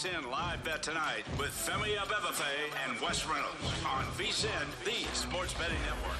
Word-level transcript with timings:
VSIN 0.00 0.30
Live 0.30 0.64
Bet 0.64 0.82
Tonight 0.82 1.24
with 1.38 1.50
Femi 1.50 1.94
Abebefe 1.94 2.42
and 2.88 2.98
Wes 3.02 3.26
Reynolds 3.26 3.84
on 3.86 4.02
VSIN, 4.16 4.48
the 4.82 5.14
sports 5.14 5.52
betting 5.52 5.76
network. 5.84 6.16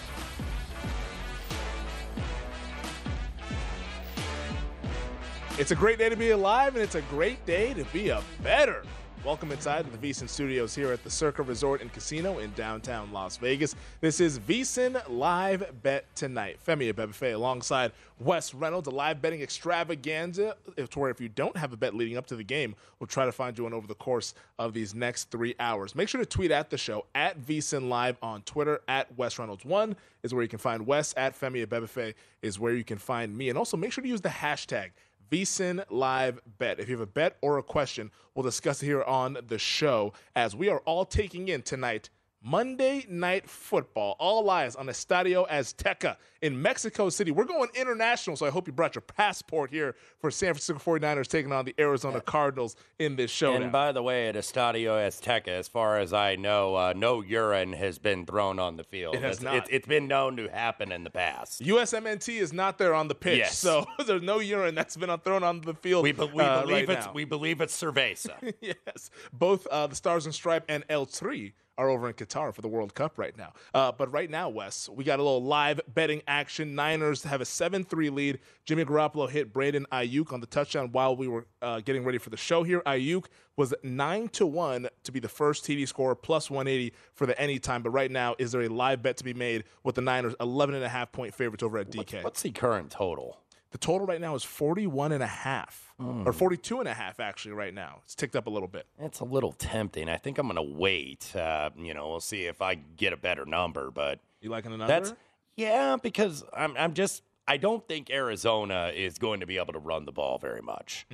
It's 5.58 5.70
a 5.70 5.74
great 5.74 5.98
day 5.98 6.10
to 6.10 6.16
be 6.16 6.32
alive, 6.32 6.74
and 6.74 6.84
it's 6.84 6.94
a 6.94 7.00
great 7.02 7.46
day 7.46 7.72
to 7.72 7.84
be 7.84 8.10
a 8.10 8.22
better. 8.42 8.82
Welcome 9.22 9.52
inside 9.52 9.84
the 9.92 10.08
VSIN 10.08 10.30
studios 10.30 10.74
here 10.74 10.92
at 10.92 11.04
the 11.04 11.10
Circa 11.10 11.42
Resort 11.42 11.82
and 11.82 11.92
Casino 11.92 12.38
in 12.38 12.52
downtown 12.52 13.12
Las 13.12 13.36
Vegas. 13.36 13.74
This 14.00 14.18
is 14.18 14.38
VSIN 14.38 14.98
Live 15.10 15.82
Bet 15.82 16.06
Tonight. 16.16 16.58
Femi 16.66 16.90
Abebefe 16.90 17.34
alongside 17.34 17.92
Wes 18.18 18.54
Reynolds, 18.54 18.88
a 18.88 18.90
live 18.90 19.20
betting 19.20 19.42
extravaganza. 19.42 20.56
Uh, 20.66 20.72
if, 20.78 20.96
where 20.96 21.10
if 21.10 21.20
you 21.20 21.28
don't 21.28 21.54
have 21.54 21.74
a 21.74 21.76
bet 21.76 21.94
leading 21.94 22.16
up 22.16 22.26
to 22.28 22.34
the 22.34 22.42
game, 22.42 22.74
we'll 22.98 23.08
try 23.08 23.26
to 23.26 23.32
find 23.32 23.58
you 23.58 23.64
one 23.64 23.74
over 23.74 23.86
the 23.86 23.94
course 23.94 24.32
of 24.58 24.72
these 24.72 24.94
next 24.94 25.30
three 25.30 25.54
hours. 25.60 25.94
Make 25.94 26.08
sure 26.08 26.20
to 26.20 26.26
tweet 26.26 26.50
at 26.50 26.70
the 26.70 26.78
show 26.78 27.04
at 27.14 27.38
VSIN 27.42 27.90
Live 27.90 28.16
on 28.22 28.40
Twitter 28.42 28.80
at 28.88 29.14
Wes 29.18 29.38
Reynolds 29.38 29.66
one 29.66 29.96
is 30.22 30.32
where 30.32 30.42
you 30.42 30.48
can 30.48 30.58
find 30.58 30.86
Wes 30.86 31.12
at 31.18 31.38
Femi 31.38 31.66
Abebefe 31.66 32.14
is 32.40 32.58
where 32.58 32.74
you 32.74 32.84
can 32.84 32.96
find 32.96 33.36
me, 33.36 33.50
and 33.50 33.58
also 33.58 33.76
make 33.76 33.92
sure 33.92 34.00
to 34.00 34.08
use 34.08 34.22
the 34.22 34.30
hashtag 34.30 34.92
VSIN 35.30 35.84
Live 35.90 36.40
Bet. 36.58 36.80
If 36.80 36.88
you 36.88 36.94
have 36.94 37.02
a 37.02 37.06
bet 37.06 37.36
or 37.40 37.58
a 37.58 37.62
question, 37.62 38.10
we'll 38.34 38.42
discuss 38.42 38.82
it 38.82 38.86
here 38.86 39.02
on 39.04 39.38
the 39.46 39.58
show 39.58 40.12
as 40.34 40.56
we 40.56 40.68
are 40.68 40.80
all 40.80 41.04
taking 41.04 41.48
in 41.48 41.62
tonight 41.62 42.10
Monday 42.42 43.04
Night 43.08 43.48
Football. 43.48 44.16
All 44.18 44.48
eyes 44.48 44.74
on 44.76 44.86
Estadio 44.86 45.46
Azteca 45.48 46.16
in 46.40 46.60
Mexico 46.60 47.10
City. 47.10 47.30
We're 47.30 47.44
going 47.44 47.68
international, 47.74 48.36
so 48.36 48.46
I 48.46 48.50
hope 48.50 48.66
you 48.66 48.72
brought 48.72 48.94
your 48.94 49.02
passport 49.02 49.70
here 49.70 49.94
for 50.18 50.30
San 50.30 50.54
Francisco 50.54 50.78
49ers 50.98 51.26
taking 51.28 51.52
on 51.52 51.66
the 51.66 51.74
Arizona 51.78 52.20
Cardinals 52.22 52.76
in 52.98 53.16
this 53.16 53.30
show. 53.30 53.52
And 53.54 53.70
by 53.70 53.92
the 53.92 54.02
way, 54.02 54.28
at 54.28 54.36
Estadio 54.36 55.06
Azteca, 55.06 55.48
as 55.48 55.68
far 55.68 55.98
as 55.98 56.14
I 56.14 56.36
know, 56.36 56.74
uh, 56.76 56.94
no 56.96 57.20
urine 57.20 57.74
has 57.74 57.98
been 57.98 58.24
thrown 58.24 58.58
on 58.58 58.76
the 58.78 58.84
field. 58.84 59.16
It 59.16 59.22
has 59.22 59.36
It's- 59.38 59.42
not. 59.44 59.54
It's, 59.56 59.68
it's 59.70 59.86
been 59.86 60.08
known 60.08 60.36
to 60.38 60.48
happen 60.48 60.92
in 60.92 61.04
the 61.04 61.10
past. 61.10 61.60
USMNT 61.60 62.40
is 62.40 62.52
not 62.54 62.78
there 62.78 62.94
on 62.94 63.08
the 63.08 63.14
pitch, 63.14 63.38
Yes. 63.38 63.58
so 63.58 63.84
there's 64.06 64.22
no 64.22 64.38
urine 64.38 64.74
that's 64.74 64.96
been 64.96 65.14
thrown 65.18 65.42
on 65.42 65.60
the 65.60 65.74
field. 65.74 66.04
We, 66.04 66.12
be- 66.12 66.24
we 66.32 66.42
uh, 66.42 66.62
believe 66.62 66.88
right 66.88 66.96
it's 66.96 67.06
now. 67.06 67.12
we 67.12 67.24
believe 67.26 67.60
it's 67.60 67.78
cerveza. 67.78 68.54
yes, 68.62 69.10
both 69.32 69.66
uh, 69.66 69.86
the 69.88 69.94
Stars 69.96 70.24
and 70.24 70.34
Stripe 70.34 70.64
and 70.70 70.84
El 70.88 71.04
Tri 71.04 71.52
are 71.78 71.88
over 71.88 72.08
in 72.08 72.14
Qatar 72.14 72.54
for 72.54 72.60
the 72.60 72.68
World 72.68 72.94
Cup 72.94 73.18
right 73.18 73.36
now. 73.36 73.52
Uh, 73.72 73.92
but 73.92 74.12
right 74.12 74.28
now, 74.28 74.48
Wes, 74.48 74.88
we 74.88 75.04
got 75.04 75.18
a 75.18 75.22
little 75.22 75.42
live 75.42 75.80
betting 75.88 76.22
action. 76.26 76.74
Niners 76.74 77.22
have 77.22 77.40
a 77.40 77.44
7-3 77.44 78.12
lead. 78.12 78.38
Jimmy 78.64 78.84
Garoppolo 78.84 79.28
hit 79.28 79.52
Brandon 79.52 79.86
Aiyuk 79.92 80.32
on 80.32 80.40
the 80.40 80.46
touchdown 80.46 80.92
while 80.92 81.16
we 81.16 81.28
were 81.28 81.46
uh, 81.62 81.80
getting 81.80 82.04
ready 82.04 82.18
for 82.18 82.30
the 82.30 82.36
show 82.36 82.62
here. 82.62 82.82
Aiyuk 82.82 83.26
was 83.56 83.74
9 83.82 84.28
to 84.28 84.46
1 84.46 84.88
to 85.04 85.12
be 85.12 85.20
the 85.20 85.28
first 85.28 85.64
TD 85.64 85.86
scorer, 85.88 86.14
plus 86.14 86.50
180 86.50 86.94
for 87.14 87.26
the 87.26 87.38
anytime. 87.40 87.82
But 87.82 87.90
right 87.90 88.10
now, 88.10 88.34
is 88.38 88.52
there 88.52 88.62
a 88.62 88.68
live 88.68 89.02
bet 89.02 89.16
to 89.18 89.24
be 89.24 89.34
made 89.34 89.64
with 89.82 89.94
the 89.94 90.02
Niners 90.02 90.34
11 90.40 90.74
and 90.74 90.84
a 90.84 90.88
half 90.88 91.12
point 91.12 91.34
favorites 91.34 91.62
over 91.62 91.78
at 91.78 91.90
DK? 91.90 92.24
What's 92.24 92.42
the 92.42 92.50
current 92.50 92.90
total? 92.90 93.38
The 93.70 93.78
total 93.78 94.06
right 94.06 94.20
now 94.20 94.34
is 94.34 94.42
41 94.42 95.12
and 95.12 95.22
a 95.22 95.26
half. 95.28 95.94
Hmm. 95.98 96.26
Or 96.26 96.32
42 96.32 96.80
and 96.80 96.88
a 96.88 96.94
half, 96.94 97.20
actually, 97.20 97.52
right 97.52 97.72
now. 97.74 98.00
It's 98.04 98.14
ticked 98.14 98.34
up 98.34 98.46
a 98.46 98.50
little 98.50 98.66
bit. 98.68 98.86
It's 98.98 99.20
a 99.20 99.24
little 99.24 99.52
tempting. 99.52 100.08
I 100.08 100.16
think 100.16 100.38
I'm 100.38 100.46
going 100.48 100.56
to 100.56 100.76
wait. 100.76 101.34
Uh, 101.36 101.70
you 101.76 101.94
know, 101.94 102.08
we'll 102.08 102.20
see 102.20 102.46
if 102.46 102.60
I 102.62 102.74
get 102.74 103.12
a 103.12 103.16
better 103.16 103.44
number, 103.44 103.90
but 103.90 104.18
You 104.40 104.50
liking 104.50 104.70
the 104.72 104.76
number? 104.78 104.92
that's 104.92 105.14
yeah, 105.56 105.96
because 106.02 106.42
I'm 106.56 106.74
I'm 106.78 106.94
just 106.94 107.22
I 107.46 107.58
don't 107.58 107.86
think 107.86 108.10
Arizona 108.10 108.92
is 108.94 109.18
going 109.18 109.40
to 109.40 109.46
be 109.46 109.58
able 109.58 109.72
to 109.74 109.78
run 109.78 110.04
the 110.06 110.12
ball 110.12 110.38
very 110.38 110.62
much 110.62 111.06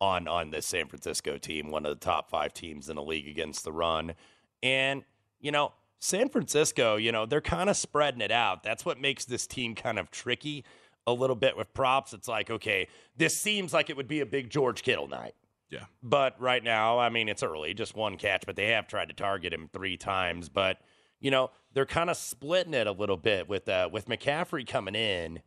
on 0.00 0.26
on 0.26 0.50
this 0.50 0.66
San 0.66 0.88
Francisco 0.88 1.38
team, 1.38 1.70
one 1.70 1.86
of 1.86 1.98
the 1.98 2.04
top 2.04 2.28
five 2.28 2.52
teams 2.52 2.88
in 2.88 2.96
the 2.96 3.02
league 3.02 3.28
against 3.28 3.62
the 3.64 3.72
run. 3.72 4.14
And 4.62 5.04
you 5.40 5.52
know, 5.52 5.72
San 6.00 6.28
Francisco, 6.30 6.96
you 6.96 7.12
know, 7.12 7.26
they're 7.26 7.40
kind 7.40 7.70
of 7.70 7.76
spreading 7.76 8.22
it 8.22 8.32
out. 8.32 8.64
That's 8.64 8.84
what 8.84 9.00
makes 9.00 9.24
this 9.24 9.46
team 9.46 9.74
kind 9.76 9.98
of 10.00 10.10
tricky 10.10 10.64
a 11.06 11.12
little 11.12 11.36
bit 11.36 11.56
with 11.56 11.72
props. 11.74 12.12
It's 12.12 12.28
like, 12.28 12.50
okay, 12.50 12.88
this 13.16 13.36
seems 13.36 13.72
like 13.72 13.90
it 13.90 13.96
would 13.96 14.08
be 14.08 14.20
a 14.20 14.26
big 14.26 14.50
George 14.50 14.82
Kittle 14.82 15.08
night. 15.08 15.34
Yeah. 15.70 15.84
But 16.02 16.38
right 16.40 16.62
now, 16.62 16.98
I 16.98 17.08
mean, 17.08 17.28
it's 17.28 17.42
early, 17.42 17.72
just 17.72 17.96
one 17.96 18.18
catch, 18.18 18.44
but 18.44 18.56
they 18.56 18.68
have 18.68 18.86
tried 18.86 19.08
to 19.08 19.14
target 19.14 19.54
him 19.54 19.70
three 19.72 19.96
times. 19.96 20.48
But 20.48 20.78
you 21.18 21.30
know, 21.30 21.50
they're 21.72 21.86
kind 21.86 22.10
of 22.10 22.16
splitting 22.16 22.74
it 22.74 22.86
a 22.86 22.92
little 22.92 23.16
bit 23.16 23.48
with 23.48 23.68
uh, 23.68 23.88
with 23.90 24.06
McCaffrey 24.06 24.66
coming 24.66 24.94
in. 24.94 25.40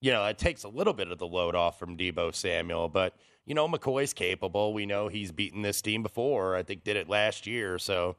You 0.00 0.12
know, 0.12 0.24
it 0.26 0.38
takes 0.38 0.64
a 0.64 0.68
little 0.68 0.92
bit 0.92 1.10
of 1.10 1.18
the 1.18 1.26
load 1.26 1.54
off 1.54 1.78
from 1.78 1.96
Deebo 1.96 2.34
Samuel, 2.34 2.88
but 2.88 3.14
you 3.46 3.54
know, 3.54 3.68
McCoy's 3.68 4.12
capable. 4.12 4.72
We 4.72 4.86
know 4.86 5.08
he's 5.08 5.30
beaten 5.30 5.62
this 5.62 5.82
team 5.82 6.02
before. 6.02 6.56
I 6.56 6.62
think 6.62 6.82
did 6.82 6.96
it 6.96 7.08
last 7.08 7.46
year. 7.46 7.78
So 7.78 8.16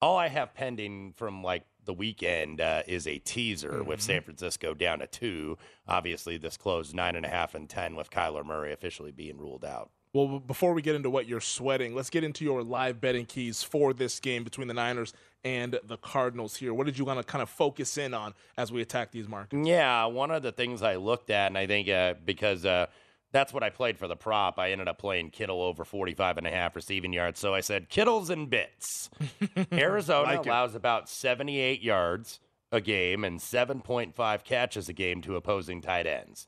all 0.00 0.16
I 0.16 0.28
have 0.28 0.54
pending 0.54 1.12
from 1.16 1.42
like 1.42 1.64
the 1.88 1.94
weekend 1.94 2.60
uh, 2.60 2.82
is 2.86 3.06
a 3.06 3.16
teaser 3.16 3.82
with 3.82 4.02
San 4.02 4.20
Francisco 4.20 4.74
down 4.74 4.98
to 4.98 5.06
two. 5.06 5.56
Obviously, 5.88 6.36
this 6.36 6.58
closed 6.58 6.94
nine 6.94 7.16
and 7.16 7.24
a 7.24 7.30
half 7.30 7.54
and 7.54 7.66
ten 7.66 7.96
with 7.96 8.10
Kyler 8.10 8.44
Murray 8.44 8.74
officially 8.74 9.10
being 9.10 9.38
ruled 9.38 9.64
out. 9.64 9.90
Well, 10.12 10.38
before 10.38 10.74
we 10.74 10.82
get 10.82 10.94
into 10.94 11.08
what 11.08 11.26
you're 11.26 11.40
sweating, 11.40 11.94
let's 11.94 12.10
get 12.10 12.24
into 12.24 12.44
your 12.44 12.62
live 12.62 13.00
betting 13.00 13.24
keys 13.24 13.62
for 13.62 13.94
this 13.94 14.20
game 14.20 14.44
between 14.44 14.68
the 14.68 14.74
Niners 14.74 15.14
and 15.44 15.80
the 15.82 15.96
Cardinals 15.96 16.56
here. 16.56 16.74
What 16.74 16.84
did 16.84 16.98
you 16.98 17.06
want 17.06 17.20
to 17.20 17.24
kind 17.24 17.40
of 17.40 17.48
focus 17.48 17.96
in 17.96 18.12
on 18.12 18.34
as 18.58 18.70
we 18.70 18.82
attack 18.82 19.10
these 19.10 19.26
markets? 19.26 19.66
Yeah, 19.66 20.04
one 20.04 20.30
of 20.30 20.42
the 20.42 20.52
things 20.52 20.82
I 20.82 20.96
looked 20.96 21.30
at, 21.30 21.46
and 21.46 21.56
I 21.56 21.66
think 21.66 21.88
uh, 21.88 22.14
because 22.22 22.66
uh, 22.66 22.88
that's 23.32 23.52
what 23.52 23.62
I 23.62 23.70
played 23.70 23.98
for 23.98 24.08
the 24.08 24.16
prop, 24.16 24.58
I 24.58 24.70
ended 24.72 24.88
up 24.88 24.98
playing 24.98 25.30
Kittle 25.30 25.62
over 25.62 25.84
45 25.84 26.38
and 26.38 26.46
a 26.46 26.50
half 26.50 26.74
receiving 26.74 27.12
yards. 27.12 27.38
So 27.38 27.54
I 27.54 27.60
said 27.60 27.88
Kittles 27.88 28.30
and 28.30 28.48
bits. 28.48 29.10
Arizona 29.72 30.28
Like 30.36 30.40
it. 30.40 30.46
allows 30.46 30.74
about 30.74 31.08
78 31.08 31.82
yards 31.82 32.40
a 32.72 32.80
game 32.80 33.24
and 33.24 33.38
7.5 33.40 34.44
catches 34.44 34.88
a 34.88 34.92
game 34.92 35.22
to 35.22 35.36
opposing 35.36 35.80
tight 35.80 36.06
ends, 36.06 36.46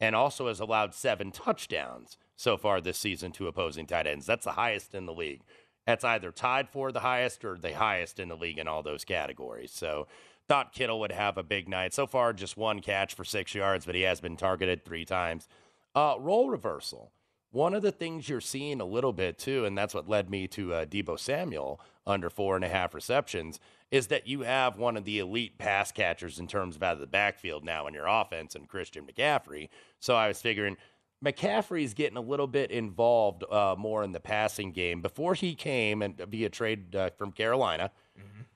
and 0.00 0.14
also 0.14 0.48
has 0.48 0.60
allowed 0.60 0.94
seven 0.94 1.30
touchdowns 1.32 2.16
so 2.36 2.56
far 2.56 2.80
this 2.80 2.98
season 2.98 3.32
to 3.32 3.48
opposing 3.48 3.86
tight 3.86 4.06
ends. 4.06 4.26
That's 4.26 4.44
the 4.44 4.52
highest 4.52 4.94
in 4.94 5.06
the 5.06 5.14
league. 5.14 5.42
That's 5.86 6.04
either 6.04 6.30
tied 6.32 6.68
for 6.68 6.90
the 6.92 7.00
highest 7.00 7.44
or 7.44 7.56
the 7.56 7.72
highest 7.74 8.18
in 8.20 8.28
the 8.28 8.36
league 8.36 8.58
in 8.58 8.68
all 8.68 8.82
those 8.82 9.04
categories. 9.04 9.70
So 9.72 10.06
thought 10.48 10.72
Kittle 10.72 11.00
would 11.00 11.12
have 11.12 11.38
a 11.38 11.42
big 11.42 11.68
night. 11.68 11.94
So 11.94 12.06
far, 12.06 12.32
just 12.32 12.56
one 12.56 12.80
catch 12.80 13.14
for 13.14 13.24
six 13.24 13.54
yards, 13.54 13.86
but 13.86 13.94
he 13.94 14.02
has 14.02 14.20
been 14.20 14.36
targeted 14.36 14.84
three 14.84 15.04
times. 15.04 15.48
Uh, 15.96 16.14
role 16.20 16.50
reversal. 16.50 17.10
One 17.52 17.72
of 17.72 17.80
the 17.80 17.90
things 17.90 18.28
you're 18.28 18.42
seeing 18.42 18.82
a 18.82 18.84
little 18.84 19.14
bit 19.14 19.38
too, 19.38 19.64
and 19.64 19.78
that's 19.78 19.94
what 19.94 20.08
led 20.08 20.28
me 20.28 20.46
to 20.48 20.74
uh, 20.74 20.84
Deebo 20.84 21.18
Samuel 21.18 21.80
under 22.06 22.28
four 22.28 22.54
and 22.54 22.64
a 22.64 22.68
half 22.68 22.92
receptions, 22.92 23.58
is 23.90 24.08
that 24.08 24.26
you 24.26 24.42
have 24.42 24.78
one 24.78 24.98
of 24.98 25.06
the 25.06 25.20
elite 25.20 25.56
pass 25.56 25.90
catchers 25.90 26.38
in 26.38 26.48
terms 26.48 26.76
of 26.76 26.82
out 26.82 26.94
of 26.94 27.00
the 27.00 27.06
backfield 27.06 27.64
now 27.64 27.86
in 27.86 27.94
your 27.94 28.06
offense, 28.06 28.54
and 28.54 28.68
Christian 28.68 29.06
McCaffrey. 29.06 29.70
So 29.98 30.14
I 30.14 30.28
was 30.28 30.42
figuring 30.42 30.76
McCaffrey's 31.24 31.94
getting 31.94 32.18
a 32.18 32.20
little 32.20 32.46
bit 32.46 32.70
involved 32.70 33.42
uh, 33.50 33.74
more 33.78 34.04
in 34.04 34.12
the 34.12 34.20
passing 34.20 34.72
game. 34.72 35.00
Before 35.00 35.32
he 35.32 35.54
came 35.54 36.02
and 36.02 36.18
via 36.28 36.50
trade 36.50 36.94
uh, 36.94 37.08
from 37.16 37.32
Carolina, 37.32 37.90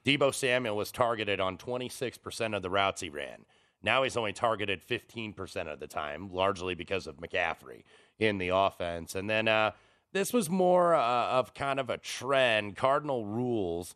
Deebo 0.04 0.34
Samuel 0.34 0.76
was 0.76 0.92
targeted 0.92 1.40
on 1.40 1.56
26% 1.56 2.54
of 2.54 2.60
the 2.62 2.70
routes 2.70 3.00
he 3.00 3.08
ran. 3.08 3.46
Now 3.82 4.02
he's 4.02 4.16
only 4.16 4.32
targeted 4.32 4.82
15% 4.86 5.72
of 5.72 5.80
the 5.80 5.86
time, 5.86 6.30
largely 6.32 6.74
because 6.74 7.06
of 7.06 7.16
McCaffrey 7.16 7.84
in 8.18 8.38
the 8.38 8.48
offense. 8.48 9.14
And 9.14 9.28
then 9.28 9.48
uh, 9.48 9.72
this 10.12 10.32
was 10.32 10.50
more 10.50 10.94
uh, 10.94 11.28
of 11.28 11.54
kind 11.54 11.80
of 11.80 11.88
a 11.88 11.98
trend. 11.98 12.76
Cardinal 12.76 13.24
rules. 13.24 13.94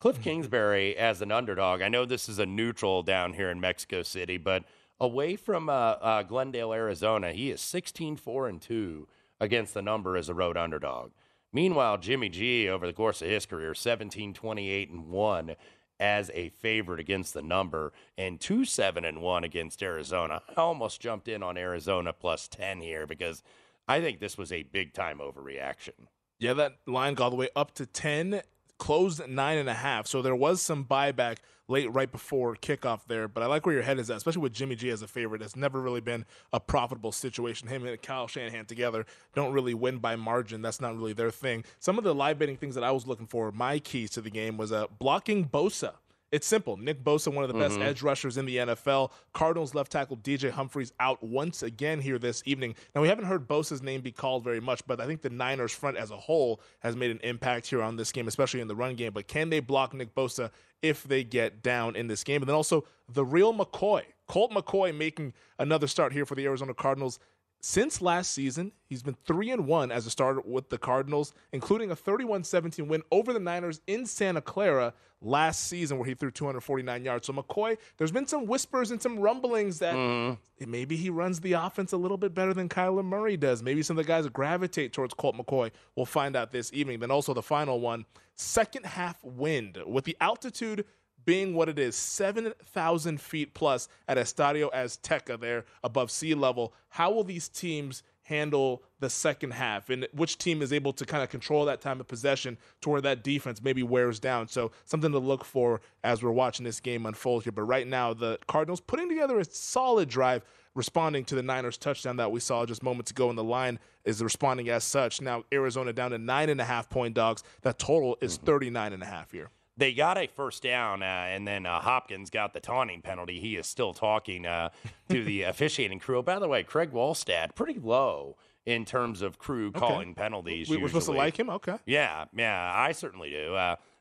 Cliff 0.00 0.22
Kingsbury 0.22 0.96
as 0.96 1.20
an 1.20 1.30
underdog. 1.30 1.82
I 1.82 1.88
know 1.88 2.06
this 2.06 2.28
is 2.28 2.38
a 2.38 2.46
neutral 2.46 3.02
down 3.02 3.34
here 3.34 3.50
in 3.50 3.60
Mexico 3.60 4.02
City, 4.02 4.38
but 4.38 4.64
away 4.98 5.36
from 5.36 5.68
uh, 5.68 5.72
uh, 5.72 6.22
Glendale, 6.22 6.72
Arizona, 6.72 7.32
he 7.32 7.50
is 7.50 7.60
16 7.60 8.16
4 8.16 8.48
and 8.48 8.62
2 8.62 9.06
against 9.40 9.74
the 9.74 9.82
number 9.82 10.16
as 10.16 10.28
a 10.28 10.34
road 10.34 10.56
underdog. 10.56 11.10
Meanwhile, 11.52 11.98
Jimmy 11.98 12.28
G 12.28 12.68
over 12.68 12.86
the 12.86 12.92
course 12.92 13.22
of 13.22 13.28
his 13.28 13.44
career, 13.44 13.74
17 13.74 14.32
28 14.32 14.90
and 14.90 15.08
1 15.08 15.56
as 16.00 16.30
a 16.34 16.48
favorite 16.48 16.98
against 16.98 17.34
the 17.34 17.42
number 17.42 17.92
and 18.18 18.40
2 18.40 18.64
7 18.64 19.04
and 19.04 19.20
1 19.20 19.44
against 19.44 19.82
Arizona. 19.82 20.42
I 20.56 20.60
almost 20.60 21.00
jumped 21.00 21.28
in 21.28 21.42
on 21.42 21.56
Arizona 21.56 22.12
plus 22.12 22.48
10 22.48 22.80
here 22.80 23.06
because 23.06 23.42
I 23.86 24.00
think 24.00 24.18
this 24.18 24.38
was 24.38 24.50
a 24.50 24.62
big 24.64 24.94
time 24.94 25.18
overreaction. 25.18 26.06
Yeah, 26.38 26.54
that 26.54 26.78
line 26.86 27.14
got 27.14 27.24
all 27.24 27.30
the 27.30 27.36
way 27.36 27.50
up 27.54 27.74
to 27.74 27.86
10, 27.86 28.40
closed 28.80 29.20
at 29.20 29.30
nine 29.30 29.58
and 29.58 29.68
a 29.68 29.74
half. 29.74 30.08
So 30.08 30.22
there 30.22 30.34
was 30.34 30.60
some 30.60 30.84
buyback 30.84 31.36
late 31.68 31.92
right 31.92 32.10
before 32.10 32.56
kickoff 32.56 33.02
there. 33.06 33.28
But 33.28 33.44
I 33.44 33.46
like 33.46 33.64
where 33.64 33.74
your 33.74 33.84
head 33.84 34.00
is 34.00 34.10
at, 34.10 34.16
especially 34.16 34.42
with 34.42 34.52
Jimmy 34.52 34.74
G 34.74 34.90
as 34.90 35.02
a 35.02 35.06
favorite. 35.06 35.42
It's 35.42 35.54
never 35.54 35.80
really 35.80 36.00
been 36.00 36.24
a 36.52 36.58
profitable 36.58 37.12
situation. 37.12 37.68
Him 37.68 37.86
and 37.86 38.02
Kyle 38.02 38.26
Shanahan 38.26 38.66
together 38.66 39.06
don't 39.36 39.52
really 39.52 39.74
win 39.74 39.98
by 39.98 40.16
margin. 40.16 40.62
That's 40.62 40.80
not 40.80 40.96
really 40.96 41.12
their 41.12 41.30
thing. 41.30 41.64
Some 41.78 41.96
of 41.96 42.02
the 42.02 42.14
live 42.14 42.40
betting 42.40 42.56
things 42.56 42.74
that 42.74 42.82
I 42.82 42.90
was 42.90 43.06
looking 43.06 43.26
for, 43.26 43.52
my 43.52 43.78
keys 43.78 44.10
to 44.10 44.20
the 44.20 44.30
game 44.30 44.56
was 44.56 44.72
uh, 44.72 44.86
blocking 44.98 45.48
Bosa. 45.48 45.92
It's 46.32 46.46
simple. 46.46 46.76
Nick 46.76 47.02
Bosa, 47.02 47.32
one 47.32 47.42
of 47.42 47.52
the 47.52 47.58
best 47.58 47.74
mm-hmm. 47.74 47.82
edge 47.82 48.02
rushers 48.02 48.36
in 48.36 48.46
the 48.46 48.58
NFL. 48.58 49.10
Cardinals 49.32 49.74
left 49.74 49.90
tackle 49.90 50.16
DJ 50.16 50.50
Humphries 50.50 50.92
out 51.00 51.20
once 51.22 51.64
again 51.64 52.00
here 52.00 52.18
this 52.18 52.42
evening. 52.46 52.76
Now, 52.94 53.02
we 53.02 53.08
haven't 53.08 53.24
heard 53.24 53.48
Bosa's 53.48 53.82
name 53.82 54.00
be 54.00 54.12
called 54.12 54.44
very 54.44 54.60
much, 54.60 54.86
but 54.86 55.00
I 55.00 55.06
think 55.06 55.22
the 55.22 55.30
Niners 55.30 55.72
front 55.72 55.96
as 55.96 56.12
a 56.12 56.16
whole 56.16 56.60
has 56.80 56.94
made 56.94 57.10
an 57.10 57.18
impact 57.24 57.66
here 57.66 57.82
on 57.82 57.96
this 57.96 58.12
game, 58.12 58.28
especially 58.28 58.60
in 58.60 58.68
the 58.68 58.76
run 58.76 58.94
game. 58.94 59.12
But 59.12 59.26
can 59.26 59.50
they 59.50 59.58
block 59.58 59.92
Nick 59.92 60.14
Bosa 60.14 60.50
if 60.82 61.02
they 61.02 61.24
get 61.24 61.64
down 61.64 61.96
in 61.96 62.06
this 62.06 62.22
game? 62.22 62.42
And 62.42 62.48
then 62.48 62.56
also 62.56 62.84
the 63.08 63.24
real 63.24 63.52
McCoy, 63.52 64.02
Colt 64.28 64.52
McCoy 64.52 64.96
making 64.96 65.32
another 65.58 65.88
start 65.88 66.12
here 66.12 66.24
for 66.24 66.36
the 66.36 66.46
Arizona 66.46 66.74
Cardinals. 66.74 67.18
Since 67.62 68.00
last 68.00 68.32
season, 68.32 68.72
he's 68.86 69.02
been 69.02 69.16
3 69.26 69.50
and 69.50 69.66
1 69.66 69.92
as 69.92 70.06
a 70.06 70.10
starter 70.10 70.40
with 70.42 70.70
the 70.70 70.78
Cardinals, 70.78 71.34
including 71.52 71.90
a 71.90 71.96
31-17 71.96 72.86
win 72.86 73.02
over 73.12 73.34
the 73.34 73.40
Niners 73.40 73.82
in 73.86 74.06
Santa 74.06 74.40
Clara 74.40 74.94
last 75.20 75.68
season 75.68 75.98
where 75.98 76.06
he 76.06 76.14
threw 76.14 76.30
249 76.30 77.04
yards. 77.04 77.26
So 77.26 77.34
McCoy, 77.34 77.76
there's 77.98 78.12
been 78.12 78.26
some 78.26 78.46
whispers 78.46 78.90
and 78.90 79.02
some 79.02 79.18
rumblings 79.18 79.78
that 79.80 79.94
mm-hmm. 79.94 80.70
maybe 80.70 80.96
he 80.96 81.10
runs 81.10 81.40
the 81.40 81.52
offense 81.52 81.92
a 81.92 81.98
little 81.98 82.16
bit 82.16 82.34
better 82.34 82.54
than 82.54 82.70
Kyler 82.70 83.04
Murray 83.04 83.36
does. 83.36 83.62
Maybe 83.62 83.82
some 83.82 83.98
of 83.98 84.06
the 84.06 84.08
guys 84.08 84.26
gravitate 84.28 84.94
towards 84.94 85.12
Colt 85.12 85.36
McCoy. 85.36 85.70
We'll 85.96 86.06
find 86.06 86.36
out 86.36 86.52
this 86.52 86.72
evening. 86.72 87.00
Then 87.00 87.10
also 87.10 87.34
the 87.34 87.42
final 87.42 87.78
one, 87.80 88.06
second 88.34 88.86
half 88.86 89.22
wind 89.22 89.78
with 89.86 90.04
the 90.04 90.16
altitude 90.20 90.86
being 91.24 91.54
what 91.54 91.68
it 91.68 91.78
is, 91.78 91.96
7,000 91.96 93.20
feet 93.20 93.54
plus 93.54 93.88
at 94.08 94.16
Estadio 94.16 94.72
Azteca 94.72 95.38
there 95.38 95.64
above 95.82 96.10
sea 96.10 96.34
level. 96.34 96.72
How 96.88 97.10
will 97.10 97.24
these 97.24 97.48
teams 97.48 98.02
handle 98.22 98.82
the 99.00 99.10
second 99.10 99.52
half? 99.52 99.90
And 99.90 100.06
which 100.12 100.38
team 100.38 100.62
is 100.62 100.72
able 100.72 100.92
to 100.94 101.04
kind 101.04 101.22
of 101.22 101.28
control 101.28 101.64
that 101.66 101.80
time 101.80 102.00
of 102.00 102.08
possession 102.08 102.58
to 102.82 102.90
where 102.90 103.00
that 103.00 103.24
defense 103.24 103.62
maybe 103.62 103.82
wears 103.82 104.18
down? 104.18 104.48
So, 104.48 104.72
something 104.84 105.12
to 105.12 105.18
look 105.18 105.44
for 105.44 105.80
as 106.04 106.22
we're 106.22 106.30
watching 106.30 106.64
this 106.64 106.80
game 106.80 107.06
unfold 107.06 107.44
here. 107.44 107.52
But 107.52 107.62
right 107.62 107.86
now, 107.86 108.14
the 108.14 108.38
Cardinals 108.46 108.80
putting 108.80 109.08
together 109.08 109.38
a 109.38 109.44
solid 109.44 110.08
drive. 110.08 110.44
Responding 110.76 111.24
to 111.24 111.34
the 111.34 111.42
Niners 111.42 111.76
touchdown 111.76 112.18
that 112.18 112.30
we 112.30 112.38
saw 112.38 112.64
just 112.64 112.84
moments 112.84 113.10
ago, 113.10 113.28
and 113.28 113.36
the 113.36 113.42
line 113.42 113.80
is 114.04 114.22
responding 114.22 114.68
as 114.68 114.84
such. 114.84 115.20
Now 115.20 115.42
Arizona 115.52 115.92
down 115.92 116.12
to 116.12 116.18
nine 116.18 116.48
and 116.48 116.60
a 116.60 116.64
half 116.64 116.88
point 116.88 117.12
dogs. 117.12 117.42
That 117.62 117.80
total 117.80 118.16
is 118.20 118.36
mm-hmm. 118.36 118.46
39 118.46 118.92
and 118.92 119.02
a 119.02 119.06
half 119.06 119.32
here. 119.32 119.50
They 119.80 119.94
got 119.94 120.18
a 120.18 120.26
first 120.26 120.62
down, 120.62 121.02
uh, 121.02 121.06
and 121.06 121.48
then 121.48 121.64
uh, 121.64 121.80
Hopkins 121.80 122.28
got 122.28 122.52
the 122.52 122.60
taunting 122.60 123.00
penalty. 123.00 123.40
He 123.40 123.56
is 123.56 123.66
still 123.66 123.94
talking 123.94 124.44
uh, 124.44 124.68
to 125.08 125.24
the 125.24 125.42
officiating 125.44 126.00
crew. 126.00 126.22
By 126.22 126.38
the 126.38 126.48
way, 126.48 126.62
Craig 126.62 126.92
Wrolstad, 126.92 127.54
pretty 127.54 127.80
low 127.80 128.36
in 128.66 128.84
terms 128.84 129.22
of 129.22 129.38
crew 129.38 129.72
calling 129.72 130.14
penalties. 130.14 130.68
We, 130.68 130.76
we're 130.76 130.88
supposed 130.88 131.06
to 131.06 131.12
like 131.12 131.38
him, 131.38 131.48
okay? 131.48 131.78
Yeah, 131.86 132.26
yeah, 132.36 132.70
I 132.76 132.92
certainly 132.92 133.30
do. 133.30 133.56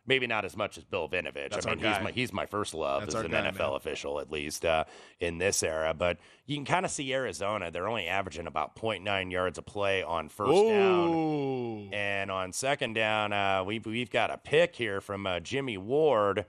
Maybe 0.10 0.26
not 0.26 0.44
as 0.44 0.58
much 0.58 0.80
as 0.80 0.84
Bill 0.84 1.08
Vinovich. 1.08 1.52
That's 1.52 1.68
I 1.68 1.76
mean, 1.76 1.78
he's 1.78 2.02
my 2.02 2.12
he's 2.12 2.34
my 2.34 2.48
first 2.48 2.74
love 2.74 3.02
That's 3.02 3.14
as 3.14 3.26
an 3.26 3.30
guy, 3.32 3.42
NFL 3.52 3.60
man. 3.60 3.74
official, 3.76 4.20
at 4.20 4.32
least 4.32 4.66
uh, 4.66 4.86
in 5.20 5.38
this 5.38 5.62
era. 5.62 5.94
But 5.94 6.18
you 6.48 6.56
can 6.56 6.66
kind 6.66 6.84
of 6.84 6.90
see 6.90 7.14
Arizona; 7.14 7.70
they're 7.70 7.88
only 7.88 8.08
averaging 8.08 8.48
about 8.48 8.76
0.9 8.76 9.32
yards 9.32 9.60
a 9.60 9.62
play 9.62 10.02
on 10.02 10.28
first 10.28 10.52
down. 10.52 11.94
And 11.94 12.32
on 12.32 12.54
second 12.54 12.94
down, 12.94 13.34
uh, 13.34 13.64
we've 13.64 13.86
we've 13.86 14.10
got 14.10 14.32
a 14.32 14.38
pick 14.40 14.76
here 14.76 15.00
from 15.00 15.28
uh, 15.28 15.42
Jimmy 15.42 15.78
Ward. 15.78 16.48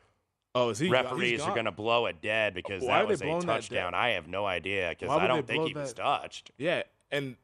Oh, 0.55 0.71
is 0.71 0.79
he? 0.79 0.89
Referees 0.89 1.43
are 1.43 1.53
going 1.53 1.67
to 1.67 1.71
blow 1.71 2.07
it 2.07 2.23
dead 2.23 2.55
because 2.55 2.83
Why 2.83 3.01
that 3.01 3.09
was 3.09 3.21
a 3.21 3.41
touchdown. 3.43 3.93
I 3.95 4.13
have 4.13 4.27
no 4.27 4.47
idea 4.47 4.97
because 4.99 5.15
I 5.15 5.27
don't 5.27 5.47
think 5.47 5.69
he 5.69 5.75
was 5.75 5.93
touched. 5.93 6.51
Yeah, 6.57 6.85
and 7.11 7.37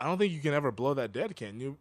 I 0.00 0.06
don't 0.06 0.18
think 0.18 0.32
you 0.32 0.40
can 0.40 0.52
ever 0.52 0.72
blow 0.72 0.94
that 0.94 1.12
dead, 1.12 1.36
can 1.36 1.60
you? 1.60 1.78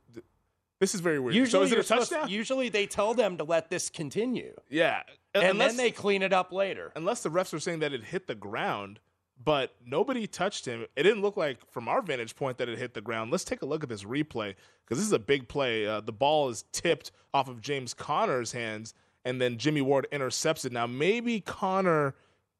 Th- 0.79 0.87
This 0.89 0.95
is 0.95 1.01
very 1.01 1.19
weird. 1.19 1.35
Usually, 1.35 1.67
so 1.67 1.73
is 1.73 1.73
it 1.73 1.79
a 1.79 1.83
touchdown? 1.83 2.29
usually 2.29 2.69
they 2.69 2.85
tell 2.87 3.13
them 3.13 3.37
to 3.37 3.43
let 3.43 3.69
this 3.69 3.89
continue, 3.89 4.53
yeah, 4.69 5.01
and 5.33 5.43
unless 5.45 5.71
then 5.71 5.77
they 5.77 5.91
clean 5.91 6.21
it 6.21 6.33
up 6.33 6.51
later. 6.51 6.91
unless 6.95 7.21
the 7.23 7.29
refs 7.29 7.53
are 7.53 7.59
saying 7.59 7.79
that 7.79 7.93
it 7.93 8.03
hit 8.05 8.27
the 8.27 8.35
ground, 8.35 8.99
but 9.43 9.75
nobody 9.85 10.25
touched 10.27 10.65
him. 10.65 10.85
It 10.95 11.03
didn't 11.03 11.21
look 11.21 11.37
like, 11.37 11.57
from 11.71 11.87
our 11.87 12.01
vantage 12.01 12.35
point, 12.35 12.57
that 12.57 12.69
it 12.69 12.77
hit 12.77 12.93
the 12.93 13.01
ground. 13.01 13.31
Let's 13.31 13.43
take 13.43 13.61
a 13.61 13.65
look 13.65 13.83
at 13.83 13.89
this 13.89 14.03
replay 14.03 14.55
because 14.85 14.97
this 14.97 15.05
is 15.07 15.13
a 15.13 15.19
big 15.19 15.47
play. 15.47 15.85
Uh, 15.85 16.01
the 16.01 16.11
ball 16.13 16.49
is 16.49 16.63
tipped 16.71 17.11
off 17.33 17.47
of 17.49 17.61
James 17.61 17.93
Conner's 17.93 18.51
hands, 18.53 18.93
and 19.25 19.41
then 19.41 19.57
Jimmy 19.57 19.81
Ward 19.81 20.07
intercepts 20.11 20.65
it. 20.65 20.71
Now 20.71 20.87
maybe 20.87 21.41
Conner, 21.41 22.15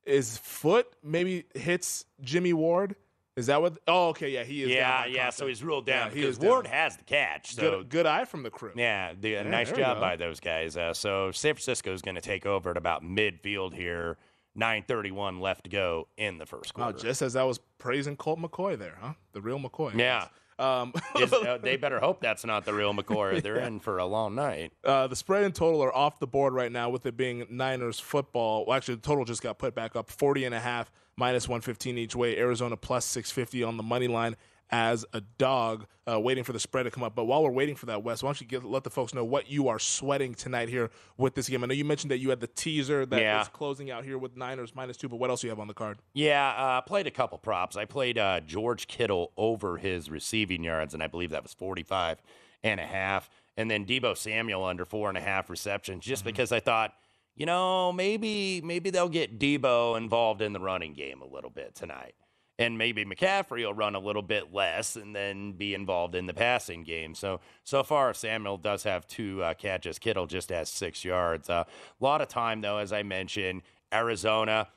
his 0.06 0.38
foot 0.38 0.88
maybe 1.04 1.46
hits 1.56 2.06
Jimmy 2.22 2.54
Ward. 2.54 2.96
Is 3.40 3.48
that 3.48 3.62
what? 3.62 3.78
Oh, 3.88 4.10
okay, 4.10 4.30
yeah, 4.30 4.44
he 4.44 4.64
is. 4.64 4.70
Yeah, 4.70 5.06
yeah. 5.06 5.30
So 5.32 5.48
he's 5.48 5.64
ruled 5.64 5.86
down 5.86 6.08
Yeah, 6.10 6.14
because 6.14 6.30
is 6.32 6.38
down. 6.38 6.50
Ward 6.50 6.68
has 6.68 6.98
the 6.98 7.04
catch. 7.04 7.56
So 7.56 7.80
good, 7.80 7.90
good 7.90 8.06
eye 8.06 8.26
from 8.26 8.44
the 8.44 8.50
crew. 8.52 8.72
yeah, 8.76 9.14
the, 9.20 9.36
a 9.36 9.44
nice 9.44 9.72
job 9.72 10.00
by 10.00 10.16
those 10.16 10.40
guys. 10.40 10.78
Uh, 10.78 10.94
so 10.94 11.32
San 11.32 11.56
Francisco 11.56 11.94
is 11.94 12.02
going 12.02 12.16
to 12.16 12.22
take 12.22 12.46
over 12.46 12.70
at 12.72 12.78
about 12.78 13.04
midfield 13.04 13.74
here. 13.74 14.18
9:31 14.58 15.40
left 15.40 15.64
to 15.66 15.70
go 15.70 16.08
in 16.18 16.38
the 16.38 16.46
first 16.46 16.78
Wow, 16.78 16.86
quarter. 16.92 17.00
just 17.00 17.22
as 17.22 17.36
I 17.36 17.44
was 17.44 17.60
praising 17.78 18.16
Colt 18.18 18.40
McCoy 18.40 18.78
there, 18.78 18.98
huh? 19.00 19.14
The 19.34 19.42
real 19.42 19.60
McCoy. 19.60 19.98
Yeah. 19.98 20.28
Um, 20.58 20.92
Is- 21.20 21.32
uh, 21.32 21.58
they 21.62 21.78
better 21.78 22.00
hope 22.00 22.20
that's 22.20 22.46
not 22.46 22.66
the 22.66 22.74
real 22.74 22.94
McCoy. 22.94 23.42
They're 23.44 23.60
in 23.60 23.80
for 23.80 24.00
a 24.00 24.06
long 24.06 24.36
night. 24.36 24.74
Uh, 24.84 25.08
the 25.08 25.16
spread 25.16 25.44
and 25.44 25.56
total 25.56 25.82
are 25.84 25.96
off 25.96 26.20
the 26.20 26.28
board 26.28 26.54
right 26.54 26.72
now 26.72 26.90
with 26.90 27.06
it 27.06 27.16
being 27.16 27.46
Niners 27.50 28.00
football. 28.00 28.66
Well, 28.66 28.76
actually, 28.76 28.96
the 28.96 29.02
total 29.02 29.24
just 29.24 29.42
got 29.42 29.58
put 29.58 29.74
back 29.74 29.96
up 29.96 30.10
40 30.10 30.44
and 30.46 30.54
a 30.56 30.60
half, 30.60 30.92
minus 31.20 31.48
115 31.48 31.98
each 31.98 32.16
way. 32.16 32.38
Arizona 32.38 32.76
plus 32.78 33.06
650 33.06 33.64
on 33.64 33.78
the 33.78 33.84
money 33.84 34.08
line 34.08 34.36
as 34.72 35.04
a 35.14 35.22
dog, 35.40 35.88
uh, 36.08 36.20
waiting 36.20 36.44
for 36.44 36.54
the 36.54 36.60
spread 36.60 36.84
to 36.84 36.92
come 36.92 37.02
up. 37.04 37.16
But 37.16 37.26
while 37.26 37.44
we're 37.44 37.50
waiting 37.50 37.76
for 37.76 37.88
that, 37.88 38.04
Wes, 38.04 38.22
why 38.22 38.28
don't 38.28 38.40
you 38.40 38.46
get, 38.46 38.64
let 38.64 38.84
the 38.84 38.92
folks 38.92 39.16
know 39.16 39.24
what 39.26 39.50
you 39.50 39.68
are 39.68 39.80
sweating 39.80 40.36
tonight 40.36 40.70
here 40.70 40.92
with 41.18 41.34
this 41.34 41.50
game? 41.50 41.64
I 41.64 41.68
know 41.68 41.74
you 41.74 41.84
mentioned 41.86 42.12
that 42.12 42.20
you 42.20 42.30
had 42.30 42.40
the 42.40 42.46
teaser 42.48 43.04
that 43.08 43.20
Yeah. 43.20 43.42
is 43.42 43.48
closing 43.48 43.90
out 43.90 44.04
here 44.06 44.20
with 44.20 44.38
Niners 44.38 44.76
minus 44.76 44.96
two, 44.96 45.10
but 45.10 45.16
what 45.18 45.32
else 45.32 45.42
do 45.42 45.48
you 45.48 45.52
have 45.52 45.60
on 45.60 45.68
the 45.68 45.74
card? 45.74 45.98
Yeah, 46.14 46.50
uh, 46.50 46.82
played 46.82 47.08
a 47.08 47.12
couple 47.12 47.40
props. 47.40 47.76
I 47.76 47.86
played 47.86 48.20
uh, 48.20 48.42
George 48.42 48.86
Kittle 48.88 49.32
over 49.38 49.78
his 49.78 50.12
receiving 50.12 50.64
yards, 50.64 50.94
and 50.94 51.02
I 51.02 51.08
believe 51.08 51.32
that 51.32 51.42
was 51.42 51.54
45 51.54 52.22
and 52.64 52.80
a 52.80 52.86
half. 52.86 53.28
And 53.58 53.72
then 53.72 53.88
Deebo 53.88 54.16
Samuel 54.16 54.64
under 54.64 54.86
four 54.86 55.10
and 55.10 55.18
a 55.18 55.22
half 55.22 55.50
receptions, 55.50 56.06
just 56.06 56.24
because 56.24 56.52
I 56.52 56.60
thought, 56.60 56.94
you 57.40 57.46
know, 57.46 57.92
maybe 57.94 58.62
maybe 58.64 58.92
they'll 58.92 59.10
get 59.10 59.40
Deebo 59.40 59.98
involved 59.98 60.42
in 60.42 60.54
the 60.54 60.60
running 60.60 60.94
game 60.94 61.22
a 61.22 61.26
little 61.28 61.50
bit 61.50 61.74
tonight. 61.74 62.14
And 62.60 62.78
maybe 62.78 63.06
McCaffrey 63.06 63.66
will 63.66 63.74
run 63.74 63.96
a 63.96 64.00
little 64.00 64.22
bit 64.22 64.54
less 64.54 64.98
and 64.98 65.16
then 65.16 65.54
be 65.54 65.74
involved 65.74 66.14
in 66.14 66.26
the 66.26 66.34
passing 66.34 66.84
game. 66.84 67.16
So, 67.16 67.40
so 67.64 67.84
far, 67.84 68.14
Samuel 68.14 68.58
does 68.58 68.84
have 68.84 69.08
two 69.08 69.42
uh, 69.42 69.54
catches. 69.54 69.98
Kittle 69.98 70.28
just 70.28 70.50
has 70.50 70.68
six 70.68 71.06
yards. 71.06 71.50
Uh, 71.50 71.64
a 71.66 72.04
lot 72.04 72.20
of 72.20 72.28
time, 72.28 72.60
though, 72.60 72.78
as 72.78 72.92
I 72.92 73.02
mentioned, 73.02 73.62
Arizona 73.94 74.68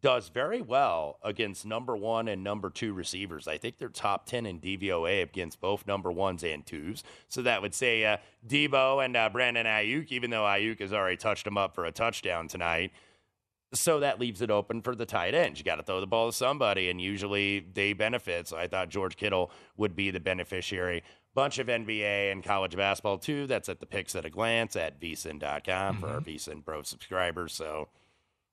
does 0.00 0.28
very 0.28 0.62
well 0.62 1.18
against 1.22 1.66
number 1.66 1.96
one 1.96 2.28
and 2.28 2.42
number 2.42 2.70
two 2.70 2.92
receivers. 2.92 3.46
I 3.46 3.58
think 3.58 3.78
they're 3.78 3.88
top 3.88 4.26
10 4.26 4.46
in 4.46 4.60
DVOA 4.60 5.22
against 5.22 5.60
both 5.60 5.86
number 5.86 6.10
ones 6.10 6.42
and 6.42 6.64
twos. 6.64 7.02
So 7.28 7.42
that 7.42 7.62
would 7.62 7.74
say 7.74 8.04
uh, 8.04 8.16
Deebo 8.46 9.04
and 9.04 9.16
uh, 9.16 9.28
Brandon 9.28 9.66
Aiyuk, 9.66 10.10
even 10.10 10.30
though 10.30 10.44
Aiyuk 10.44 10.80
has 10.80 10.92
already 10.92 11.16
touched 11.16 11.46
him 11.46 11.58
up 11.58 11.74
for 11.74 11.84
a 11.84 11.92
touchdown 11.92 12.48
tonight. 12.48 12.92
So 13.72 14.00
that 14.00 14.18
leaves 14.18 14.42
it 14.42 14.50
open 14.50 14.82
for 14.82 14.96
the 14.96 15.06
tight 15.06 15.34
end. 15.34 15.58
You 15.58 15.64
got 15.64 15.76
to 15.76 15.84
throw 15.84 16.00
the 16.00 16.06
ball 16.06 16.30
to 16.30 16.36
somebody, 16.36 16.90
and 16.90 17.00
usually 17.00 17.60
they 17.72 17.92
benefit. 17.92 18.48
So 18.48 18.56
I 18.56 18.66
thought 18.66 18.88
George 18.88 19.16
Kittle 19.16 19.52
would 19.76 19.94
be 19.94 20.10
the 20.10 20.18
beneficiary. 20.18 21.04
Bunch 21.34 21.60
of 21.60 21.68
NBA 21.68 22.32
and 22.32 22.42
college 22.42 22.76
basketball, 22.76 23.18
too. 23.18 23.46
That's 23.46 23.68
at 23.68 23.78
the 23.78 23.86
picks 23.86 24.16
at 24.16 24.24
a 24.24 24.30
glance 24.30 24.74
at 24.74 25.00
vsin.com 25.00 25.98
for 26.00 26.08
our 26.08 26.20
vsin 26.20 26.64
pro 26.64 26.82
subscribers. 26.82 27.52
So 27.52 27.88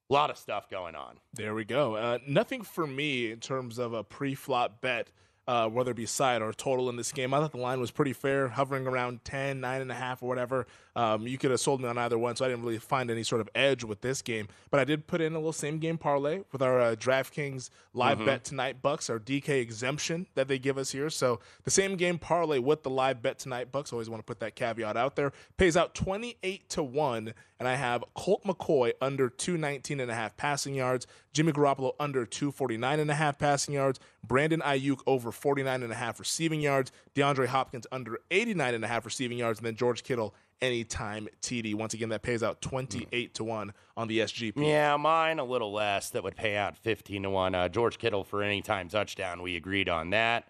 a 0.09 0.13
lot 0.13 0.29
of 0.29 0.37
stuff 0.37 0.69
going 0.69 0.95
on. 0.95 1.19
There 1.33 1.53
we 1.53 1.65
go. 1.65 1.95
Uh, 1.95 2.19
nothing 2.27 2.61
for 2.61 2.87
me 2.87 3.31
in 3.31 3.39
terms 3.39 3.77
of 3.77 3.93
a 3.93 4.03
pre-flop 4.03 4.79
bet, 4.81 5.09
uh, 5.47 5.67
whether 5.67 5.91
it 5.91 5.97
be 5.97 6.05
side 6.05 6.41
or 6.41 6.53
total 6.53 6.89
in 6.89 6.95
this 6.95 7.11
game. 7.11 7.33
I 7.33 7.39
thought 7.39 7.51
the 7.51 7.57
line 7.57 7.79
was 7.79 7.91
pretty 7.91 8.13
fair, 8.13 8.47
hovering 8.49 8.87
around 8.87 9.23
10, 9.25 9.61
9.5 9.61 10.23
or 10.23 10.27
whatever. 10.29 10.67
Um, 10.97 11.27
you 11.27 11.37
could 11.37 11.51
have 11.51 11.59
sold 11.59 11.79
me 11.79 11.87
on 11.87 11.95
either 11.99 12.17
one, 12.17 12.35
so 12.35 12.43
I 12.43 12.47
didn't 12.47 12.63
really 12.63 12.79
find 12.79 13.11
any 13.11 13.21
sort 13.21 13.39
of 13.39 13.47
edge 13.53 13.83
with 13.83 14.01
this 14.01 14.23
game. 14.23 14.47
But 14.71 14.79
I 14.79 14.83
did 14.83 15.05
put 15.05 15.21
in 15.21 15.33
a 15.33 15.37
little 15.37 15.53
same 15.53 15.77
game 15.77 15.99
parlay 15.99 16.41
with 16.51 16.63
our 16.63 16.81
uh, 16.81 16.95
DraftKings 16.95 17.69
live 17.93 18.25
bet 18.25 18.43
tonight 18.43 18.81
bucks, 18.81 19.07
our 19.07 19.19
DK 19.19 19.61
exemption 19.61 20.25
that 20.33 20.47
they 20.47 20.57
give 20.57 20.75
us 20.79 20.91
here. 20.91 21.11
So 21.11 21.39
the 21.65 21.69
same 21.69 21.97
game 21.97 22.17
parlay 22.17 22.57
with 22.57 22.81
the 22.81 22.89
live 22.89 23.21
bet 23.21 23.37
tonight 23.37 23.71
bucks. 23.71 23.93
Always 23.93 24.09
want 24.09 24.21
to 24.21 24.25
put 24.25 24.39
that 24.39 24.55
caveat 24.55 24.97
out 24.97 25.15
there. 25.15 25.33
Pays 25.57 25.77
out 25.77 25.93
28 25.93 26.67
to 26.69 26.81
1, 26.81 27.33
and 27.59 27.67
I 27.67 27.75
have 27.75 28.03
Colt 28.15 28.43
McCoy 28.43 28.93
under 28.99 29.29
219 29.29 29.99
and 29.99 30.09
a 30.09 30.15
half 30.15 30.35
passing 30.35 30.73
yards, 30.73 31.05
Jimmy 31.31 31.51
Garoppolo 31.51 31.93
under 31.99 32.25
249 32.25 32.99
and 32.99 33.11
a 33.11 33.13
half 33.13 33.37
passing 33.37 33.75
yards, 33.75 33.99
Brandon 34.23 34.61
Aiyuk 34.61 35.01
over 35.05 35.31
49 35.31 35.83
and 35.83 35.91
a 35.91 35.95
half 35.95 36.19
receiving 36.19 36.59
yards, 36.59 36.91
DeAndre 37.15 37.45
Hopkins 37.45 37.85
under 37.91 38.19
89 38.31 38.73
and 38.73 38.83
a 38.83 38.87
half 38.87 39.05
receiving 39.05 39.37
yards, 39.37 39.59
and 39.59 39.65
then 39.67 39.75
George 39.75 40.03
Kittle 40.03 40.33
anytime 40.61 41.27
TD. 41.41 41.75
Once 41.75 41.93
again, 41.93 42.09
that 42.09 42.21
pays 42.21 42.43
out 42.43 42.61
28 42.61 43.33
to 43.35 43.43
1 43.43 43.73
on 43.95 44.07
the 44.07 44.19
SGP. 44.19 44.53
Yeah, 44.67 44.97
mine 44.97 45.39
a 45.39 45.43
little 45.43 45.71
less. 45.71 46.09
That 46.09 46.23
would 46.23 46.35
pay 46.35 46.55
out 46.55 46.77
15 46.77 47.23
to 47.23 47.29
1. 47.29 47.55
Uh, 47.55 47.69
George 47.69 47.97
Kittle 47.97 48.23
for 48.23 48.43
anytime 48.43 48.89
touchdown. 48.89 49.41
We 49.41 49.55
agreed 49.55 49.89
on 49.89 50.09
that. 50.11 50.45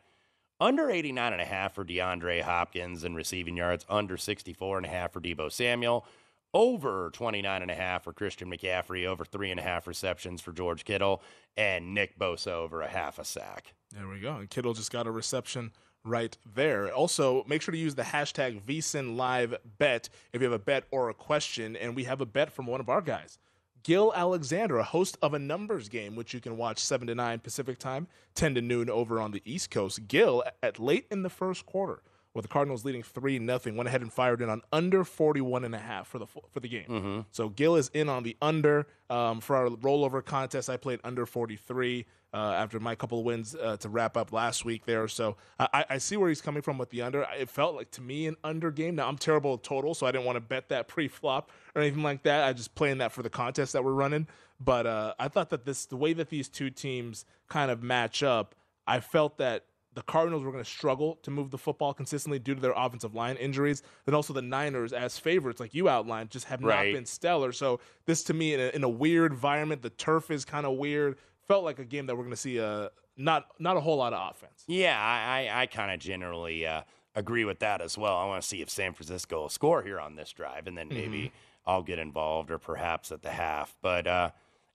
Under 0.59 0.89
89 0.89 1.33
and 1.33 1.41
a 1.41 1.45
half 1.45 1.75
for 1.75 1.85
DeAndre 1.85 2.41
Hopkins 2.41 3.03
and 3.03 3.15
receiving 3.15 3.57
yards. 3.57 3.85
Under 3.89 4.17
64 4.17 4.77
and 4.77 4.85
a 4.85 4.89
half 4.89 5.13
for 5.13 5.21
Deebo 5.21 5.51
Samuel. 5.51 6.05
Over 6.53 7.11
29 7.13 7.61
and 7.61 7.69
a 7.69 7.75
half 7.75 8.03
for 8.03 8.13
Christian 8.13 8.49
McCaffrey. 8.49 9.05
Over 9.05 9.23
three 9.23 9.51
and 9.51 9.59
a 9.59 9.63
half 9.63 9.85
receptions 9.85 10.41
for 10.41 10.51
George 10.51 10.83
Kittle. 10.83 11.21
And 11.55 11.93
Nick 11.93 12.17
Bosa 12.17 12.53
over 12.53 12.81
a 12.81 12.87
half 12.87 13.19
a 13.19 13.25
sack. 13.25 13.73
There 13.93 14.07
we 14.07 14.19
go. 14.19 14.37
And 14.37 14.49
Kittle 14.49 14.73
just 14.73 14.91
got 14.91 15.05
a 15.05 15.11
reception 15.11 15.71
right 16.07 16.37
there. 16.55 16.91
Also, 16.93 17.43
make 17.47 17.61
sure 17.61 17.71
to 17.71 17.77
use 17.77 17.95
the 17.95 18.03
hashtag 18.03 18.61
VSINLiveBet 18.61 20.09
if 20.33 20.41
you 20.41 20.43
have 20.43 20.51
a 20.51 20.59
bet 20.59 20.85
or 20.91 21.09
a 21.09 21.13
question. 21.13 21.75
And 21.75 21.95
we 21.95 22.05
have 22.05 22.21
a 22.21 22.25
bet 22.25 22.51
from 22.51 22.65
one 22.65 22.79
of 22.79 22.89
our 22.89 23.01
guys, 23.01 23.37
Gil 23.83 24.11
Alexander, 24.15 24.77
a 24.77 24.83
host 24.83 25.17
of 25.21 25.33
a 25.33 25.39
numbers 25.39 25.89
game, 25.89 26.15
which 26.15 26.33
you 26.33 26.39
can 26.41 26.57
watch 26.57 26.79
7 26.79 27.07
to 27.07 27.15
9 27.15 27.39
Pacific 27.39 27.77
time, 27.79 28.07
10 28.35 28.55
to 28.55 28.61
noon 28.61 28.89
over 28.89 29.19
on 29.19 29.31
the 29.31 29.41
East 29.45 29.71
Coast. 29.71 30.07
Gil, 30.07 30.43
at 30.61 30.79
late 30.79 31.05
in 31.09 31.23
the 31.23 31.29
first 31.29 31.65
quarter, 31.65 32.01
with 32.33 32.43
the 32.43 32.49
Cardinals 32.49 32.85
leading 32.85 33.01
3 33.01 33.39
nothing, 33.39 33.75
went 33.77 33.87
ahead 33.87 34.01
and 34.01 34.11
fired 34.13 34.41
in 34.41 34.49
on 34.49 34.61
under 34.71 35.03
41 35.03 35.63
and 35.63 35.73
a 35.73 35.79
half 35.79 36.07
for 36.07 36.19
the 36.19 36.27
for 36.27 36.59
the 36.59 36.67
game. 36.67 37.25
So 37.31 37.49
Gil 37.49 37.75
is 37.77 37.89
in 37.93 38.09
on 38.09 38.23
the 38.23 38.35
under. 38.41 38.87
Um, 39.09 39.39
for 39.39 39.55
our 39.55 39.69
rollover 39.69 40.23
contest, 40.23 40.69
I 40.69 40.77
played 40.77 40.99
under 41.03 41.25
43 41.25 42.05
uh, 42.33 42.37
after 42.51 42.79
my 42.79 42.93
couple 42.95 43.19
of 43.19 43.25
wins 43.25 43.55
uh, 43.55 43.77
to 43.77 43.89
wrap 43.89 44.17
up 44.17 44.31
last 44.31 44.65
week 44.65 44.85
there. 44.85 45.07
So 45.07 45.37
I, 45.59 45.85
I 45.91 45.97
see 45.97 46.17
where 46.17 46.29
he's 46.29 46.41
coming 46.41 46.61
from 46.61 46.77
with 46.77 46.89
the 46.89 47.01
under. 47.01 47.25
It 47.37 47.49
felt 47.49 47.75
like 47.75 47.91
to 47.91 48.01
me 48.01 48.27
an 48.27 48.35
under 48.43 48.69
game. 48.71 48.95
Now 48.95 49.07
I'm 49.07 49.17
terrible 49.17 49.53
at 49.55 49.63
total, 49.63 49.93
so 49.93 50.05
I 50.05 50.11
didn't 50.11 50.25
want 50.25 50.35
to 50.35 50.41
bet 50.41 50.69
that 50.69 50.87
pre-flop 50.87 51.49
or 51.75 51.81
anything 51.81 52.03
like 52.03 52.23
that. 52.23 52.43
I 52.43 52.53
just 52.53 52.75
playing 52.75 52.97
that 52.99 53.11
for 53.11 53.23
the 53.23 53.29
contest 53.29 53.73
that 53.73 53.83
we're 53.83 53.93
running. 53.93 54.27
But 54.59 54.85
uh, 54.87 55.13
I 55.19 55.27
thought 55.27 55.49
that 55.51 55.65
this 55.65 55.85
the 55.85 55.97
way 55.97 56.13
that 56.13 56.29
these 56.29 56.49
two 56.49 56.69
teams 56.69 57.25
kind 57.47 57.71
of 57.71 57.81
match 57.83 58.23
up, 58.23 58.55
I 58.85 58.99
felt 58.99 59.37
that 59.37 59.65
the 59.93 60.01
Cardinals 60.03 60.43
were 60.43 60.51
going 60.51 60.63
to 60.63 60.69
struggle 60.69 61.15
to 61.23 61.31
move 61.31 61.49
the 61.49 61.57
football 61.57 61.91
consistently 61.91 62.37
due 62.37 62.53
to 62.53 62.61
their 62.61 62.73
offensive 62.75 63.15
line 63.15 63.35
injuries. 63.37 63.81
Then 64.05 64.13
also 64.13 64.31
the 64.31 64.43
Niners, 64.43 64.93
as 64.93 65.17
favorites, 65.17 65.59
like 65.59 65.73
you 65.73 65.89
outlined, 65.89 66.29
just 66.29 66.45
have 66.45 66.63
Right. 66.63 66.89
not 66.89 66.97
been 66.97 67.05
stellar. 67.07 67.51
So 67.51 67.79
this 68.05 68.21
to 68.25 68.33
me, 68.35 68.53
in 68.53 68.59
a, 68.59 68.67
in 68.75 68.83
a 68.83 68.89
weird 68.89 69.31
environment, 69.31 69.81
the 69.81 69.89
turf 69.89 70.29
is 70.29 70.45
kind 70.45 70.67
of 70.67 70.77
weird. 70.77 71.17
Felt 71.47 71.63
like 71.63 71.79
a 71.79 71.85
game 71.85 72.05
that 72.07 72.15
we're 72.15 72.23
going 72.23 72.31
to 72.31 72.37
see 72.37 72.57
a 72.57 72.91
not 73.15 73.47
not 73.59 73.77
a 73.77 73.79
whole 73.79 73.97
lot 73.97 74.13
of 74.13 74.31
offense. 74.35 74.63
Yeah, 74.67 74.99
I, 74.99 75.47
I, 75.49 75.61
I 75.61 75.65
kind 75.65 75.91
of 75.91 75.99
generally 75.99 76.65
uh, 76.65 76.81
agree 77.15 77.45
with 77.45 77.59
that 77.59 77.81
as 77.81 77.97
well. 77.97 78.17
I 78.17 78.25
want 78.25 78.41
to 78.41 78.47
see 78.47 78.61
if 78.61 78.69
San 78.69 78.93
Francisco 78.93 79.41
will 79.41 79.49
score 79.49 79.81
here 79.81 79.99
on 79.99 80.15
this 80.15 80.31
drive, 80.31 80.67
and 80.67 80.77
then 80.77 80.89
maybe 80.89 81.31
I'll 81.65 81.83
get 81.83 81.99
involved, 81.99 82.51
or 82.51 82.57
perhaps 82.57 83.11
at 83.11 83.21
the 83.21 83.31
half. 83.31 83.75
But 83.81 84.07
uh, 84.07 84.31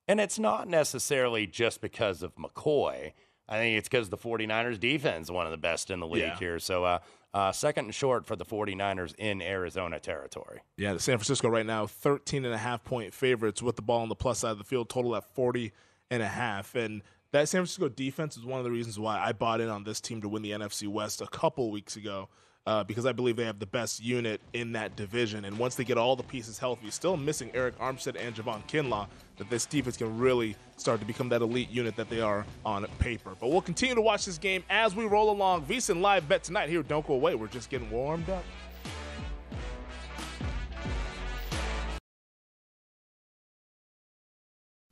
and 0.08 0.18
it's 0.20 0.38
not 0.38 0.66
necessarily 0.68 1.46
just 1.46 1.80
because 1.80 2.22
of 2.22 2.34
McCoy. 2.36 3.12
I 3.48 3.56
think 3.58 3.76
it's 3.76 3.88
because 3.88 4.08
the 4.08 4.16
49ers 4.16 4.80
defense 4.80 5.26
is 5.26 5.30
one 5.30 5.44
of 5.46 5.52
the 5.52 5.58
best 5.58 5.90
in 5.90 6.00
the 6.00 6.06
league 6.06 6.22
Yeah. 6.22 6.38
here. 6.38 6.58
So 6.58 6.84
uh, 6.84 6.98
uh, 7.34 7.52
second 7.52 7.86
and 7.86 7.94
short 7.94 8.24
for 8.24 8.34
the 8.34 8.44
49ers 8.46 9.14
in 9.18 9.42
Arizona 9.42 10.00
territory. 10.00 10.60
Yeah, 10.78 10.94
the 10.94 11.00
San 11.00 11.18
Francisco 11.18 11.48
right 11.48 11.66
now 11.66 11.86
13 11.86 12.44
and 12.46 12.54
a 12.54 12.58
half 12.58 12.82
point 12.82 13.12
favorites 13.12 13.60
with 13.60 13.76
the 13.76 13.82
ball 13.82 14.00
on 14.00 14.08
the 14.08 14.14
plus 14.14 14.38
side 14.38 14.52
of 14.52 14.58
the 14.58 14.64
field, 14.64 14.88
total 14.88 15.14
at 15.16 15.24
40 15.34 15.72
and 16.12 16.22
a 16.22 16.28
half. 16.28 16.74
And 16.74 17.02
that 17.32 17.48
San 17.48 17.60
Francisco 17.60 17.88
defense 17.88 18.36
is 18.36 18.44
one 18.44 18.58
of 18.58 18.64
the 18.64 18.70
reasons 18.70 18.98
why 18.98 19.18
I 19.18 19.32
bought 19.32 19.60
in 19.60 19.68
on 19.68 19.82
this 19.82 20.00
team 20.00 20.20
to 20.20 20.28
win 20.28 20.42
the 20.42 20.50
NFC 20.50 20.86
West 20.86 21.22
a 21.22 21.26
couple 21.26 21.70
weeks 21.70 21.96
ago. 21.96 22.28
Uh, 22.64 22.84
because 22.84 23.06
I 23.06 23.10
believe 23.10 23.34
they 23.34 23.44
have 23.44 23.58
the 23.58 23.66
best 23.66 24.00
unit 24.00 24.40
in 24.52 24.70
that 24.74 24.94
division. 24.94 25.46
And 25.46 25.58
once 25.58 25.74
they 25.74 25.82
get 25.82 25.98
all 25.98 26.14
the 26.14 26.22
pieces 26.22 26.58
healthy, 26.58 26.92
still 26.92 27.16
missing 27.16 27.50
Arik 27.50 27.72
Armstead 27.72 28.14
and 28.16 28.36
Javon 28.36 28.64
Kinlaw, 28.68 29.08
that 29.38 29.50
this 29.50 29.66
defense 29.66 29.96
can 29.96 30.16
really 30.16 30.54
start 30.76 31.00
to 31.00 31.06
become 31.06 31.28
that 31.30 31.42
elite 31.42 31.70
unit 31.70 31.96
that 31.96 32.08
they 32.08 32.20
are 32.20 32.46
on 32.64 32.86
paper. 33.00 33.32
But 33.40 33.50
we'll 33.50 33.62
continue 33.62 33.96
to 33.96 34.00
watch 34.00 34.26
this 34.26 34.38
game 34.38 34.62
as 34.70 34.94
we 34.94 35.06
roll 35.06 35.30
along. 35.30 35.64
VSiN 35.64 36.00
live 36.00 36.28
bet 36.28 36.44
tonight 36.44 36.68
here. 36.68 36.84
Don't 36.84 37.04
go 37.04 37.14
away. 37.14 37.34
We're 37.34 37.48
just 37.48 37.68
getting 37.68 37.90
warmed 37.90 38.30
up. 38.30 38.44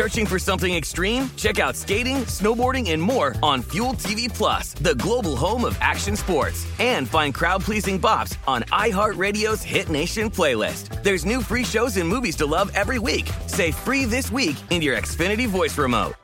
Searching 0.00 0.24
for 0.24 0.38
something 0.38 0.74
extreme? 0.74 1.30
Check 1.36 1.58
out 1.58 1.76
skating, 1.76 2.24
snowboarding, 2.24 2.90
and 2.92 3.02
more 3.02 3.34
on 3.42 3.60
Fuel 3.60 3.92
TV 3.92 4.32
Plus, 4.32 4.72
the 4.72 4.94
global 4.94 5.36
home 5.36 5.62
of 5.62 5.76
action 5.82 6.16
sports. 6.16 6.66
And 6.78 7.06
find 7.06 7.34
crowd-pleasing 7.34 8.00
bops 8.00 8.34
on 8.48 8.62
iHeartRadio's 8.72 9.62
Hit 9.62 9.90
Nation 9.90 10.30
playlist. 10.30 11.02
There's 11.02 11.26
new 11.26 11.42
free 11.42 11.64
shows 11.64 11.98
and 11.98 12.08
movies 12.08 12.34
to 12.36 12.46
love 12.46 12.70
every 12.74 12.98
week. 12.98 13.28
Say 13.46 13.72
free 13.72 14.06
this 14.06 14.32
week 14.32 14.56
in 14.70 14.80
your 14.80 14.96
Xfinity 14.96 15.46
voice 15.46 15.76
remote. 15.76 16.14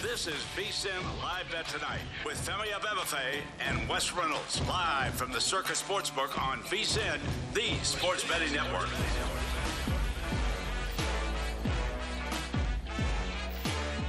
This 0.00 0.26
is 0.26 0.42
VSIN 0.56 1.22
Live 1.22 1.52
Bet 1.52 1.68
Tonight 1.68 2.00
with 2.24 2.38
Femi 2.46 2.68
Abebefe 2.68 3.42
and 3.68 3.86
Wes 3.90 4.10
Reynolds 4.14 4.66
live 4.66 5.12
from 5.12 5.32
the 5.32 5.40
Circa 5.40 5.74
Sportsbook 5.74 6.40
on 6.40 6.60
VSIN, 6.60 7.18
the 7.52 7.74
sports 7.82 8.26
betting 8.26 8.54
network. 8.54 8.88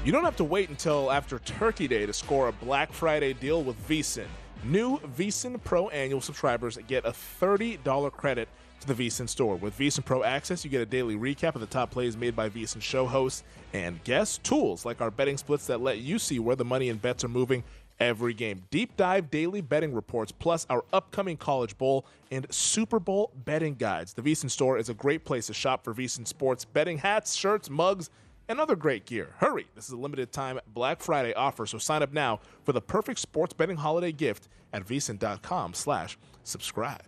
You 0.05 0.11
don't 0.11 0.23
have 0.23 0.35
to 0.35 0.43
wait 0.43 0.69
until 0.69 1.11
after 1.11 1.39
Turkey 1.39 1.87
Day 1.87 2.05
to 2.05 2.13
score 2.13 2.47
a 2.47 2.51
Black 2.51 2.93
Friday 2.93 3.33
deal 3.33 3.63
with 3.63 3.75
VSIN. 3.89 4.27
New 4.63 4.99
VSIN 4.99 5.63
Pro 5.63 5.89
annual 5.89 6.21
subscribers 6.21 6.77
get 6.85 7.03
a 7.07 7.09
$30 7.09 8.11
credit 8.11 8.47
to 8.81 8.93
the 8.93 8.93
VSIN 8.93 9.27
store. 9.27 9.55
With 9.55 9.75
VSIN 9.79 10.05
Pro 10.05 10.21
Access, 10.21 10.63
you 10.63 10.69
get 10.69 10.81
a 10.81 10.85
daily 10.85 11.15
recap 11.15 11.55
of 11.55 11.61
the 11.61 11.65
top 11.65 11.89
plays 11.89 12.15
made 12.15 12.35
by 12.35 12.49
VSIN 12.49 12.83
show 12.83 13.07
hosts 13.07 13.43
and 13.73 14.03
guests, 14.03 14.37
tools 14.37 14.85
like 14.85 15.01
our 15.01 15.09
betting 15.09 15.37
splits 15.37 15.65
that 15.65 15.81
let 15.81 15.97
you 15.97 16.19
see 16.19 16.37
where 16.37 16.55
the 16.55 16.63
money 16.63 16.89
and 16.89 17.01
bets 17.01 17.23
are 17.23 17.29
moving 17.29 17.63
every 17.99 18.35
game. 18.35 18.61
Deep 18.69 18.95
dive 18.97 19.31
daily 19.31 19.61
betting 19.61 19.91
reports, 19.91 20.31
plus 20.31 20.67
our 20.69 20.85
upcoming 20.93 21.35
College 21.35 21.75
Bowl 21.79 22.05
and 22.29 22.45
Super 22.53 22.99
Bowl 22.99 23.31
betting 23.43 23.73
guides. 23.73 24.13
The 24.13 24.21
VSIN 24.21 24.51
store 24.51 24.77
is 24.77 24.89
a 24.89 24.93
great 24.93 25.25
place 25.25 25.47
to 25.47 25.55
shop 25.55 25.83
for 25.83 25.95
VSIN 25.95 26.27
sports 26.27 26.63
betting 26.63 26.99
hats, 26.99 27.33
shirts, 27.33 27.71
mugs, 27.71 28.11
and 28.47 28.59
other 28.59 28.75
great 28.75 29.05
gear. 29.05 29.33
Hurry! 29.37 29.67
This 29.75 29.85
is 29.85 29.91
a 29.91 29.97
limited 29.97 30.31
time 30.31 30.59
Black 30.67 31.01
Friday 31.01 31.33
offer, 31.33 31.65
so 31.65 31.77
sign 31.77 32.03
up 32.03 32.13
now 32.13 32.39
for 32.63 32.73
the 32.73 32.81
perfect 32.81 33.19
sports 33.19 33.53
betting 33.53 33.77
holiday 33.77 34.11
gift 34.11 34.47
at 34.73 34.85
vsin.com 34.85 35.73
slash 35.73 36.17
subscribe. 36.43 37.03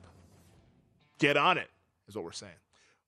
Get 1.20 1.38
on 1.38 1.58
it, 1.58 1.70
is 2.08 2.16
what 2.16 2.24
we're 2.24 2.32
saying. 2.32 2.54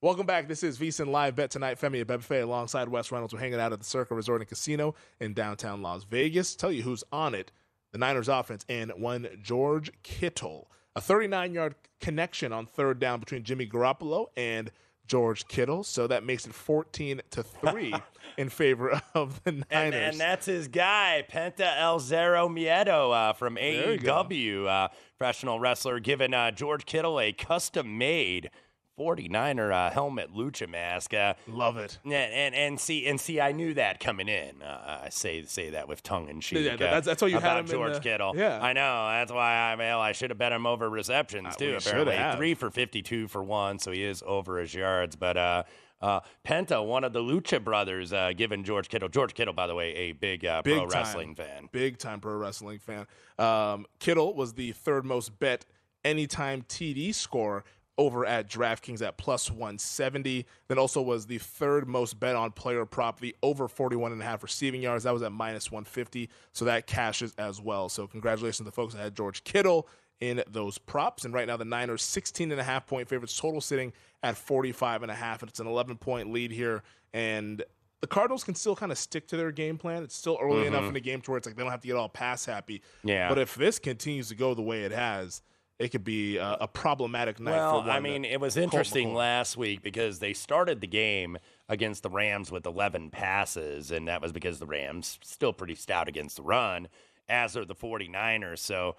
Welcome 0.01 0.25
back. 0.25 0.47
This 0.47 0.63
is 0.63 0.77
VSIN 0.77 1.07
Live 1.07 1.35
Bet 1.35 1.51
Tonight. 1.51 1.79
Femi 1.79 2.03
Abebefe 2.03 2.41
alongside 2.41 2.87
Wes 2.87 3.11
Reynolds. 3.11 3.33
We're 3.33 3.41
hanging 3.41 3.59
out 3.59 3.73
at 3.73 3.79
the 3.79 3.85
Circa 3.85 4.15
Resort 4.15 4.41
and 4.41 4.47
Casino 4.47 4.95
in 5.19 5.33
downtown 5.33 5.81
Las 5.81 6.05
Vegas. 6.05 6.55
Tell 6.55 6.71
you 6.71 6.83
who's 6.83 7.03
on 7.11 7.35
it. 7.35 7.51
The 7.91 7.97
Niners 7.97 8.29
offense 8.29 8.65
and 8.69 8.91
one 8.95 9.27
George 9.41 9.91
Kittle. 10.03 10.71
A 10.95 11.01
39-yard 11.01 11.75
connection 11.99 12.53
on 12.53 12.65
third 12.65 12.99
down 12.99 13.19
between 13.19 13.43
Jimmy 13.43 13.67
Garoppolo 13.67 14.27
and– 14.37 14.71
George 15.09 15.47
Kittle. 15.47 15.83
So 15.83 16.07
that 16.07 16.23
makes 16.23 16.45
it 16.45 16.53
14 16.53 17.21
to 17.31 17.43
3 17.43 17.93
in 18.37 18.47
favor 18.47 19.01
of 19.13 19.43
the 19.43 19.51
Niners. 19.51 19.65
And, 19.71 19.93
and, 19.93 20.19
that's 20.19 20.45
his 20.45 20.69
guy, 20.69 21.25
Penta 21.29 21.77
El 21.77 21.99
Zero 21.99 22.47
Miedo 22.47 23.13
uh, 23.13 23.33
from 23.33 23.57
AEW, 23.57 24.67
uh, 24.67 24.87
professional 25.17 25.59
wrestler, 25.59 25.99
giving 25.99 26.33
uh, 26.33 26.51
George 26.51 26.85
Kittle 26.85 27.19
a 27.19 27.33
custom 27.33 27.97
made 27.97 28.51
49er 28.99 29.71
uh, 29.71 29.91
helmet 29.91 30.33
lucha 30.33 30.69
mask. 30.69 31.13
Uh, 31.13 31.33
Love 31.47 31.77
it. 31.77 31.97
And, 32.03 32.13
and 32.13 32.55
and 32.55 32.79
see 32.79 33.07
and 33.07 33.19
see, 33.19 33.39
I 33.39 33.51
knew 33.51 33.73
that 33.75 33.99
coming 33.99 34.27
in. 34.27 34.61
Uh, 34.61 35.01
I 35.05 35.09
say 35.09 35.43
say 35.45 35.69
that 35.71 35.87
with 35.87 36.03
tongue 36.03 36.27
in 36.27 36.41
cheek. 36.41 36.65
Yeah, 36.65 36.75
that's, 36.75 37.05
that's 37.05 37.21
why 37.21 37.29
you 37.29 37.37
about 37.37 37.57
had 37.57 37.59
him 37.59 37.67
George 37.67 37.93
the, 37.93 37.99
Kittle. 37.99 38.33
Yeah, 38.35 38.59
I 38.61 38.73
know. 38.73 39.07
That's 39.09 39.31
why 39.31 39.55
I 39.55 39.75
well, 39.75 39.99
I 40.01 40.11
should 40.11 40.31
have 40.31 40.37
bet 40.37 40.51
him 40.51 40.65
over 40.65 40.89
receptions 40.89 41.55
too. 41.55 41.77
apparently, 41.77 42.17
three 42.35 42.53
for 42.53 42.69
52 42.69 43.27
for 43.27 43.43
one, 43.43 43.79
so 43.79 43.91
he 43.91 44.03
is 44.03 44.23
over 44.25 44.59
his 44.59 44.73
yards. 44.73 45.15
But 45.15 45.37
uh, 45.37 45.63
uh, 46.01 46.21
Penta, 46.45 46.85
one 46.85 47.03
of 47.03 47.13
the 47.13 47.19
Lucha 47.19 47.63
brothers, 47.63 48.13
uh, 48.13 48.31
giving 48.35 48.63
George 48.63 48.89
Kittle. 48.89 49.09
George 49.09 49.33
Kittle, 49.33 49.53
by 49.53 49.67
the 49.67 49.75
way, 49.75 49.93
a 49.95 50.11
big, 50.13 50.45
uh, 50.45 50.61
big 50.61 50.77
pro 50.77 50.87
time, 50.87 50.99
wrestling 50.99 51.35
fan. 51.35 51.69
Big 51.71 51.97
time 51.97 52.19
pro 52.19 52.35
wrestling 52.35 52.79
fan. 52.79 53.05
Um, 53.37 53.85
Kittle 53.99 54.33
was 54.33 54.53
the 54.53 54.71
third 54.71 55.05
most 55.05 55.39
bet 55.39 55.65
anytime 56.05 56.61
TD 56.63 57.13
score 57.13 57.63
over 57.99 58.25
at 58.25 58.49
DraftKings 58.49 59.01
at 59.05 59.17
plus 59.17 59.51
170. 59.51 60.45
Then 60.69 60.79
also 60.79 61.01
was 61.01 61.27
the 61.27 61.37
third 61.37 61.85
most 61.85 62.17
bet 62.17 62.33
on 62.33 62.51
player 62.51 62.85
prop, 62.85 63.19
the 63.19 63.35
over 63.43 63.67
41 63.67 64.13
and 64.13 64.21
a 64.21 64.25
half 64.25 64.41
receiving 64.41 64.81
yards. 64.81 65.03
That 65.03 65.13
was 65.13 65.21
at 65.21 65.33
minus 65.33 65.69
150. 65.69 66.29
So 66.53 66.63
that 66.65 66.87
cashes 66.87 67.35
as 67.37 67.61
well. 67.61 67.89
So 67.89 68.07
congratulations 68.07 68.59
to 68.59 68.63
the 68.63 68.71
folks 68.71 68.93
that 68.93 69.01
had 69.01 69.15
George 69.15 69.43
Kittle 69.43 69.85
in 70.21 70.41
those 70.49 70.77
props. 70.77 71.25
And 71.25 71.33
right 71.33 71.45
now 71.45 71.57
the 71.57 71.65
Niners 71.65 72.01
16 72.01 72.51
and 72.51 72.59
a 72.59 72.63
half 72.63 72.87
point 72.87 73.09
favorites, 73.09 73.37
total 73.37 73.59
sitting 73.59 73.91
at 74.23 74.37
45 74.37 75.03
and 75.03 75.11
a 75.11 75.15
half. 75.15 75.41
And 75.41 75.49
it's 75.49 75.59
an 75.59 75.67
11 75.67 75.97
point 75.97 76.31
lead 76.31 76.51
here. 76.51 76.83
And 77.13 77.61
the 77.99 78.07
Cardinals 78.07 78.45
can 78.45 78.55
still 78.55 78.77
kind 78.77 78.93
of 78.93 78.97
stick 78.97 79.27
to 79.27 79.35
their 79.35 79.51
game 79.51 79.77
plan. 79.77 80.03
It's 80.03 80.15
still 80.15 80.37
early 80.41 80.59
mm-hmm. 80.59 80.73
enough 80.73 80.85
in 80.85 80.93
the 80.93 81.01
game 81.01 81.19
to 81.19 81.31
where 81.31 81.37
it's 81.37 81.45
like 81.45 81.57
they 81.57 81.63
don't 81.63 81.71
have 81.71 81.81
to 81.81 81.87
get 81.87 81.97
all 81.97 82.07
pass 82.07 82.45
happy. 82.45 82.81
Yeah. 83.03 83.27
But 83.27 83.39
if 83.39 83.55
this 83.55 83.77
continues 83.77 84.29
to 84.29 84.35
go 84.35 84.53
the 84.53 84.61
way 84.61 84.83
it 84.83 84.93
has, 84.93 85.41
it 85.79 85.89
could 85.89 86.03
be 86.03 86.35
a, 86.35 86.57
a 86.61 86.67
problematic 86.67 87.39
night 87.39 87.53
well. 87.53 87.89
I 87.89 88.01
mean, 88.01 88.25
it 88.25 88.41
was 88.41 88.57
interesting 88.57 89.13
last 89.13 89.55
week 89.55 89.81
because 89.81 90.19
they 90.19 90.33
started 90.33 90.81
the 90.81 90.87
game 90.87 91.37
against 91.69 92.03
the 92.03 92.09
Rams 92.09 92.51
with 92.51 92.65
11 92.65 93.11
passes, 93.11 93.89
and 93.89 94.07
that 94.09 94.21
was 94.21 94.33
because 94.33 94.59
the 94.59 94.65
Rams 94.65 95.17
still 95.23 95.53
pretty 95.53 95.75
stout 95.75 96.09
against 96.09 96.35
the 96.35 96.43
run, 96.43 96.89
as 97.29 97.55
are 97.55 97.63
the 97.63 97.75
49ers. 97.75 98.59
So 98.59 98.97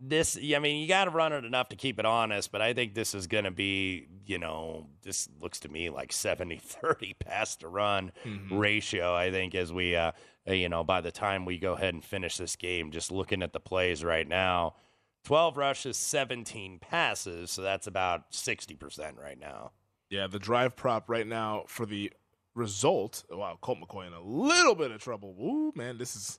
this, 0.00 0.38
I 0.38 0.58
mean, 0.60 0.80
you 0.80 0.88
got 0.88 1.04
to 1.04 1.10
run 1.10 1.34
it 1.34 1.44
enough 1.44 1.68
to 1.68 1.76
keep 1.76 1.98
it 1.98 2.06
honest, 2.06 2.50
but 2.50 2.62
I 2.62 2.72
think 2.72 2.94
this 2.94 3.14
is 3.14 3.26
going 3.26 3.44
to 3.44 3.50
be, 3.50 4.06
you 4.24 4.38
know, 4.38 4.86
this 5.02 5.28
looks 5.42 5.60
to 5.60 5.68
me 5.68 5.90
like 5.90 6.10
70 6.10 6.56
30 6.62 7.16
pass 7.20 7.56
to 7.56 7.68
run 7.68 8.12
mm-hmm. 8.24 8.56
ratio, 8.56 9.14
I 9.14 9.30
think, 9.30 9.54
as 9.54 9.74
we, 9.74 9.94
uh, 9.94 10.12
you 10.46 10.70
know, 10.70 10.84
by 10.84 11.02
the 11.02 11.12
time 11.12 11.44
we 11.44 11.58
go 11.58 11.74
ahead 11.74 11.92
and 11.92 12.02
finish 12.02 12.38
this 12.38 12.56
game, 12.56 12.92
just 12.92 13.12
looking 13.12 13.42
at 13.42 13.52
the 13.52 13.60
plays 13.60 14.02
right 14.02 14.26
now 14.26 14.76
12 15.24 15.56
rushes, 15.56 15.96
17 15.96 16.78
passes. 16.78 17.50
So 17.50 17.62
that's 17.62 17.86
about 17.86 18.30
60% 18.30 19.18
right 19.18 19.38
now. 19.38 19.72
Yeah, 20.10 20.26
the 20.26 20.38
drive 20.38 20.76
prop 20.76 21.08
right 21.08 21.26
now 21.26 21.64
for 21.66 21.86
the 21.86 22.12
result. 22.54 23.24
Wow, 23.30 23.58
Colt 23.60 23.78
McCoy 23.80 24.06
in 24.06 24.12
a 24.12 24.20
little 24.20 24.74
bit 24.74 24.90
of 24.90 25.00
trouble. 25.00 25.34
Ooh, 25.40 25.72
man, 25.74 25.98
this 25.98 26.14
is 26.14 26.38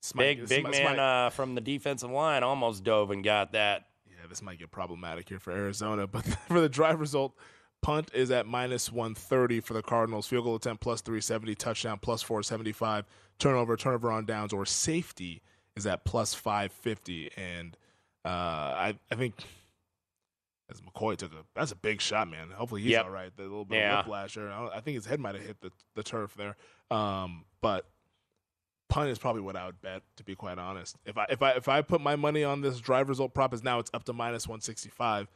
this 0.00 0.12
big, 0.12 0.38
might, 0.40 0.48
big 0.48 0.70
man 0.70 0.96
might, 0.96 0.98
uh, 0.98 1.30
from 1.30 1.54
the 1.54 1.60
defensive 1.60 2.10
line 2.10 2.42
almost 2.42 2.84
dove 2.84 3.10
and 3.10 3.22
got 3.22 3.52
that. 3.52 3.86
Yeah, 4.06 4.26
this 4.28 4.42
might 4.42 4.58
get 4.58 4.70
problematic 4.70 5.28
here 5.28 5.38
for 5.38 5.52
Arizona. 5.52 6.06
But 6.12 6.24
for 6.24 6.60
the 6.60 6.68
drive 6.68 7.00
result, 7.00 7.36
punt 7.82 8.10
is 8.14 8.30
at 8.30 8.46
minus 8.46 8.90
130 8.90 9.60
for 9.60 9.74
the 9.74 9.82
Cardinals. 9.82 10.26
Field 10.26 10.44
goal 10.44 10.56
attempt 10.56 10.82
plus 10.82 11.00
370, 11.02 11.54
touchdown 11.56 11.98
plus 12.00 12.22
475, 12.22 13.04
turnover, 13.38 13.76
turnover 13.76 14.10
on 14.10 14.24
downs, 14.24 14.52
or 14.52 14.64
safety 14.64 15.42
is 15.76 15.86
at 15.86 16.04
plus 16.04 16.34
550. 16.34 17.30
And 17.36 17.76
uh, 18.24 18.28
I 18.28 18.98
I 19.10 19.14
think 19.14 19.34
as 20.70 20.80
McCoy 20.80 21.16
took 21.16 21.32
a 21.32 21.44
that's 21.54 21.72
a 21.72 21.76
big 21.76 22.00
shot, 22.00 22.28
man. 22.28 22.50
Hopefully 22.50 22.82
he's 22.82 22.92
yep. 22.92 23.04
all 23.04 23.10
right. 23.10 23.34
The 23.36 23.42
little 23.42 23.64
bit 23.64 23.78
yeah. 23.78 24.00
of 24.00 24.06
whiplash 24.06 24.34
there. 24.34 24.50
I, 24.50 24.68
I, 24.76 24.80
think 24.80 24.96
his 24.96 25.06
head 25.06 25.20
might 25.20 25.34
have 25.34 25.44
hit 25.44 25.60
the, 25.60 25.70
the 25.94 26.02
turf 26.02 26.34
there. 26.34 26.56
Um, 26.90 27.44
but 27.60 27.86
punt 28.88 29.10
is 29.10 29.18
probably 29.18 29.42
what 29.42 29.56
I 29.56 29.66
would 29.66 29.80
bet 29.80 30.02
to 30.16 30.24
be 30.24 30.34
quite 30.34 30.58
honest. 30.58 30.96
If 31.04 31.16
I 31.18 31.26
if 31.30 31.42
I 31.42 31.52
if 31.52 31.68
I 31.68 31.82
put 31.82 32.00
my 32.00 32.16
money 32.16 32.44
on 32.44 32.60
this 32.60 32.80
drive 32.80 33.08
result 33.08 33.34
prop 33.34 33.54
is 33.54 33.62
now 33.62 33.78
it's 33.78 33.90
up 33.94 34.04
to 34.04 34.12
minus 34.12 34.48
one 34.48 34.60
sixty 34.60 34.88
five. 34.88 35.28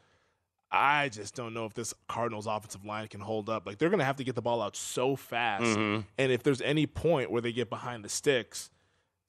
I 0.69 1.11
just 1.11 1.37
don't 1.37 1.55
know 1.55 1.65
if 1.65 1.75
this 1.75 1.95
Cardinals 2.09 2.49
offensive 2.49 2.85
line 2.85 3.07
can 3.07 3.21
hold 3.21 3.49
up. 3.49 3.67
Like 3.67 3.79
they're 3.79 3.89
going 3.89 4.01
to 4.01 4.05
have 4.05 4.17
to 4.17 4.25
get 4.25 4.35
the 4.35 4.43
ball 4.43 4.61
out 4.61 4.75
so 4.75 5.15
fast, 5.15 5.63
Mhm. 5.63 6.05
and 6.19 6.33
if 6.33 6.43
there's 6.43 6.61
any 6.61 6.87
point 6.87 7.31
where 7.31 7.41
they 7.41 7.53
get 7.53 7.71
behind 7.71 8.05
the 8.05 8.09
sticks, 8.09 8.71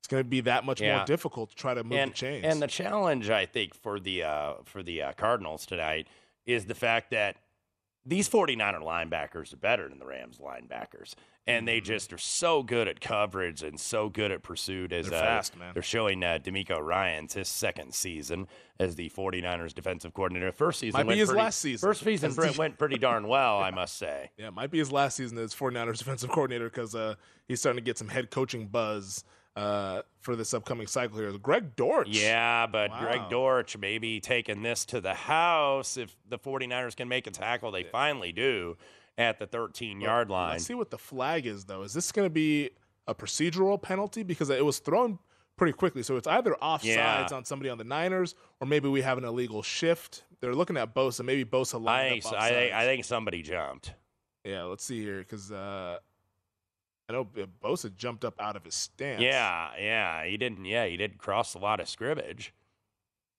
it's 0.08 0.12
going 0.14 0.24
to 0.24 0.30
be 0.30 0.40
that 0.42 0.64
much 0.64 0.80
Yeah. 0.80 0.98
more 0.98 1.06
difficult 1.06 1.50
to 1.50 1.56
try 1.58 1.74
to 1.74 1.84
move 1.84 2.00
and, 2.00 2.12
the 2.12 2.16
chains. 2.16 2.46
And 2.46 2.62
the 2.62 2.68
challenge, 2.68 3.30
I 3.30 3.46
think, 3.46 3.74
for 3.76 4.00
the 4.00 4.24
uh, 4.24 4.54
for 4.64 4.82
the 4.82 5.02
uh, 5.02 5.12
Cardinals 5.12 5.66
tonight 5.66 6.08
is 6.46 6.64
the 6.64 6.76
fact 6.76 7.12
that 7.12 7.36
these 8.06 8.30
49er 8.30 8.82
linebackers 8.82 9.52
are 9.54 9.58
better 9.58 9.90
than 9.90 10.00
the 10.00 10.06
Rams 10.06 10.38
linebackers. 10.40 11.14
And 11.46 11.68
they 11.68 11.78
Mm-hmm. 11.80 11.86
just 11.88 12.14
are 12.14 12.18
so 12.18 12.64
good 12.64 12.88
at 12.88 13.02
coverage 13.02 13.64
and 13.64 13.78
so 13.80 14.08
good 14.10 14.32
at 14.32 14.44
pursuit 14.44 14.94
as 14.94 15.10
They're 15.10 15.20
uh, 15.20 15.26
fast, 15.26 15.58
man. 15.58 15.72
they're 15.74 15.84
showing 15.84 16.24
uh, 16.24 16.40
DeMeco 16.42 16.80
Ryans 16.80 17.34
his 17.34 17.50
second 17.50 17.94
season 17.94 18.48
as 18.80 18.96
the 18.96 19.10
49ers 19.10 19.74
defensive 19.74 20.14
coordinator. 20.14 20.52
First 20.54 20.80
season 20.80 21.06
Might 21.06 21.12
be 21.14 21.20
his 21.20 21.28
pretty- 21.30 21.42
last 21.44 21.60
season 21.60 21.86
First 21.90 22.04
season 22.06 22.32
as 22.46 22.58
went 22.58 22.78
pretty 22.78 22.98
darn 22.98 23.28
well, 23.28 23.60
I 23.60 23.72
must 23.72 23.98
say. 23.98 24.32
Yeah, 24.38 24.48
it 24.48 24.54
might 24.54 24.72
be 24.72 24.80
his 24.80 24.92
last 24.92 25.18
season 25.18 25.38
as 25.38 25.54
49ers 25.54 25.98
defensive 25.98 26.30
coordinator 26.32 26.70
because 26.70 26.96
uh, 26.96 27.16
he's 27.46 27.60
starting 27.60 27.78
to 27.78 27.84
get 27.86 27.98
some 27.98 28.08
head 28.10 28.30
coaching 28.32 28.68
buzz 28.68 29.24
uh, 29.58 30.04
for 30.22 30.36
this 30.36 30.54
upcoming 30.54 30.86
cycle 30.88 31.18
here. 31.18 31.32
Greg 31.38 31.76
Dortch. 31.76 32.10
Yeah, 32.10 32.68
but 32.68 32.92
Greg 33.00 33.22
Wow. 33.22 33.30
Dortch 33.30 33.78
maybe 33.78 34.20
taking 34.20 34.62
this 34.62 34.86
to 34.86 35.02
the 35.02 35.14
house 35.16 35.98
if 35.98 36.16
the 36.30 36.38
49ers 36.38 36.96
can 36.96 37.08
make 37.08 37.26
a 37.28 37.32
tackle. 37.32 37.72
They 37.72 37.84
finally 37.84 38.32
do 38.32 38.78
at 39.18 39.40
the 39.40 39.48
13 39.48 40.00
yard 40.00 40.30
line. 40.30 40.52
Let's 40.52 40.66
see 40.66 40.76
what 40.76 40.92
the 40.92 40.98
flag 40.98 41.48
is, 41.48 41.66
though. 41.66 41.82
Is 41.82 41.94
this 41.94 42.12
going 42.12 42.28
to 42.28 42.34
be 42.34 42.70
a 43.08 43.16
procedural 43.16 43.82
penalty? 43.82 44.22
Because 44.22 44.50
it 44.52 44.64
was 44.64 44.78
thrown 44.80 45.18
pretty 45.56 45.74
quickly. 45.74 46.04
So 46.04 46.18
it's 46.18 46.28
either 46.28 46.56
offsides 46.62 46.84
Yeah. 46.86 47.28
on 47.34 47.44
somebody 47.44 47.72
on 47.72 47.80
the 47.80 47.84
Niners 47.84 48.36
or 48.60 48.68
maybe 48.68 48.88
we 48.90 49.02
have 49.02 49.18
an 49.18 49.24
illegal 49.26 49.64
shift. 49.64 50.24
They're 50.40 50.54
looking 50.54 50.78
at 50.78 50.94
Bosa. 50.94 51.26
Maybe 51.26 51.44
Bosa 51.46 51.76
I 51.76 51.78
lined 51.80 52.24
think, 52.24 52.26
up 52.28 52.34
I, 52.42 52.50
think. 52.50 52.74
I 52.76 52.86
think 52.86 53.06
somebody 53.06 53.42
jumped. 53.42 53.94
Yeah, 54.44 54.64
let's 54.66 54.84
see 54.84 55.02
here 55.02 55.18
because 55.18 55.52
uh, 55.52 55.98
I 57.10 57.14
know 57.14 57.26
Bosa 57.64 57.96
jumped 57.96 58.26
up 58.26 58.36
out 58.40 58.56
of 58.56 58.66
his 58.66 58.76
stance. 58.76 59.22
Yeah, 59.22 59.70
yeah. 59.80 60.26
He 60.26 60.36
didn't. 60.38 60.66
Yeah, 60.66 60.86
he 60.88 60.98
did 60.98 61.18
cross 61.18 61.54
a 61.54 61.60
lot 61.60 61.80
of 61.80 61.88
scrimmage. 61.88 62.54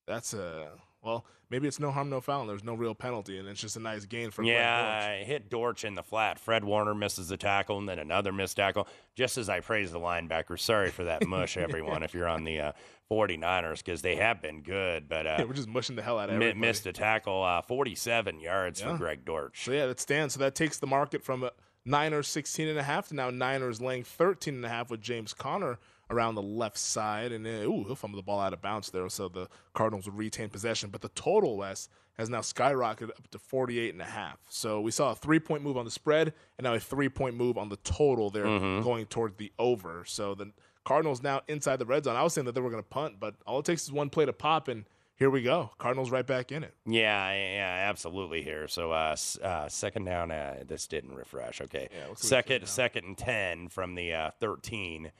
That's 0.07 0.33
a. 0.33 0.69
Well, 1.01 1.23
maybe 1.49 1.65
it's 1.67 1.79
no 1.79 1.91
harm, 1.91 2.09
no 2.09 2.19
foul. 2.19 2.41
and 2.41 2.49
There's 2.49 2.63
no 2.63 2.73
real 2.73 2.93
penalty, 2.95 3.37
and 3.37 3.47
it's 3.47 3.61
just 3.61 3.77
a 3.77 3.79
nice 3.79 4.03
gain 4.05 4.31
for 4.31 4.43
Yeah, 4.43 5.17
hit 5.23 5.49
Dortch 5.49 5.85
in 5.85 5.95
the 5.95 6.03
flat. 6.03 6.39
Fred 6.39 6.65
Warner 6.65 6.93
misses 6.95 7.29
the 7.29 7.37
tackle, 7.37 7.77
and 7.77 7.87
then 7.87 7.99
another 7.99 8.33
missed 8.33 8.57
tackle. 8.57 8.85
Just 9.15 9.37
as 9.37 9.47
I 9.49 9.59
praise 9.61 9.91
the 9.93 9.99
linebacker. 9.99 10.59
Sorry 10.59 10.89
for 10.89 11.05
that 11.05 11.25
mush, 11.25 11.55
everyone, 11.57 12.03
if 12.03 12.13
you're 12.13 12.27
on 12.27 12.43
the 12.43 12.59
uh, 12.59 12.71
49ers, 13.09 13.77
because 13.77 14.01
they 14.01 14.15
have 14.17 14.41
been 14.41 14.61
good, 14.61 15.07
but 15.07 15.25
uh, 15.25 15.35
Yeah, 15.39 15.45
we're 15.45 15.53
just 15.53 15.69
mushing 15.69 15.95
the 15.95 16.01
hell 16.01 16.19
out 16.19 16.29
of 16.29 16.35
everybody. 16.35 16.59
missed 16.59 16.85
a 16.85 16.91
tackle, 16.91 17.43
uh, 17.43 17.61
47 17.61 18.39
yards 18.41 18.81
Yeah. 18.81 18.91
for 18.91 18.97
Greg 18.97 19.23
Dortch. 19.23 19.63
So 19.63 19.71
yeah, 19.71 19.85
that 19.85 19.99
stands. 20.01 20.33
So 20.33 20.39
that 20.41 20.53
takes 20.55 20.79
the 20.79 20.87
market 20.87 21.23
from 21.23 21.43
uh, 21.45 21.49
Niners 21.85 22.27
16 22.27 22.67
and 22.67 22.77
a 22.79 22.83
half 22.83 23.07
to 23.09 23.15
now 23.15 23.29
Niners 23.29 23.81
laying 23.81 24.03
13 24.03 24.55
and 24.55 24.65
a 24.65 24.69
half 24.69 24.89
with 24.89 25.01
James 25.01 25.33
Conner 25.33 25.79
around 26.11 26.35
the 26.35 26.41
left 26.41 26.77
side, 26.77 27.31
and 27.31 27.45
uh, 27.45 27.49
ooh, 27.49 27.83
he'll 27.85 27.95
fumble 27.95 28.17
the 28.17 28.23
ball 28.23 28.39
out 28.39 28.51
of 28.53 28.61
bounds 28.61 28.89
there, 28.89 29.07
so 29.09 29.27
the 29.29 29.47
Cardinals 29.73 30.07
will 30.07 30.15
retain 30.17 30.49
possession. 30.49 30.89
But 30.89 31.01
the 31.01 31.09
total 31.09 31.57
Wes 31.57 31.87
has 32.17 32.29
now 32.29 32.39
skyrocketed 32.41 33.09
up 33.11 33.27
to 33.31 33.39
48 33.39 33.93
and 33.93 34.01
a 34.01 34.05
half. 34.05 34.37
So 34.49 34.81
we 34.81 34.91
saw 34.91 35.11
a 35.11 35.15
three 35.15 35.39
point 35.39 35.63
move 35.63 35.77
on 35.77 35.85
the 35.85 35.91
spread, 35.91 36.33
and 36.57 36.63
now 36.65 36.73
a 36.73 36.79
three 36.79 37.09
point 37.09 37.35
move 37.35 37.57
on 37.57 37.69
the 37.69 37.77
total. 37.77 38.29
There 38.29 38.45
Mhm. 38.45 38.83
going 38.83 39.05
toward 39.05 39.37
the 39.37 39.51
over. 39.59 40.03
So 40.05 40.33
the 40.35 40.51
Cardinals 40.83 41.21
now 41.21 41.41
inside 41.47 41.77
the 41.77 41.85
red 41.85 42.03
zone. 42.05 42.15
I 42.15 42.23
was 42.23 42.33
saying 42.33 42.45
that 42.45 42.53
they 42.55 42.61
were 42.61 42.71
going 42.71 42.81
to 42.83 42.89
punt, 42.89 43.19
but 43.19 43.35
all 43.45 43.59
it 43.59 43.65
takes 43.65 43.83
is 43.83 43.91
one 43.91 44.09
play 44.09 44.25
to 44.25 44.33
pop, 44.33 44.67
and 44.67 44.85
here 45.19 45.29
we 45.29 45.41
go. 45.41 45.69
Cardinals 45.77 46.11
right 46.11 46.25
back 46.25 46.51
in 46.51 46.63
it. 46.63 46.73
Yeah, 46.85 47.33
yeah, 47.33 47.87
absolutely 47.89 48.41
here. 48.41 48.67
So 48.69 48.93
uh, 48.93 49.15
uh, 49.43 49.67
second 49.67 50.05
down. 50.05 50.31
Uh, 50.31 50.63
this 50.65 50.87
didn't 50.87 51.13
refresh. 51.13 51.59
Okay, 51.61 51.89
Yeah, 51.91 52.13
second, 52.15 52.67
second 52.67 53.05
and 53.05 53.17
ten 53.17 53.67
from 53.67 53.95
the 53.95 54.13
uh, 54.13 54.31
thirteen. 54.39 55.11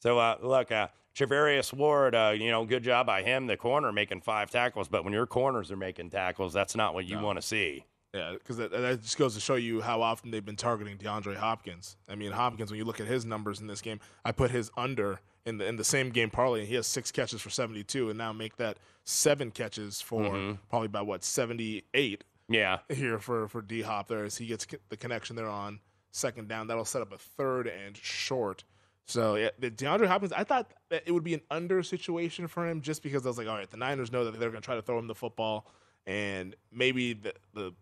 So 0.00 0.18
uh, 0.18 0.38
look, 0.42 0.72
uh, 0.72 0.88
Travarius 1.14 1.72
Ward. 1.74 2.14
Uh, 2.14 2.32
you 2.34 2.50
know, 2.50 2.64
good 2.64 2.82
job 2.82 3.06
by 3.06 3.22
him, 3.22 3.46
the 3.46 3.56
corner, 3.58 3.92
making 3.92 4.22
five 4.22 4.50
tackles. 4.50 4.88
But 4.88 5.04
when 5.04 5.12
your 5.12 5.26
corners 5.26 5.70
are 5.70 5.76
making 5.76 6.10
tackles, 6.10 6.54
that's 6.54 6.74
not 6.74 6.94
what 6.94 7.04
you 7.04 7.18
want 7.18 7.38
to 7.38 7.42
see. 7.42 7.84
Yeah, 8.14 8.32
because 8.32 8.56
that, 8.58 8.70
that 8.70 9.02
just 9.02 9.18
goes 9.18 9.34
to 9.34 9.40
show 9.40 9.56
you 9.56 9.80
how 9.80 10.00
often 10.00 10.30
they've 10.30 10.44
been 10.44 10.54
targeting 10.56 10.96
DeAndre 10.98 11.34
Hopkins. 11.34 11.96
I 12.08 12.14
mean, 12.14 12.30
Hopkins, 12.30 12.70
when 12.70 12.78
you 12.78 12.84
look 12.84 13.00
at 13.00 13.08
his 13.08 13.24
numbers 13.24 13.60
in 13.60 13.66
this 13.66 13.80
game, 13.82 13.98
I 14.24 14.30
put 14.30 14.52
his 14.52 14.70
under 14.76 15.20
in 15.46 15.58
the 15.58 15.66
in 15.66 15.76
the 15.76 15.84
same 15.84 16.10
game 16.10 16.30
parlay, 16.30 16.60
and 16.60 16.68
he 16.68 16.74
has 16.74 16.86
six 16.86 17.10
catches 17.12 17.40
for 17.40 17.50
72, 17.50 18.08
and 18.08 18.18
now 18.18 18.32
make 18.32 18.56
that 18.56 18.78
seven 19.04 19.50
catches 19.50 20.00
for 20.00 20.22
Mhm. 20.22 20.58
probably 20.70 20.86
about 20.86 21.06
what 21.06 21.22
78 21.24 22.24
Yeah, 22.48 22.80
here 22.88 23.18
for 23.18 23.48
for 23.48 23.62
D 23.62 23.82
Hop 23.82 24.08
there 24.08 24.24
as 24.24 24.36
he 24.38 24.46
gets 24.46 24.66
the 24.88 24.96
connection 24.96 25.36
there 25.36 25.48
on 25.48 25.80
second 26.10 26.48
down. 26.48 26.66
That'll 26.66 26.84
set 26.84 27.02
up 27.02 27.12
a 27.12 27.18
third 27.18 27.66
and 27.66 27.96
short. 27.96 28.64
So 29.06 29.34
yeah, 29.36 29.50
the 29.58 29.70
DeAndre 29.70 30.06
Hopkins, 30.06 30.32
I 30.32 30.44
thought 30.44 30.70
that 30.88 31.02
it 31.06 31.12
would 31.12 31.24
be 31.24 31.34
an 31.34 31.42
under 31.50 31.82
situation 31.82 32.46
for 32.46 32.66
him 32.68 32.80
just 32.80 33.02
because 33.02 33.26
I 33.26 33.28
was 33.28 33.36
like, 33.38 33.48
all 33.48 33.56
right, 33.56 33.70
the 33.70 33.76
Niners 33.76 34.10
know 34.10 34.24
that 34.24 34.38
they're 34.38 34.50
going 34.50 34.62
to 34.62 34.64
try 34.64 34.76
to 34.76 34.82
throw 34.82 34.98
him 34.98 35.06
the 35.08 35.14
football, 35.14 35.66
and 36.06 36.54
maybe 36.72 37.12
the 37.12 37.34
the 37.52 37.72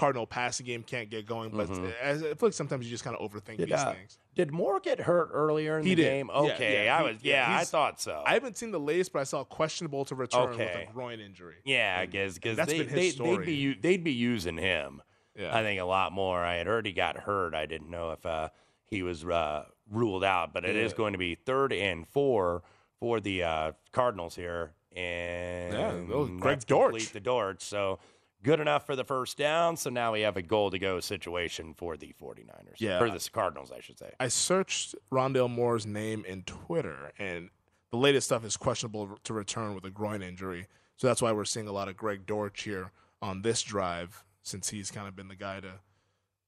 Cardinal 0.00 0.26
passing 0.26 0.64
game 0.64 0.82
can't 0.82 1.10
get 1.10 1.26
going. 1.26 1.50
But 1.50 1.68
Mhm. 1.68 1.92
as, 2.00 2.22
I 2.22 2.28
feel 2.28 2.36
like 2.48 2.52
sometimes 2.54 2.86
you 2.86 2.90
just 2.90 3.04
kind 3.04 3.14
of 3.14 3.30
overthink 3.30 3.58
Did, 3.58 3.68
these 3.68 3.74
uh, 3.74 3.92
things. 3.92 4.18
did 4.34 4.50
Moore 4.50 4.80
get 4.80 4.98
hurt 5.00 5.28
earlier 5.30 5.78
in 5.78 5.84
He 5.84 5.90
the 5.94 6.02
did. 6.02 6.08
game? 6.08 6.30
Yeah, 6.32 6.40
Okay, 6.40 6.84
yeah, 6.86 6.96
I 6.98 7.02
was. 7.02 7.16
yeah, 7.22 7.50
Yeah, 7.50 7.58
I 7.58 7.64
thought 7.64 8.00
so. 8.00 8.22
I 8.24 8.32
haven't 8.32 8.56
seen 8.56 8.70
the 8.70 8.80
latest, 8.80 9.12
but 9.12 9.18
I 9.18 9.24
saw 9.24 9.44
questionable 9.44 10.06
to 10.06 10.14
return 10.14 10.54
Okay. 10.54 10.74
with 10.80 10.88
a 10.88 10.92
groin 10.92 11.20
injury. 11.20 11.56
Yeah, 11.64 12.00
And 12.00 12.10
because 12.10 12.38
they, 12.38 12.82
they, 12.82 13.10
they'd 13.10 13.44
be 13.44 13.74
they'd 13.74 14.02
be 14.02 14.12
using 14.14 14.56
him. 14.56 15.02
Yeah. 15.36 15.54
I 15.54 15.62
think 15.62 15.78
a 15.80 15.84
lot 15.84 16.12
more. 16.12 16.42
I 16.42 16.54
had 16.56 16.66
heard 16.66 16.86
he 16.86 16.92
got 16.92 17.16
hurt. 17.18 17.54
I 17.54 17.66
didn't 17.66 17.90
know 17.90 18.12
if 18.12 18.24
uh, 18.24 18.48
he 18.86 19.02
was 19.02 19.22
uh, 19.24 19.66
ruled 19.90 20.24
out, 20.24 20.54
but 20.54 20.64
it 20.64 20.76
is 20.76 20.92
Yeah. 20.92 20.96
going 20.96 21.12
to 21.12 21.18
be 21.18 21.34
third 21.34 21.74
and 21.74 22.08
four 22.08 22.62
for 22.98 23.20
the 23.20 23.42
uh, 23.42 23.72
Cardinals 23.92 24.34
here, 24.34 24.72
and 24.96 25.74
oh, 26.12 26.26
Greg 26.40 26.66
Dortch. 26.66 27.10
the 27.12 27.20
Dortch. 27.20 27.62
So 27.62 27.98
good 28.42 28.60
enough 28.60 28.86
for 28.86 28.96
the 28.96 29.04
first 29.04 29.36
down. 29.36 29.76
So 29.76 29.90
now 29.90 30.12
we 30.12 30.20
have 30.22 30.36
a 30.36 30.42
goal 30.42 30.70
to 30.70 30.78
go 30.78 31.00
situation 31.00 31.74
for 31.74 31.96
the 31.96 32.14
49ers. 32.20 32.76
Yeah. 32.78 33.00
or 33.00 33.10
the 33.10 33.28
Cardinals, 33.32 33.70
I 33.70 33.80
should 33.80 33.98
say. 33.98 34.12
I 34.18 34.28
searched 34.28 34.94
Rondale 35.12 35.50
Moore's 35.50 35.86
name 35.86 36.24
in 36.26 36.42
Twitter, 36.44 37.12
and 37.18 37.50
the 37.90 37.96
latest 37.98 38.26
stuff 38.28 38.44
is 38.44 38.56
questionable 38.56 39.18
to 39.24 39.32
return 39.34 39.74
with 39.74 39.84
a 39.84 39.90
groin 39.90 40.22
injury. 40.22 40.66
So 40.96 41.06
that's 41.06 41.20
why 41.22 41.32
we're 41.32 41.44
seeing 41.44 41.66
a 41.68 41.72
lot 41.72 41.88
of 41.88 41.96
Greg 41.96 42.26
Dortch 42.26 42.62
here 42.62 42.92
on 43.22 43.42
this 43.42 43.62
drive, 43.62 44.24
since 44.42 44.68
he's 44.70 44.90
kind 44.90 45.06
of 45.08 45.16
been 45.16 45.28
the 45.28 45.36
guy 45.36 45.60
to 45.60 45.72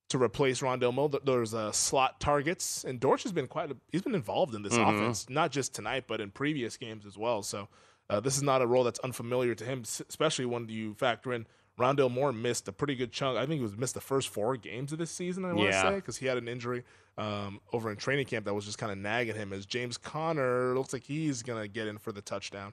to 0.09 0.23
replace 0.23 0.61
Rondale 0.61 0.93
Moore. 0.93 1.09
There's 1.25 1.55
uh, 1.55 1.73
slot 1.73 2.21
targets, 2.21 2.85
and 2.85 3.01
Dortch 3.01 3.23
has 3.23 3.33
been 3.33 3.47
quite 3.47 3.71
a, 3.71 3.77
he's 3.91 4.03
been 4.03 4.15
involved 4.15 4.55
in 4.55 4.61
this 4.63 4.75
Mhm. 4.75 4.95
offense, 4.95 5.31
not 5.31 5.51
just 5.51 5.75
tonight, 5.75 6.05
but 6.07 6.21
in 6.21 6.31
previous 6.31 6.77
games 6.77 7.07
as 7.07 7.17
well. 7.17 7.43
So 7.43 7.69
uh, 8.11 8.21
this 8.21 8.37
is 8.37 8.43
not 8.43 8.61
a 8.61 8.67
role 8.67 8.85
that's 8.85 8.99
unfamiliar 8.99 9.55
to 9.55 9.65
him, 9.65 9.85
especially 10.09 10.45
when 10.45 10.69
you 10.69 10.93
factor 10.95 11.33
in 11.33 11.47
Rondale 11.79 12.11
Moore 12.11 12.33
missed 12.33 12.69
a 12.69 12.73
pretty 12.73 12.95
good 12.95 13.13
chunk. 13.13 13.37
I 13.39 13.43
think 13.47 13.59
he 13.59 13.63
was 13.63 13.77
missed 13.77 13.95
the 13.95 14.01
first 14.01 14.29
four 14.29 14.57
games 14.57 14.93
of 14.93 14.99
this 14.99 15.11
season. 15.11 15.45
I 15.45 15.49
want 15.55 15.59
to 15.61 15.65
Yeah. 15.77 15.83
say 15.83 15.95
because 15.97 16.17
he 16.19 16.27
had 16.27 16.37
an 16.39 16.49
injury 16.49 16.85
um, 17.19 17.61
over 17.73 17.91
in 17.91 17.97
training 17.97 18.27
camp 18.27 18.45
that 18.47 18.55
was 18.55 18.65
just 18.65 18.79
kind 18.79 18.91
of 18.93 18.99
nagging 18.99 19.35
him. 19.37 19.53
As 19.53 19.67
James 19.67 19.97
Conner 19.99 20.75
looks 20.75 20.93
like 20.93 21.03
he's 21.03 21.43
gonna 21.43 21.69
get 21.69 21.87
in 21.87 21.99
for 21.99 22.11
the 22.13 22.23
touchdown. 22.23 22.73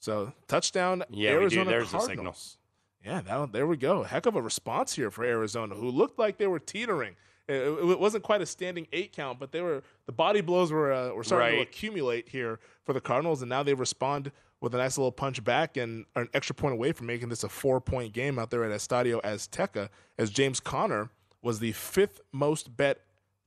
So 0.00 0.32
touchdown, 0.48 1.04
Yeah. 1.10 1.30
Arizona 1.30 1.70
There's 1.70 1.90
the 1.92 1.98
Cardinals. 1.98 2.58
signal. 3.04 3.16
Yeah, 3.16 3.20
that, 3.22 3.52
there 3.52 3.66
we 3.66 3.76
go. 3.76 4.02
Heck 4.04 4.26
of 4.26 4.36
a 4.36 4.42
response 4.42 4.94
here 4.94 5.10
for 5.10 5.24
Arizona, 5.24 5.74
who 5.74 5.88
looked 5.90 6.18
like 6.18 6.38
they 6.38 6.46
were 6.46 6.58
teetering. 6.58 7.16
It, 7.48 7.54
it 7.54 7.98
wasn't 7.98 8.22
quite 8.24 8.40
a 8.40 8.46
standing 8.46 8.86
eight 8.92 9.12
count, 9.12 9.40
but 9.40 9.50
they 9.52 9.60
were 9.60 9.82
the 10.06 10.12
body 10.12 10.40
blows 10.40 10.70
were 10.70 10.92
uh, 10.92 11.10
were 11.12 11.24
starting 11.24 11.56
to 11.56 11.62
accumulate 11.62 12.28
here 12.28 12.60
for 12.84 12.92
the 12.92 13.00
Cardinals, 13.00 13.42
and 13.42 13.48
now 13.48 13.62
they 13.62 13.74
respond 13.74 14.30
with 14.62 14.74
a 14.74 14.78
nice 14.78 14.96
little 14.96 15.12
punch 15.12 15.42
back 15.42 15.76
and 15.76 16.06
an 16.14 16.28
extra 16.32 16.54
point 16.54 16.72
away 16.72 16.92
from 16.92 17.06
making 17.06 17.28
this 17.28 17.42
a 17.42 17.48
four 17.48 17.80
point 17.80 18.14
game 18.14 18.38
out 18.38 18.50
there 18.50 18.64
at 18.64 18.70
Estadio 18.70 19.20
Azteca. 19.22 19.88
As 20.16 20.30
James 20.30 20.60
Conner 20.60 21.10
was 21.42 21.58
the 21.58 21.72
fifth 21.72 22.20
most 22.30 22.74
bet 22.76 23.00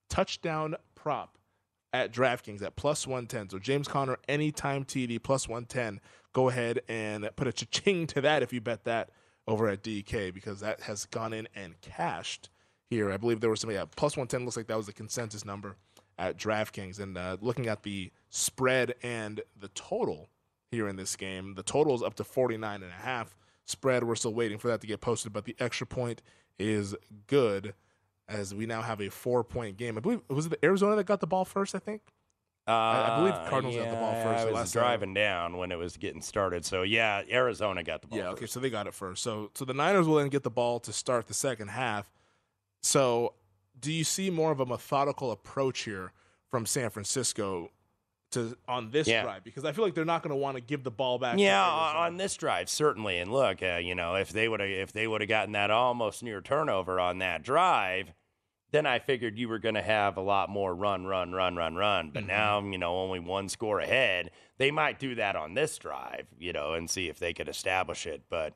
touchdown 0.10 0.76
prop 0.94 1.38
at 1.94 2.12
DraftKings 2.12 2.62
at 2.62 2.76
plus 2.76 3.08
110. 3.08 3.50
So 3.50 3.60
James 3.60 3.88
Conner, 3.88 4.18
anytime 4.28 4.84
TD 4.84 5.24
plus 5.24 5.48
110. 5.48 6.02
Go 6.34 6.50
ahead 6.50 6.82
and 6.90 7.30
put 7.38 7.48
a 7.48 7.54
cha-ching 7.54 8.08
to 8.08 8.20
that 8.20 8.44
if 8.44 8.52
you 8.52 8.60
bet 8.60 8.84
that 8.84 9.10
over 9.48 9.70
at 9.70 9.82
DK 9.82 10.34
because 10.34 10.60
that 10.60 10.82
has 10.82 11.06
gone 11.06 11.32
in 11.32 11.48
and 11.56 11.80
cashed 11.80 12.50
here. 12.90 13.10
I 13.10 13.16
believe 13.16 13.40
there 13.40 13.50
was 13.50 13.62
some, 13.62 13.72
yeah, 13.72 13.86
plus 13.96 14.18
110 14.18 14.44
looks 14.44 14.58
like 14.58 14.68
that 14.68 14.76
was 14.76 14.88
the 14.88 14.92
consensus 14.92 15.46
number 15.46 15.78
at 16.18 16.38
DraftKings. 16.38 17.00
And 17.00 17.18
uh, 17.18 17.38
looking 17.40 17.68
at 17.68 17.84
the 17.84 18.12
spread 18.30 18.96
and 19.02 19.40
the 19.58 19.70
total 19.70 20.28
here 20.76 20.88
in 20.88 20.96
this 20.96 21.16
game, 21.16 21.56
the 21.56 21.64
total 21.64 21.96
is 21.96 22.04
up 22.04 22.16
to 22.16 22.24
49 22.24 22.84
and 22.84 22.92
a 22.92 22.96
half. 22.96 23.36
Spread, 23.66 24.04
we're 24.04 24.16
still 24.16 24.34
waiting 24.34 24.60
for 24.60 24.68
that 24.68 24.82
to 24.82 24.88
get 24.88 25.02
posted, 25.02 25.34
but 25.34 25.46
the 25.46 25.56
extra 25.60 25.88
point 25.88 26.22
is 26.60 26.96
good 27.28 27.74
as 28.28 28.54
we 28.54 28.66
now 28.66 28.82
have 28.82 29.02
a 29.02 29.10
four 29.10 29.44
point 29.44 29.78
game. 29.78 29.98
I 29.98 30.02
believe 30.02 30.22
was 30.28 30.46
it 30.46 30.60
Arizona 30.64 30.96
that 30.96 31.06
got 31.06 31.20
the 31.20 31.28
ball 31.28 31.46
first, 31.46 31.74
I 31.74 31.80
think? 31.80 32.02
Uh, 32.68 32.72
I, 32.72 33.14
I 33.14 33.20
believe 33.20 33.50
Cardinals 33.50 33.76
got 33.76 33.90
the 33.90 33.96
ball 33.96 34.14
first. 34.24 34.42
I 34.42 34.46
was 34.46 34.54
last 34.54 34.74
time. 34.74 34.82
driving 34.82 35.14
down 35.14 35.58
when 35.58 35.72
it 35.72 35.78
was 35.78 35.98
getting 35.98 36.22
started. 36.22 36.66
So 36.66 36.82
yeah, 36.82 37.22
Arizona 37.30 37.84
got 37.84 38.02
the 38.02 38.08
ball. 38.08 38.18
Yeah, 38.18 38.30
okay, 38.30 38.48
so 38.48 38.60
they 38.60 38.70
got 38.70 38.88
it 38.88 38.94
first. 38.94 39.22
So 39.24 39.52
so 39.54 39.66
the 39.66 39.74
Niners 39.74 40.08
will 40.08 40.16
then 40.16 40.30
get 40.30 40.44
the 40.44 40.50
ball 40.50 40.80
to 40.82 40.94
start 40.94 41.28
the 41.28 41.34
second 41.34 41.70
half. 41.70 42.12
So 42.82 43.34
do 43.80 43.92
you 43.92 44.04
see 44.04 44.30
more 44.30 44.52
of 44.52 44.60
a 44.60 44.66
methodical 44.66 45.32
approach 45.32 45.82
here 45.82 46.12
from 46.50 46.66
San 46.66 46.90
Francisco 46.90 47.70
to 48.36 48.56
on 48.68 48.92
this 48.92 49.08
Yeah. 49.08 49.24
drive? 49.24 49.44
Because 49.44 49.66
I 49.66 49.72
feel 49.74 49.84
like 49.84 49.96
they're 49.96 50.06
not 50.06 50.22
going 50.24 50.30
to 50.32 50.36
want 50.38 50.56
to 50.56 50.62
give 50.62 50.84
the 50.84 50.92
ball 50.92 51.18
back. 51.20 51.38
Yeah, 51.40 51.62
on, 51.62 51.96
on 51.96 52.18
this 52.18 52.36
drive 52.38 52.70
certainly. 52.70 53.18
And 53.18 53.32
look, 53.34 53.62
uh, 53.62 53.80
you 53.84 53.96
know, 53.96 54.16
if 54.16 54.30
they 54.32 54.48
would 54.48 54.60
have 54.62 54.70
if 54.70 54.94
they 54.94 55.08
would 55.08 55.20
have 55.22 55.28
gotten 55.28 55.52
that 55.54 55.72
almost 55.72 56.24
near 56.24 56.40
turnover 56.42 57.00
on 57.00 57.18
that 57.20 57.44
drive, 57.44 58.14
then 58.72 58.86
I 58.86 59.00
figured 59.00 59.38
you 59.38 59.48
were 59.50 59.60
going 59.60 59.76
to 59.76 59.82
have 59.82 60.18
a 60.18 60.22
lot 60.22 60.50
more 60.50 60.74
run, 60.76 61.06
run, 61.06 61.32
run, 61.32 61.56
run, 61.56 61.76
run. 61.76 62.12
But 62.12 62.24
Mhm. 62.24 62.28
now, 62.28 62.60
you 62.62 62.78
know, 62.78 62.98
only 62.98 63.20
one 63.20 63.50
score 63.50 63.80
ahead. 63.80 64.32
They 64.58 64.72
might 64.72 65.00
do 65.00 65.16
that 65.16 65.36
on 65.36 65.54
this 65.54 65.78
drive, 65.78 66.28
you 66.38 66.54
know, 66.54 66.74
and 66.74 66.90
see 66.90 67.08
if 67.10 67.20
they 67.20 67.34
could 67.34 67.48
establish 67.50 68.06
it. 68.06 68.24
But 68.30 68.54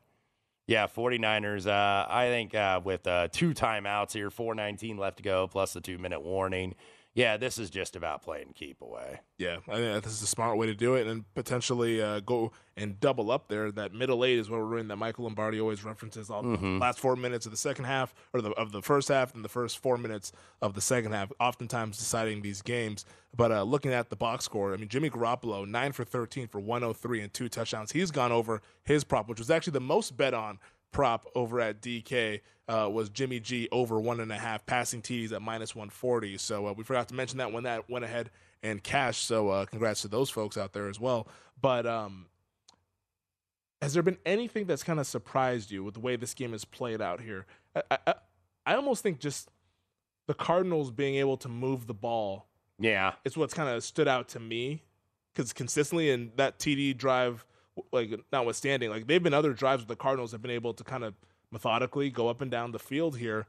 yeah, 0.68 0.88
49ers, 0.88 1.68
uh, 1.68 2.06
I 2.10 2.28
think 2.28 2.54
uh, 2.54 2.82
with 2.84 3.08
uh, 3.08 3.28
two 3.32 3.54
timeouts 3.54 4.14
here, 4.14 4.30
419 4.30 4.98
left 4.98 5.18
to 5.18 5.24
go, 5.24 5.48
plus 5.48 5.74
the 5.74 5.82
two 5.82 5.98
minute 5.98 6.22
warning. 6.22 6.76
Yeah, 7.20 7.36
this 7.36 7.58
is 7.58 7.70
just 7.70 7.98
about 7.98 8.22
playing 8.22 8.54
keep 8.56 8.82
away. 8.82 9.20
Yeah, 9.38 9.58
I 9.68 9.76
think 9.76 10.04
this 10.06 10.14
is 10.14 10.22
a 10.22 10.28
smart 10.28 10.58
way 10.58 10.68
to 10.68 10.74
do 10.74 10.96
it, 10.96 11.06
and 11.06 11.26
potentially 11.34 12.02
uh, 12.02 12.22
go 12.22 12.54
and 12.78 12.98
double 13.02 13.30
up 13.30 13.50
there. 13.50 13.74
That 13.74 13.94
middle 13.94 14.24
eight 14.24 14.38
is 14.40 14.50
what 14.50 14.62
we're 14.62 14.78
in. 14.78 14.88
That 14.88 14.96
Michael 14.96 15.26
Lombardi 15.26 15.60
always 15.60 15.84
references 15.84 16.30
all 16.30 16.44
the 16.44 16.58
Mhm. 16.58 16.80
last 16.80 16.98
four 16.98 17.18
minutes 17.18 17.46
of 17.46 17.52
the 17.52 17.58
second 17.58 17.84
half, 17.86 18.14
or 18.34 18.42
the, 18.42 18.52
of 18.52 18.72
the 18.72 18.82
first 18.82 19.10
half, 19.10 19.36
and 19.36 19.44
the 19.44 19.50
first 19.50 19.80
four 19.80 19.98
minutes 19.98 20.32
of 20.62 20.76
the 20.76 20.82
second 20.82 21.12
half. 21.12 21.30
Oftentimes 21.42 21.98
deciding 21.98 22.42
these 22.42 22.62
games. 22.62 23.04
But 23.36 23.52
uh, 23.52 23.64
looking 23.64 23.92
at 23.92 24.10
the 24.10 24.16
box 24.16 24.46
score, 24.46 24.74
I 24.74 24.78
mean, 24.78 24.88
Jimmy 24.88 25.10
Garoppolo 25.10 25.68
nine 25.68 25.92
for 25.92 26.06
thirteen 26.06 26.48
for 26.48 26.62
one 26.62 26.84
hundred 26.84 26.94
three 27.00 27.20
and 27.20 27.34
two 27.34 27.50
touchdowns. 27.50 27.92
He's 27.92 28.12
gone 28.12 28.32
over 28.32 28.62
his 28.84 29.04
prop, 29.04 29.28
which 29.28 29.40
was 29.40 29.52
actually 29.52 29.74
the 29.74 29.82
most 29.82 30.16
bet 30.16 30.34
on 30.34 30.58
prop 30.92 31.26
over 31.36 31.60
at 31.60 31.82
DK 31.82 32.42
uh, 32.68 32.90
was 32.92 33.10
Jimmy 33.10 33.40
G 33.40 33.68
over 33.72 34.00
one 34.00 34.20
and 34.20 34.32
a 34.32 34.38
half 34.38 34.66
passing 34.66 35.02
TDs 35.02 35.32
at 35.32 35.42
minus 35.42 35.76
140. 35.76 36.38
So 36.38 36.68
uh, 36.68 36.74
we 36.74 36.84
forgot 36.84 37.08
to 37.10 37.16
mention 37.16 37.38
that 37.40 37.52
when 37.52 37.64
that 37.64 37.90
went 37.90 38.06
ahead 38.06 38.30
and 38.64 38.84
cashed. 38.84 39.26
So 39.26 39.50
uh, 39.50 39.66
congrats 39.66 40.02
to 40.02 40.08
those 40.08 40.30
folks 40.30 40.58
out 40.58 40.74
there 40.74 40.90
as 40.90 41.00
well. 41.00 41.28
But 41.62 41.86
um, 41.86 42.28
has 43.82 43.94
there 43.94 44.04
been 44.04 44.18
anything 44.26 44.66
that's 44.66 44.84
kind 44.84 45.00
of 45.00 45.08
surprised 45.08 45.72
you 45.72 45.84
with 45.84 45.94
the 45.94 46.00
way 46.00 46.16
this 46.16 46.34
game 46.34 46.52
has 46.52 46.66
played 46.66 47.02
out 47.02 47.22
here? 47.22 47.46
I, 47.76 47.98
I, 48.08 48.14
I 48.66 48.76
almost 48.76 49.04
think 49.04 49.20
just 49.20 49.50
the 50.28 50.34
Cardinals 50.34 50.92
being 50.92 51.16
able 51.16 51.38
to 51.38 51.50
move 51.50 51.88
the 51.88 51.94
ball 51.94 52.48
Yeah. 52.78 53.14
it's 53.26 53.36
what's 53.38 53.54
kind 53.54 53.70
of 53.70 53.84
stood 53.84 54.08
out 54.08 54.28
to 54.30 54.40
me 54.40 54.84
because 55.34 55.54
consistently 55.54 56.10
in 56.12 56.32
that 56.36 56.60
TD 56.60 56.98
drive, 56.98 57.46
like 57.92 58.12
notwithstanding, 58.32 58.90
like 58.90 59.08
they've 59.08 59.22
been 59.24 59.34
other 59.34 59.54
drives 59.54 59.82
where 59.84 59.88
the 59.88 59.96
Cardinals 59.96 60.32
have 60.32 60.42
been 60.42 60.52
able 60.52 60.74
to 60.74 60.84
kind 60.84 61.04
of 61.04 61.16
methodically 61.52 62.10
go 62.10 62.28
up 62.28 62.42
and 62.42 62.52
down 62.52 62.72
the 62.72 62.80
field 62.80 63.18
here. 63.18 63.48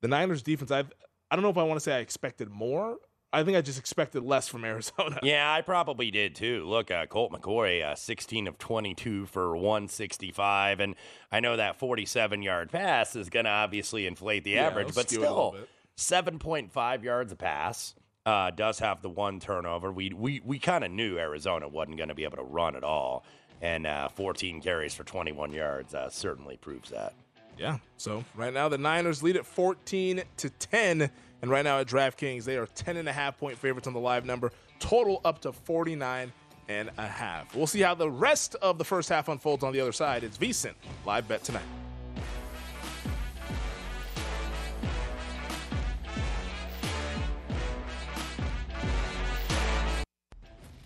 The 0.00 0.08
Niners 0.08 0.42
defense, 0.42 0.70
I 0.70 0.84
I 1.30 1.36
don't 1.36 1.42
know 1.42 1.50
if 1.50 1.58
I 1.58 1.62
want 1.62 1.76
to 1.76 1.80
say 1.84 1.94
I 1.96 1.98
expected 1.98 2.48
more. 2.50 2.96
I 3.30 3.42
think 3.44 3.58
I 3.58 3.60
just 3.60 3.78
expected 3.78 4.22
less 4.22 4.48
from 4.48 4.64
Arizona. 4.64 5.18
Yeah, 5.22 5.52
I 5.52 5.60
probably 5.60 6.10
did 6.10 6.34
too. 6.34 6.64
Look, 6.66 6.90
uh, 6.90 7.04
Colt 7.06 7.30
McCoy, 7.30 7.84
uh, 7.84 7.94
16 7.94 8.46
of 8.46 8.56
22 8.56 9.26
for 9.26 9.54
165. 9.54 10.80
And 10.80 10.94
I 11.30 11.40
know 11.40 11.56
that 11.56 11.78
47 11.78 12.42
yard 12.42 12.70
pass 12.70 13.14
is 13.16 13.28
going 13.28 13.44
to 13.44 13.50
obviously 13.50 14.06
inflate 14.06 14.44
the 14.44 14.52
Yeah, 14.52 14.68
average, 14.68 14.94
but 14.94 15.10
skew 15.10 15.22
it 15.24 15.26
a 15.26 15.30
little 15.30 15.56
still, 15.96 16.22
7.5 16.22 17.02
yards 17.02 17.32
a 17.32 17.36
pass. 17.36 17.94
Uh, 18.24 18.50
does 18.50 18.78
have 18.78 19.00
the 19.02 19.08
one 19.08 19.40
turnover. 19.40 19.90
We 19.90 20.10
we, 20.10 20.40
we 20.44 20.58
kind 20.58 20.84
of 20.84 20.90
knew 20.90 21.18
Arizona 21.18 21.66
wasn't 21.68 21.96
going 21.96 22.10
to 22.10 22.14
be 22.14 22.24
able 22.24 22.36
to 22.36 22.42
run 22.42 22.76
at 22.76 22.84
all. 22.84 23.24
And 23.60 23.86
uh, 23.86 24.08
14 24.08 24.60
carries 24.60 24.94
for 24.94 25.04
21 25.04 25.52
yards 25.52 25.94
uh, 25.94 26.08
certainly 26.10 26.56
proves 26.56 26.90
that. 26.90 27.14
Yeah. 27.58 27.78
So 27.96 28.24
right 28.36 28.54
now 28.54 28.68
the 28.68 28.78
Niners 28.78 29.22
lead 29.22 29.36
at 29.36 29.44
14 29.44 30.22
to 30.36 30.50
10. 30.50 31.10
And 31.40 31.50
right 31.50 31.64
now 31.64 31.78
at 31.78 31.86
DraftKings, 31.86 32.44
they 32.44 32.56
are 32.56 32.66
10 32.66 32.96
and 32.96 33.08
a 33.08 33.12
half 33.12 33.38
point 33.38 33.58
favorites 33.58 33.86
on 33.86 33.94
the 33.94 34.00
live 34.00 34.24
number. 34.24 34.52
Total 34.78 35.20
up 35.24 35.40
to 35.40 35.52
49 35.52 36.32
and 36.68 36.90
a 36.98 37.06
half. 37.06 37.54
We'll 37.54 37.66
see 37.66 37.80
how 37.80 37.94
the 37.94 38.10
rest 38.10 38.54
of 38.56 38.78
the 38.78 38.84
first 38.84 39.08
half 39.08 39.28
unfolds 39.28 39.64
on 39.64 39.72
the 39.72 39.80
other 39.80 39.92
side. 39.92 40.22
It's 40.22 40.38
VSIN 40.38 40.74
live 41.04 41.26
bet 41.26 41.42
tonight. 41.42 41.62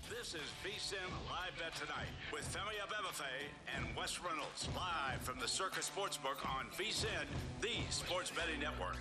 This 0.08 0.34
is 0.34 0.50
VSIN 0.64 1.10
Live 1.28 1.58
Bet 1.58 1.74
Tonight 1.74 2.11
and 3.76 3.84
Wes 3.96 4.20
Reynolds. 4.20 4.68
Live 4.74 5.20
from 5.20 5.38
the 5.38 5.48
Circa 5.48 5.80
Sportsbook 5.80 6.44
on 6.48 6.66
VSIN, 6.78 7.26
the 7.60 7.68
sports 7.90 8.30
betting 8.30 8.60
network. 8.60 8.96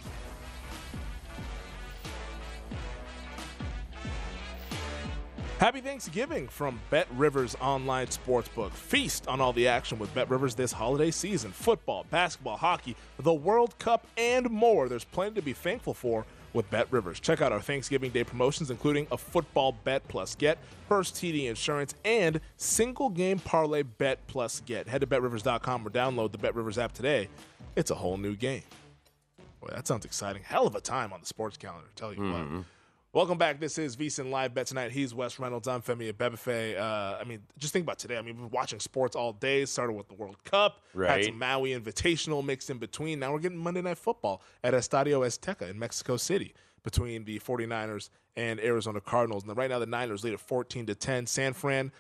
Happy 5.59 5.79
Thanksgiving 5.79 6.47
from 6.47 6.81
Bet 6.89 7.07
Rivers 7.15 7.55
Online 7.61 8.07
Sportsbook. 8.07 8.71
Feast 8.71 9.27
on 9.27 9.39
all 9.39 9.53
the 9.53 9.67
action 9.67 9.99
with 9.99 10.13
Bet 10.15 10.29
Rivers 10.29 10.55
this 10.55 10.71
holiday 10.71 11.11
season. 11.11 11.51
Football, 11.51 12.05
basketball, 12.09 12.57
hockey, 12.57 12.95
the 13.19 13.33
World 13.33 13.77
Cup, 13.77 14.07
and 14.17 14.49
more. 14.49 14.89
There's 14.89 15.03
plenty 15.03 15.35
to 15.35 15.41
be 15.41 15.53
thankful 15.53 15.93
for 15.93 16.25
with 16.53 16.69
Bet 16.69 16.87
Rivers. 16.91 17.19
Check 17.19 17.41
out 17.41 17.51
our 17.51 17.61
Thanksgiving 17.61 18.11
Day 18.11 18.23
promotions, 18.23 18.71
including 18.71 19.07
a 19.11 19.17
football 19.17 19.73
bet 19.83 20.07
plus 20.07 20.35
get, 20.35 20.57
first 20.87 21.15
TD 21.15 21.45
insurance, 21.49 21.95
and 22.05 22.39
single 22.57 23.09
game 23.09 23.39
parlay 23.39 23.83
bet 23.83 24.25
plus 24.27 24.61
get. 24.65 24.87
Head 24.87 25.01
to 25.01 25.07
betrivers.com 25.07 25.87
or 25.87 25.89
download 25.89 26.31
the 26.31 26.37
Bet 26.37 26.55
Rivers 26.55 26.77
app 26.77 26.93
today. 26.93 27.29
It's 27.75 27.91
a 27.91 27.95
whole 27.95 28.17
new 28.17 28.35
game. 28.35 28.63
Boy, 29.61 29.69
that 29.73 29.87
sounds 29.87 30.05
exciting. 30.05 30.43
Hell 30.43 30.67
of 30.67 30.75
a 30.75 30.81
time 30.81 31.13
on 31.13 31.19
the 31.19 31.25
sports 31.25 31.57
calendar, 31.57 31.87
tell 31.95 32.13
you 32.13 32.21
what. 32.21 32.41
Mm-hmm. 32.41 32.61
Welcome 33.13 33.37
back. 33.37 33.59
This 33.59 33.77
is 33.77 33.97
VSIN 33.97 34.29
Live 34.29 34.53
Bet 34.53 34.67
Tonight. 34.67 34.93
He's 34.93 35.13
Wes 35.13 35.37
Reynolds. 35.37 35.67
I'm 35.67 35.81
Femi 35.81 36.13
Abebefe. 36.13 36.79
Uh, 36.79 37.17
I 37.19 37.25
mean, 37.25 37.41
just 37.57 37.73
think 37.73 37.83
about 37.83 37.99
today. 37.99 38.15
I 38.17 38.21
mean, 38.21 38.37
we've 38.37 38.49
been 38.49 38.57
watching 38.57 38.79
sports 38.79 39.17
all 39.17 39.33
day. 39.33 39.65
Started 39.65 39.91
with 39.91 40.07
the 40.07 40.13
World 40.13 40.41
Cup. 40.45 40.81
Had 41.17 41.25
some 41.25 41.37
Maui 41.37 41.71
Invitational 41.71 42.41
mixed 42.41 42.69
in 42.69 42.77
between. 42.77 43.19
Now 43.19 43.33
we're 43.33 43.39
getting 43.39 43.57
Monday 43.57 43.81
Night 43.81 43.97
Football 43.97 44.41
at 44.63 44.73
Estadio 44.73 45.27
Azteca 45.27 45.69
in 45.69 45.77
Mexico 45.77 46.15
City 46.15 46.53
between 46.83 47.25
the 47.25 47.37
49ers 47.39 48.11
and 48.37 48.61
Arizona 48.61 49.01
Cardinals. 49.01 49.43
And 49.43 49.57
right 49.57 49.69
now 49.69 49.79
the 49.79 49.85
Niners 49.85 50.23
lead 50.23 50.31
at 50.31 50.39
14 50.39 50.85
to 50.85 50.95
10. 50.95 51.27
San 51.27 51.51
Fran 51.51 51.91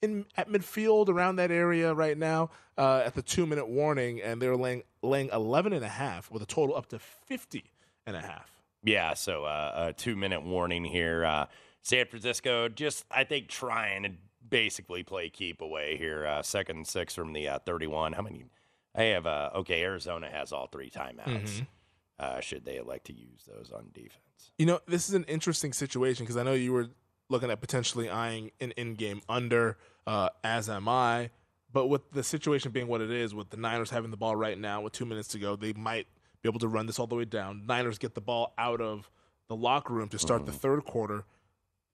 in 0.00 0.24
at 0.38 0.48
midfield 0.48 1.10
around 1.10 1.36
that 1.36 1.50
area 1.50 1.92
right 1.92 2.16
now 2.16 2.48
uh, 2.78 3.02
at 3.04 3.14
the 3.14 3.22
two 3.22 3.44
minute 3.44 3.68
warning, 3.68 4.22
and 4.22 4.40
they're 4.40 4.56
laying 4.56 4.82
laying 5.02 5.28
11 5.30 5.74
and 5.74 5.84
a 5.84 5.88
half 5.88 6.30
with 6.30 6.42
a 6.42 6.46
total 6.46 6.74
up 6.74 6.86
to 6.86 6.98
50 6.98 7.64
and 8.06 8.16
a 8.16 8.20
half. 8.22 8.61
Yeah, 8.84 9.14
so 9.14 9.44
uh, 9.44 9.86
a 9.88 9.92
two 9.92 10.16
minute 10.16 10.42
warning 10.42 10.84
here. 10.84 11.24
Uh, 11.24 11.46
San 11.82 12.06
Francisco 12.06 12.68
just, 12.68 13.04
I 13.10 13.24
think, 13.24 13.48
trying 13.48 14.02
to 14.04 14.10
basically 14.48 15.02
play 15.02 15.30
keep 15.30 15.60
away 15.60 15.96
here. 15.96 16.26
Uh, 16.26 16.42
second 16.42 16.76
and 16.76 16.86
six 16.86 17.14
from 17.14 17.32
the 17.32 17.48
uh, 17.48 17.58
31. 17.60 18.12
How 18.12 18.22
many? 18.22 18.44
I 18.94 19.04
have, 19.04 19.26
uh, 19.26 19.50
okay, 19.56 19.82
Arizona 19.82 20.28
has 20.30 20.52
all 20.52 20.66
three 20.66 20.90
timeouts. 20.90 21.26
Mhm. 21.60 21.66
Uh, 22.18 22.40
should 22.40 22.64
they 22.64 22.76
elect 22.76 23.06
to 23.06 23.12
use 23.14 23.44
those 23.48 23.72
on 23.72 23.88
defense? 23.92 24.52
You 24.58 24.66
know, 24.66 24.80
this 24.86 25.08
is 25.08 25.14
an 25.14 25.24
interesting 25.24 25.72
situation 25.72 26.24
because 26.24 26.36
I 26.36 26.42
know 26.42 26.52
you 26.52 26.72
were 26.72 26.88
looking 27.30 27.50
at 27.50 27.60
potentially 27.60 28.10
eyeing 28.10 28.50
an 28.60 28.72
in-game 28.72 29.22
under, 29.28 29.78
uh, 30.06 30.28
as 30.44 30.68
am 30.68 30.88
I. 30.88 31.30
But 31.72 31.86
with 31.86 32.10
the 32.10 32.22
situation 32.22 32.70
being 32.70 32.86
what 32.86 33.00
it 33.00 33.10
is, 33.10 33.34
with 33.34 33.48
the 33.48 33.56
Niners 33.56 33.88
having 33.90 34.10
the 34.10 34.16
ball 34.18 34.36
right 34.36 34.58
now 34.58 34.82
with 34.82 34.92
two 34.92 35.06
minutes 35.06 35.28
to 35.28 35.38
go, 35.38 35.56
they 35.56 35.72
might 35.72 36.06
be 36.42 36.48
able 36.48 36.60
to 36.60 36.68
run 36.68 36.86
this 36.86 36.98
all 36.98 37.06
the 37.06 37.14
way 37.14 37.24
down. 37.24 37.64
Niners 37.66 37.98
get 37.98 38.14
the 38.14 38.20
ball 38.20 38.52
out 38.58 38.80
of 38.80 39.10
the 39.48 39.56
locker 39.56 39.94
room 39.94 40.08
to 40.08 40.18
start 40.18 40.44
the 40.46 40.52
third 40.52 40.84
quarter. 40.84 41.24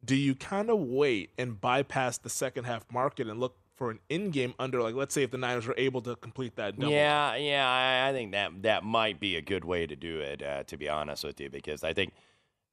Do 0.05 0.15
you 0.17 0.35
kind 0.35 0.71
of 0.71 0.79
wait 0.79 1.31
and 1.39 1.61
bypass 1.61 2.19
the 2.19 2.31
second 2.31 2.65
half 2.65 2.87
market 2.93 3.27
and 3.27 3.41
look 3.41 3.57
for 3.77 3.91
an 3.91 3.99
in-game 4.09 4.55
under? 4.59 4.81
Like, 4.81 4.95
let's 4.95 5.13
say 5.13 5.23
if 5.23 5.31
the 5.31 5.39
Niners 5.39 5.67
are 5.67 5.75
able 5.77 6.01
to 6.03 6.17
complete 6.17 6.57
that 6.57 6.79
double. 6.79 6.93
Yeah, 6.93 7.35
yeah, 7.37 7.69
I, 7.69 8.09
I 8.09 8.13
think 8.13 8.33
that 8.33 8.63
that 8.63 8.85
might 8.85 9.21
be 9.21 9.37
a 9.37 9.43
good 9.43 9.65
way 9.65 9.87
to 9.87 9.97
do 9.97 10.21
it. 10.21 10.43
Uh, 10.43 10.63
to 10.65 10.77
be 10.77 10.89
honest 10.89 11.25
with 11.25 11.41
you, 11.41 11.51
because 11.51 11.83
I 11.85 11.93
think 11.93 12.13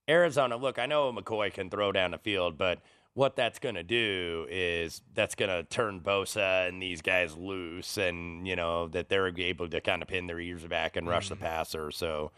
Arizona. 0.08 0.56
Look, 0.56 0.80
I 0.80 0.86
know 0.86 1.12
McCoy 1.12 1.52
can 1.52 1.70
throw 1.70 1.92
down 1.92 2.12
the 2.12 2.20
field, 2.20 2.58
but 2.58 2.80
what 3.15 3.38
that's 3.38 3.60
going 3.60 3.75
to 3.75 3.84
do 3.84 4.45
is 4.51 5.01
that's 5.13 5.36
going 5.36 5.49
to 5.49 5.63
turn 5.63 6.01
Bosa 6.01 6.67
and 6.67 6.82
these 6.82 7.01
guys 7.01 7.36
loose, 7.36 7.97
and 7.97 8.45
you 8.47 8.56
know 8.56 8.89
that 8.89 9.10
they're 9.10 9.28
able 9.28 9.67
to 9.69 9.82
kind 9.82 10.01
of 10.01 10.08
pin 10.08 10.28
their 10.28 10.39
ears 10.39 10.65
back 10.65 10.95
and 10.95 11.08
rush 11.08 11.30
the 11.30 11.36
mm. 11.36 11.39
passer. 11.39 11.91
So 11.91 12.32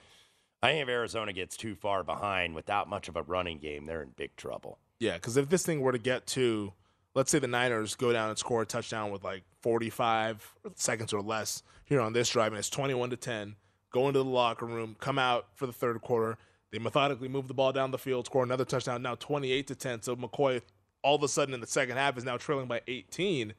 I 0.61 0.69
think 0.69 0.83
if 0.83 0.89
Arizona 0.89 1.33
gets 1.33 1.57
too 1.57 1.75
far 1.75 2.03
behind 2.03 2.55
without 2.55 2.87
much 2.87 3.09
of 3.09 3.15
a 3.15 3.23
running 3.23 3.57
game, 3.57 3.85
they're 3.85 4.03
in 4.03 4.11
big 4.15 4.35
trouble. 4.35 4.77
Yeah, 4.99 5.15
because 5.15 5.35
if 5.35 5.49
this 5.49 5.65
thing 5.65 5.81
were 5.81 5.91
to 5.91 5.97
get 5.97 6.27
to, 6.27 6.73
let's 7.15 7.31
say 7.31 7.39
the 7.39 7.47
Niners 7.47 7.95
go 7.95 8.13
down 8.13 8.29
and 8.29 8.37
score 8.37 8.61
a 8.61 8.65
touchdown 8.65 9.11
with 9.11 9.23
like 9.23 9.43
45 9.63 10.55
seconds 10.75 11.11
or 11.11 11.21
less 11.21 11.63
here 11.85 12.01
on 12.01 12.13
this 12.13 12.29
drive, 12.29 12.51
and 12.51 12.59
it's 12.59 12.69
21 12.69 13.09
to 13.09 13.17
10, 13.17 13.55
go 13.91 14.07
into 14.07 14.19
the 14.19 14.25
locker 14.25 14.67
room, 14.67 14.95
come 14.99 15.17
out 15.17 15.47
for 15.55 15.65
the 15.65 15.73
third 15.73 15.99
quarter. 16.01 16.37
They 16.71 16.79
methodically 16.79 17.29
move 17.29 17.47
the 17.47 17.53
ball 17.53 17.71
down 17.71 17.91
the 17.91 17.97
field, 17.97 18.25
score 18.25 18.43
another 18.43 18.65
touchdown, 18.65 19.01
now 19.01 19.15
28 19.15 19.67
to 19.67 19.75
10. 19.75 20.01
So 20.01 20.15
McCoy, 20.15 20.61
all 21.01 21.15
of 21.15 21.23
a 21.23 21.27
sudden 21.27 21.53
in 21.53 21.61
the 21.61 21.67
second 21.67 21.97
half, 21.97 22.17
is 22.17 22.23
now 22.23 22.37
trailing 22.37 22.67
by 22.67 22.81
18. 22.87 23.53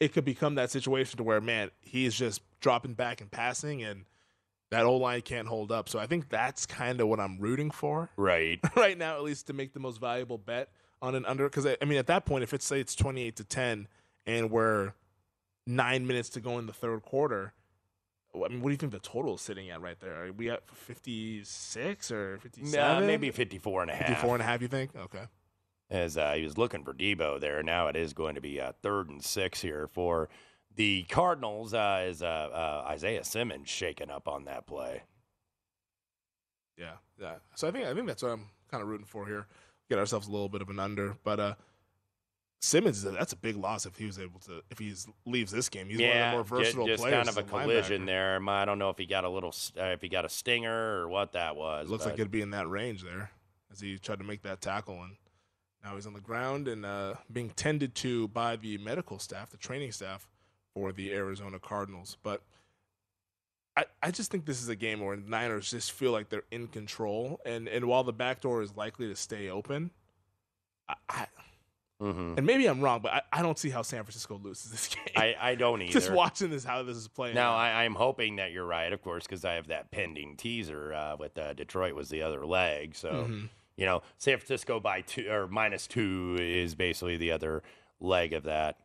It 0.00 0.12
could 0.12 0.24
become 0.24 0.56
that 0.56 0.70
situation 0.70 1.16
to 1.16 1.22
where, 1.22 1.40
man, 1.40 1.70
he's 1.80 2.14
just 2.14 2.42
dropping 2.60 2.94
back 2.94 3.20
and 3.20 3.30
passing, 3.30 3.82
and 3.82 4.04
that 4.70 4.84
old 4.84 5.00
line 5.00 5.22
can't 5.22 5.48
hold 5.48 5.70
up. 5.72 5.88
So 5.88 5.98
I 5.98 6.06
think 6.06 6.28
that's 6.28 6.66
kind 6.66 7.00
of 7.00 7.08
what 7.08 7.20
I'm 7.20 7.38
rooting 7.38 7.70
for 7.70 8.10
Right. 8.16 8.58
right 8.76 8.98
now, 8.98 9.16
at 9.16 9.22
least 9.22 9.46
to 9.46 9.52
make 9.52 9.72
the 9.72 9.80
most 9.80 10.00
valuable 10.00 10.38
bet 10.38 10.70
on 11.00 11.14
an 11.14 11.24
under. 11.24 11.48
Because 11.48 11.66
I 11.66 11.84
mean, 11.84 11.98
at 11.98 12.06
that 12.08 12.26
point, 12.26 12.42
if 12.42 12.52
it's 12.52 12.66
say 12.66 12.80
it's 12.80 12.94
28 12.94 13.36
to 13.36 13.44
10, 13.44 13.88
and 14.26 14.50
we're 14.50 14.92
nine 15.66 16.06
minutes 16.06 16.28
to 16.30 16.40
go 16.40 16.58
in 16.58 16.66
the 16.66 16.72
third 16.72 17.02
quarter. 17.02 17.52
I 18.34 18.48
mean, 18.48 18.62
what 18.62 18.68
do 18.68 18.72
you 18.72 18.78
think 18.78 18.92
the 18.92 18.98
total 18.98 19.34
is 19.34 19.40
sitting 19.40 19.68
at 19.70 19.80
right 19.82 19.98
there? 20.00 20.24
Are 20.24 20.32
we 20.32 20.50
at 20.50 20.62
56 20.74 22.10
or 22.10 22.38
57? 22.38 22.80
Nah, 22.80 23.00
maybe 23.00 23.30
54 23.30 23.82
and 23.82 23.90
a 23.90 23.94
half. 23.94 24.08
54 24.08 24.34
and 24.36 24.42
a 24.42 24.46
half, 24.46 24.62
you 24.62 24.68
think? 24.68 24.90
Okay. 24.96 25.24
As 25.90 26.16
uh, 26.16 26.32
he 26.32 26.42
was 26.42 26.56
looking 26.56 26.84
for 26.84 26.94
Deebo 26.94 27.38
there. 27.38 27.62
Now 27.62 27.88
it 27.88 27.96
is 27.96 28.14
going 28.14 28.34
to 28.36 28.40
be 28.40 28.58
uh, 28.58 28.72
third 28.82 29.10
and 29.10 29.22
six 29.22 29.60
here 29.60 29.86
for 29.86 30.30
the 30.74 31.02
Cardinals. 31.04 31.74
Uh, 31.74 32.06
is 32.08 32.22
uh, 32.22 32.26
uh, 32.26 32.86
Isaiah 32.88 33.24
Simmons 33.24 33.68
shaking 33.68 34.10
up 34.10 34.26
on 34.26 34.44
that 34.44 34.66
play? 34.66 35.02
Yeah, 36.78 36.94
yeah. 37.20 37.34
So 37.54 37.68
I 37.68 37.70
think 37.70 37.86
I 37.86 37.92
think 37.92 38.06
that's 38.06 38.22
what 38.22 38.32
I'm 38.32 38.46
kind 38.70 38.82
of 38.82 38.88
rooting 38.88 39.06
for 39.06 39.26
here. 39.26 39.46
Get 39.90 39.98
ourselves 39.98 40.28
a 40.28 40.30
little 40.30 40.48
bit 40.48 40.62
of 40.62 40.70
an 40.70 40.78
under, 40.78 41.16
but 41.22 41.38
uh, 41.38 41.54
Simmons 42.64 43.02
that's 43.02 43.32
a 43.32 43.36
big 43.36 43.56
loss 43.56 43.86
if 43.86 43.96
he 43.96 44.06
was 44.06 44.20
able 44.20 44.38
to 44.38 44.62
if 44.70 44.78
he 44.78 44.94
leaves 45.26 45.50
this 45.50 45.68
game. 45.68 45.88
He's 45.88 45.98
yeah, 45.98 46.32
one 46.32 46.42
of 46.42 46.48
the 46.48 46.54
more 46.54 46.60
versatile 46.60 46.86
just, 46.86 47.02
just 47.02 47.02
players. 47.02 47.26
kind 47.26 47.28
of 47.28 47.36
a 47.36 47.42
collision 47.42 48.02
linebacker. 48.02 48.06
there. 48.06 48.48
I 48.48 48.64
don't 48.64 48.78
know 48.78 48.88
if 48.88 48.98
he 48.98 49.04
got 49.04 49.24
a 49.24 49.28
little, 49.28 49.52
uh, 49.76 49.86
if 49.86 50.00
he 50.00 50.08
got 50.08 50.24
a 50.24 50.28
stinger 50.28 51.00
or 51.00 51.08
what 51.08 51.32
that 51.32 51.56
was. 51.56 51.88
Looks 51.88 52.04
like 52.04 52.14
but- 52.14 52.20
it'd 52.20 52.30
be 52.30 52.40
in 52.40 52.50
that 52.50 52.68
range 52.68 53.02
there 53.02 53.32
as 53.72 53.80
he 53.80 53.98
tried 53.98 54.20
to 54.20 54.24
make 54.24 54.42
that 54.42 54.60
tackle, 54.60 55.02
and 55.02 55.16
now 55.82 55.96
he's 55.96 56.06
on 56.06 56.12
the 56.12 56.20
ground 56.20 56.68
and 56.68 56.86
uh, 56.86 57.14
being 57.32 57.50
tended 57.50 57.96
to 57.96 58.28
by 58.28 58.54
the 58.54 58.78
medical 58.78 59.18
staff, 59.18 59.50
the 59.50 59.56
training 59.56 59.90
staff 59.90 60.28
for 60.72 60.92
the 60.92 61.12
Arizona 61.12 61.58
Cardinals. 61.58 62.16
But 62.22 62.42
I, 63.76 63.86
I 64.00 64.12
just 64.12 64.30
think 64.30 64.46
this 64.46 64.62
is 64.62 64.68
a 64.68 64.76
game 64.76 65.00
where 65.00 65.16
Niners 65.16 65.70
just 65.70 65.90
feel 65.90 66.12
like 66.12 66.28
they're 66.28 66.44
in 66.52 66.68
control, 66.68 67.40
and 67.44 67.66
and 67.66 67.86
while 67.86 68.04
the 68.04 68.12
back 68.12 68.40
door 68.40 68.62
is 68.62 68.76
likely 68.76 69.08
to 69.08 69.16
stay 69.16 69.50
open, 69.50 69.90
I, 70.88 70.94
I 71.08 71.26
Mhm. 72.02 72.36
and 72.36 72.46
maybe 72.46 72.66
I'm 72.66 72.80
wrong, 72.80 73.00
but 73.00 73.12
I, 73.12 73.22
I 73.32 73.42
don't 73.42 73.58
see 73.58 73.70
how 73.70 73.82
San 73.82 74.02
Francisco 74.02 74.38
loses 74.42 74.70
this 74.70 74.88
game. 74.94 75.04
I, 75.16 75.34
I 75.40 75.54
don't 75.54 75.80
either. 75.82 75.92
just 75.92 76.10
watching 76.12 76.50
this 76.50 76.64
how 76.64 76.82
this 76.82 76.96
is 76.96 77.08
playing. 77.08 77.34
Now. 77.34 77.54
I, 77.54 77.84
I'm 77.84 77.94
hoping 77.94 78.36
that 78.36 78.50
you're 78.52 78.66
right, 78.66 78.92
of 78.92 79.00
course, 79.02 79.24
because 79.24 79.44
I 79.44 79.54
have 79.54 79.68
that 79.68 79.90
pending 79.90 80.36
teaser 80.36 80.92
uh, 80.92 81.16
with 81.18 81.38
uh, 81.38 81.52
Detroit 81.54 81.94
was 81.94 82.08
the 82.08 82.22
other 82.22 82.44
leg. 82.44 82.94
So 82.96 83.10
Mhm. 83.28 83.48
you 83.76 83.86
know, 83.86 84.02
San 84.18 84.36
Francisco 84.38 84.80
by 84.80 85.00
two 85.02 85.30
or 85.30 85.46
minus 85.48 85.86
two 85.86 86.36
is 86.40 86.74
basically 86.74 87.16
the 87.16 87.30
other 87.32 87.62
leg 88.00 88.32
of 88.32 88.42
that. 88.44 88.78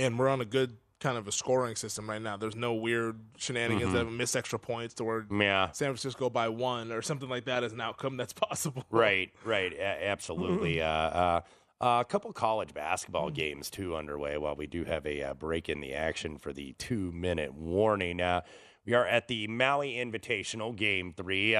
and 0.00 0.18
we're 0.18 0.28
on 0.28 0.40
a 0.40 0.44
good 0.44 0.76
kind 1.00 1.16
of 1.16 1.28
a 1.28 1.32
scoring 1.32 1.76
system 1.76 2.10
right 2.10 2.20
now. 2.20 2.36
There's 2.36 2.56
no 2.56 2.74
weird 2.74 3.20
shenanigans 3.36 3.90
Mhm. 3.90 3.94
that 3.94 4.04
miss 4.06 4.34
extra 4.34 4.58
points 4.58 4.94
to 4.94 5.04
where 5.04 5.26
Yeah. 5.30 5.70
San 5.70 5.88
Francisco 5.90 6.28
by 6.28 6.48
one 6.48 6.90
or 6.90 7.02
something 7.02 7.28
like 7.28 7.44
that 7.44 7.62
as 7.62 7.72
an 7.72 7.80
outcome 7.80 8.16
that's 8.16 8.32
possible. 8.48 8.84
Right, 8.90 9.32
right, 9.44 9.72
a- 9.74 10.08
absolutely. 10.08 10.82
Uh, 10.82 10.88
uh, 10.88 11.40
a 11.80 12.04
couple 12.08 12.32
college 12.32 12.74
basketball 12.74 13.30
games 13.30 13.70
too 13.70 13.94
underway. 13.94 14.36
While 14.36 14.56
we 14.56 14.66
do 14.66 14.84
have 14.84 15.06
a 15.06 15.22
uh, 15.22 15.34
break 15.34 15.68
in 15.68 15.80
the 15.80 15.94
action 15.94 16.38
for 16.38 16.52
the 16.52 16.74
two-minute 16.78 17.54
warning, 17.54 18.20
uh, 18.20 18.40
we 18.84 18.94
are 18.94 19.06
at 19.06 19.28
the 19.28 19.46
Maui 19.46 19.94
Invitational 19.94 20.74
Game 20.74 21.12
Three. 21.12 21.54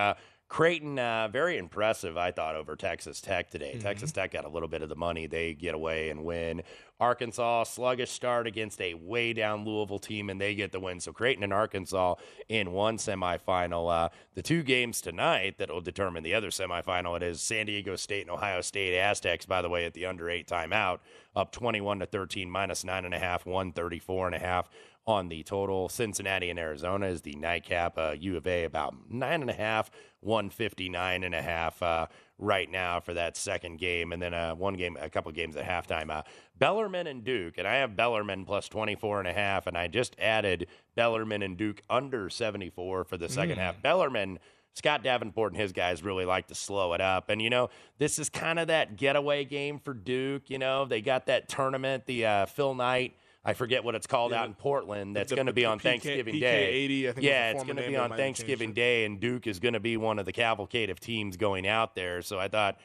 Creighton, 0.48 0.98
uh, 0.98 1.28
very 1.28 1.58
impressive, 1.58 2.16
I 2.16 2.32
thought, 2.32 2.56
over 2.56 2.74
Texas 2.74 3.20
Tech 3.20 3.50
today. 3.50 3.72
Mm-hmm. 3.72 3.80
Texas 3.80 4.12
Tech 4.12 4.30
got 4.30 4.46
a 4.46 4.48
little 4.48 4.68
bit 4.68 4.80
of 4.80 4.88
the 4.88 4.96
money; 4.96 5.26
they 5.26 5.52
get 5.52 5.74
away 5.74 6.08
and 6.08 6.24
win. 6.24 6.62
Arkansas 6.98 7.64
sluggish 7.64 8.10
start 8.10 8.46
against 8.46 8.80
a 8.80 8.94
way 8.94 9.34
down 9.34 9.66
Louisville 9.66 9.98
team, 9.98 10.30
and 10.30 10.40
they 10.40 10.54
get 10.54 10.72
the 10.72 10.80
win. 10.80 11.00
So 11.00 11.12
Creighton 11.12 11.44
and 11.44 11.52
Arkansas 11.52 12.14
in 12.48 12.72
one 12.72 12.96
semifinal. 12.96 13.92
Uh, 13.92 14.08
the 14.34 14.42
two 14.42 14.62
games 14.62 15.02
tonight 15.02 15.58
that 15.58 15.70
will 15.70 15.82
determine 15.82 16.22
the 16.22 16.34
other 16.34 16.48
semifinal. 16.48 17.14
It 17.16 17.22
is 17.22 17.42
San 17.42 17.66
Diego 17.66 17.94
State 17.96 18.22
and 18.22 18.30
Ohio 18.30 18.62
State 18.62 18.98
Aztecs. 18.98 19.44
By 19.44 19.60
the 19.60 19.68
way, 19.68 19.84
at 19.84 19.92
the 19.92 20.06
under 20.06 20.30
eight 20.30 20.48
timeout, 20.48 21.00
up 21.36 21.52
twenty-one 21.52 21.98
to 21.98 22.06
thirteen, 22.06 22.50
minus 22.50 22.84
nine 22.84 23.04
and 23.04 23.14
a 23.14 23.18
half, 23.18 23.44
one 23.44 23.72
thirty-four 23.72 24.26
and 24.26 24.34
a 24.34 24.40
half 24.40 24.70
on 25.06 25.28
the 25.28 25.42
total. 25.42 25.88
Cincinnati 25.88 26.50
and 26.50 26.58
Arizona 26.58 27.06
is 27.06 27.22
the 27.22 27.34
nightcap. 27.36 27.96
Uh, 27.96 28.14
U 28.18 28.36
of 28.36 28.46
A 28.46 28.64
about 28.64 28.94
nine 29.10 29.40
and 29.40 29.50
a 29.50 29.54
half, 29.54 29.90
159 30.20 31.22
and 31.24 31.34
a 31.34 31.42
half 31.42 31.82
uh, 31.82 32.06
right 32.38 32.70
now 32.70 33.00
for 33.00 33.14
that 33.14 33.36
second 33.36 33.78
game. 33.78 34.12
And 34.12 34.20
then 34.22 34.34
uh, 34.34 34.54
one 34.54 34.74
game, 34.74 34.96
a 35.00 35.10
couple 35.10 35.30
games 35.32 35.56
at 35.56 35.64
halftime. 35.64 36.10
Uh, 36.10 36.22
Bellarmine 36.58 37.06
and 37.06 37.24
Duke. 37.24 37.58
And 37.58 37.66
I 37.66 37.76
have 37.76 37.96
Bellarmine 37.96 38.44
plus 38.44 38.68
24 38.68 39.20
and 39.20 39.28
a 39.28 39.32
half. 39.32 39.66
And 39.66 39.76
I 39.76 39.88
just 39.88 40.16
added 40.18 40.66
Bellarmine 40.94 41.42
and 41.42 41.56
Duke 41.56 41.82
under 41.90 42.30
74 42.30 43.04
for 43.04 43.16
the 43.16 43.28
second 43.28 43.56
Mm. 43.56 43.60
half. 43.62 43.82
Bellarmine. 43.82 44.38
Scott 44.74 45.02
Davenport 45.02 45.52
and 45.54 45.60
his 45.60 45.72
guys 45.72 46.04
really 46.04 46.24
like 46.24 46.46
to 46.48 46.54
slow 46.54 46.92
it 46.92 47.00
up. 47.00 47.30
And, 47.30 47.42
you 47.42 47.50
know, 47.50 47.68
this 47.98 48.16
is 48.16 48.28
kind 48.28 48.60
of 48.60 48.68
that 48.68 48.96
getaway 48.96 49.44
game 49.44 49.80
for 49.80 49.92
Duke. 49.92 50.48
You 50.50 50.58
know, 50.58 50.84
they 50.84 51.00
got 51.00 51.26
that 51.26 51.48
tournament, 51.48 52.06
the 52.06 52.24
uh, 52.24 52.46
Phil 52.46 52.74
Knight. 52.76 53.16
I 53.44 53.54
forget 53.54 53.84
what 53.84 53.94
it's 53.94 54.06
called 54.06 54.32
Yeah, 54.32 54.42
out 54.42 54.46
in 54.46 54.54
Portland. 54.54 55.16
That's 55.16 55.32
going 55.32 55.46
to 55.46 55.52
be 55.52 55.64
on 55.64 55.78
PK 55.78 55.82
Thanksgiving 55.82 56.34
PK 56.34 56.40
Day. 56.40 56.66
80, 56.68 57.08
I 57.08 57.12
think 57.12 57.26
yeah, 57.26 57.50
it's 57.50 57.64
going 57.64 57.76
to 57.76 57.82
be 57.82 57.96
on 57.96 58.10
might 58.10 58.18
have 58.18 58.26
changed 58.26 58.38
Thanksgiving. 58.38 58.72
Day, 58.72 59.04
and 59.04 59.20
Duke 59.20 59.46
is 59.46 59.58
going 59.58 59.74
to 59.74 59.80
be 59.80 59.96
one 59.96 60.18
of 60.18 60.26
the 60.26 60.32
cavalcade 60.32 60.90
of 60.90 61.00
teams 61.00 61.36
going 61.36 61.66
out 61.66 61.94
there. 61.94 62.20
So 62.22 62.38
I 62.38 62.48
thought, 62.48 62.78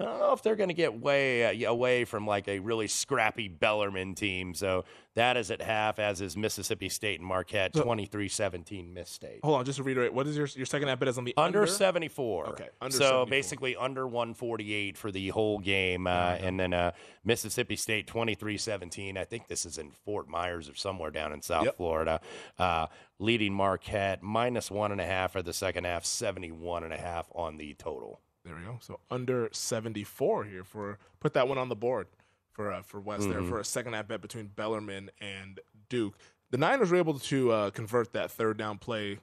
I 0.00 0.04
don't 0.04 0.18
know 0.18 0.32
if 0.32 0.42
they're 0.42 0.56
going 0.56 0.68
to 0.68 0.74
get 0.74 0.98
way 1.00 1.64
uh, 1.64 1.70
away 1.70 2.04
from 2.04 2.26
like 2.26 2.48
a 2.48 2.58
really 2.58 2.86
scrappy 2.88 3.48
Bellarmine 3.48 4.14
team. 4.14 4.54
So 4.54 4.84
that 5.14 5.36
is 5.36 5.50
at 5.50 5.60
half, 5.60 5.98
as 5.98 6.20
is 6.20 6.36
Mississippi 6.36 6.88
State 6.88 7.20
and 7.20 7.28
Marquette, 7.28 7.74
So- 7.74 7.84
23-17 7.84 8.92
Miss 8.94 9.10
State. 9.10 9.40
Hold 9.42 9.58
on, 9.58 9.64
just 9.64 9.76
to 9.78 9.82
reiterate, 9.82 10.12
what 10.14 10.26
is 10.26 10.36
your 10.36 10.46
your 10.54 10.66
second 10.66 10.88
half 10.88 10.98
bet 11.00 11.08
is 11.08 11.18
on 11.18 11.24
the 11.24 11.34
Under, 11.36 11.60
under, 11.62 11.66
74. 11.72 12.46
Okay, 12.50 12.68
under 12.80 12.92
so 12.96 12.98
74. 13.04 13.26
basically 13.26 13.76
under 13.76 14.06
148 14.06 14.96
for 14.96 15.10
the 15.10 15.28
whole 15.28 15.58
game. 15.58 16.06
Uh, 16.06 16.36
and 16.40 16.58
then 16.58 16.72
uh, 16.72 16.92
Mississippi 17.24 17.76
State 17.76 18.06
23 18.06 18.56
17. 18.56 19.18
I 19.18 19.24
think 19.24 19.48
this 19.48 19.66
is 19.66 19.78
in 19.78 19.90
Fort 19.90 20.28
Myers 20.28 20.68
or 20.68 20.74
somewhere 20.74 21.10
down 21.10 21.32
in 21.32 21.42
South 21.42 21.64
Yep. 21.64 21.76
Florida. 21.76 22.20
Uh, 22.58 22.86
leading 23.18 23.52
Marquette 23.52 24.22
minus 24.22 24.70
one 24.70 24.92
and 24.92 25.00
a 25.00 25.04
half 25.06 25.32
for 25.32 25.42
the 25.42 25.52
second 25.52 25.84
half, 25.84 26.04
71 26.04 26.84
and 26.84 26.92
a 26.92 26.96
half 26.98 27.28
on 27.34 27.56
the 27.58 27.74
total. 27.74 28.20
There 28.44 28.54
we 28.54 28.62
go. 28.62 28.78
So 28.80 29.00
under 29.10 29.48
74 29.52 30.44
here 30.44 30.64
for 30.64 30.98
put 31.20 31.34
that 31.34 31.46
one 31.48 31.58
on 31.58 31.68
the 31.68 31.76
board 31.76 32.06
for 32.52 32.72
uh, 32.72 32.82
for 32.82 33.00
Wes 33.00 33.20
there 33.26 33.40
Mhm. 33.40 33.48
for 33.48 33.60
a 33.60 33.64
second 33.64 33.92
half 33.92 34.08
bet 34.08 34.20
between 34.20 34.46
Bellarmine 34.48 35.10
and 35.20 35.60
Duke. 35.88 36.14
The 36.50 36.58
Niners 36.58 36.90
were 36.90 36.96
able 36.96 37.18
to 37.18 37.52
uh, 37.52 37.70
convert 37.70 38.12
that 38.12 38.30
third 38.30 38.56
down 38.56 38.78
play. 38.78 39.18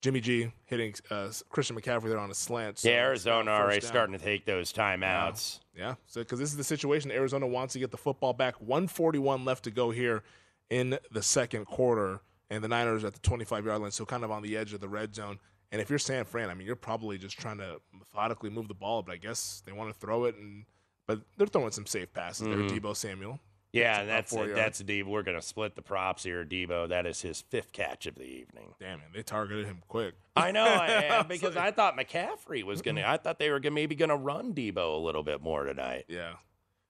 Jimmy 0.00 0.20
G 0.20 0.52
hitting 0.64 0.94
uh, 1.10 1.30
Christian 1.48 1.76
McCaffrey 1.76 2.08
there 2.08 2.18
on 2.18 2.30
a 2.30 2.34
slant. 2.34 2.80
So 2.80 2.88
yeah, 2.88 2.96
Arizona 2.96 3.52
already 3.52 3.80
down. 3.80 3.88
starting 3.88 4.18
to 4.18 4.24
take 4.24 4.46
those 4.46 4.72
timeouts. 4.72 5.60
Yeah, 5.76 5.94
so 6.06 6.22
because 6.22 6.38
this 6.40 6.50
is 6.50 6.56
the 6.56 6.64
situation, 6.64 7.12
Arizona 7.12 7.46
wants 7.46 7.72
to 7.74 7.78
get 7.78 7.92
the 7.92 7.96
football 7.96 8.32
back. 8.32 8.60
141 8.60 9.44
left 9.44 9.62
to 9.64 9.70
go 9.70 9.90
here 9.90 10.22
in 10.70 10.98
the 11.12 11.22
second 11.22 11.66
quarter, 11.66 12.20
and 12.50 12.64
the 12.64 12.68
Niners 12.68 13.04
at 13.04 13.12
the 13.14 13.20
25 13.20 13.64
yard 13.64 13.80
line, 13.80 13.90
so 13.92 14.04
kind 14.04 14.24
of 14.24 14.30
on 14.32 14.42
the 14.42 14.56
edge 14.56 14.72
of 14.72 14.80
the 14.80 14.88
red 14.88 15.14
zone. 15.14 15.38
And 15.72 15.80
if 15.80 15.88
you're 15.90 15.98
San 15.98 16.24
Fran, 16.26 16.50
I 16.50 16.54
mean, 16.54 16.66
you're 16.66 16.76
probably 16.76 17.16
just 17.18 17.38
trying 17.38 17.58
to 17.58 17.80
methodically 17.98 18.50
move 18.50 18.68
the 18.68 18.74
ball, 18.74 19.02
but 19.02 19.12
I 19.12 19.16
guess 19.16 19.62
they 19.66 19.72
want 19.72 19.92
to 19.92 19.98
throw 19.98 20.24
it, 20.26 20.36
and 20.36 20.64
but 21.06 21.20
they're 21.36 21.46
throwing 21.48 21.72
some 21.72 21.86
safe 21.86 22.12
passes 22.12 22.46
Mhm. 22.46 22.68
there. 22.68 22.78
Deebo 22.80 22.94
Samuel. 22.94 23.40
Yeah, 23.72 24.04
that's 24.04 24.34
yards. 24.34 24.52
that's 24.54 24.82
Deebo. 24.82 25.06
We're 25.06 25.22
going 25.22 25.40
to 25.40 25.44
split 25.46 25.74
the 25.76 25.80
props 25.82 26.22
here, 26.24 26.44
Deebo. 26.44 26.90
That 26.90 27.06
is 27.06 27.22
his 27.22 27.40
fifth 27.40 27.72
catch 27.72 28.04
of 28.04 28.16
the 28.16 28.24
evening. 28.24 28.74
Damn 28.78 28.98
it, 28.98 29.06
they 29.14 29.22
targeted 29.22 29.64
him 29.64 29.82
quick. 29.88 30.14
I 30.36 30.52
know, 30.52 30.64
I, 30.66 31.22
because 31.26 31.56
I 31.56 31.70
thought 31.70 31.96
McCaffrey 31.96 32.62
was 32.64 32.82
going 32.82 32.96
to. 32.96 33.08
I 33.08 33.16
thought 33.16 33.38
they 33.38 33.48
were 33.50 33.58
gonna, 33.60 33.74
maybe 33.74 33.94
going 33.94 34.10
to 34.10 34.16
run 34.16 34.52
Deebo 34.52 34.94
a 34.94 34.98
little 35.02 35.22
bit 35.22 35.40
more 35.40 35.64
tonight. 35.64 36.04
Yeah. 36.06 36.34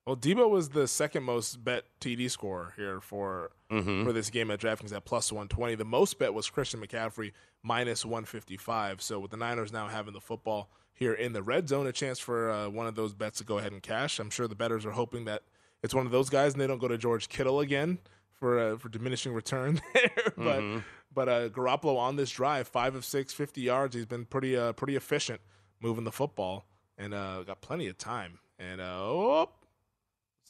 Well, 0.06 0.16
Deebo 0.16 0.50
was 0.50 0.70
the 0.70 0.88
second 0.88 1.22
most 1.22 1.62
bet 1.64 1.84
TD 2.00 2.28
scorer 2.28 2.72
here 2.76 3.00
for 3.00 3.52
Mhm. 3.70 4.04
for 4.04 4.12
this 4.12 4.30
game 4.30 4.50
at 4.50 4.58
DraftKings 4.60 4.92
at 4.94 5.04
plus 5.04 5.30
120. 5.30 5.76
The 5.76 5.84
most 5.84 6.18
bet 6.18 6.34
was 6.34 6.50
Christian 6.50 6.80
McCaffrey 6.80 7.32
minus 7.62 8.04
155. 8.04 9.00
So 9.00 9.20
with 9.20 9.30
the 9.30 9.36
Niners 9.36 9.72
now 9.72 9.86
having 9.88 10.12
the 10.12 10.20
football 10.20 10.70
here 10.92 11.12
in 11.14 11.32
the 11.32 11.42
red 11.42 11.68
zone, 11.68 11.86
a 11.86 11.92
chance 11.92 12.18
for 12.18 12.50
uh, 12.50 12.68
one 12.68 12.86
of 12.88 12.96
those 12.96 13.14
bets 13.14 13.38
to 13.38 13.44
go 13.44 13.58
ahead 13.58 13.72
and 13.72 13.82
cash. 13.82 14.18
I'm 14.18 14.30
sure 14.30 14.48
the 14.48 14.56
bettors 14.56 14.84
are 14.84 14.90
hoping 14.90 15.24
that 15.26 15.44
it's 15.84 15.94
one 15.94 16.04
of 16.06 16.12
those 16.12 16.28
guys 16.30 16.52
and 16.52 16.60
they 16.60 16.66
don't 16.66 16.78
go 16.78 16.88
to 16.88 16.98
George 16.98 17.28
Kittle 17.28 17.60
again 17.60 17.98
for 18.32 18.58
uh, 18.58 18.76
for 18.78 18.88
diminishing 18.88 19.32
return 19.32 19.80
there. 19.94 20.32
but 20.36 20.61
Mhm. 20.61 20.84
but 21.14 21.28
uh, 21.28 21.48
Garoppolo 21.48 21.96
on 21.96 22.16
this 22.16 22.30
drive, 22.30 22.66
five 22.66 22.96
of 22.96 23.05
six, 23.05 23.32
50 23.32 23.61
yards. 23.61 23.94
He's 23.94 24.07
been 24.07 24.24
pretty 24.26 24.57
uh, 24.57 24.72
pretty 24.72 24.96
efficient 24.96 25.40
moving 25.80 26.03
the 26.03 26.12
football 26.12 26.66
and 26.98 27.14
uh, 27.14 27.44
got 27.44 27.61
plenty 27.61 27.86
of 27.86 27.96
time. 27.98 28.40
And 28.59 28.80
uh, 28.80 28.98
oh, 29.00 29.48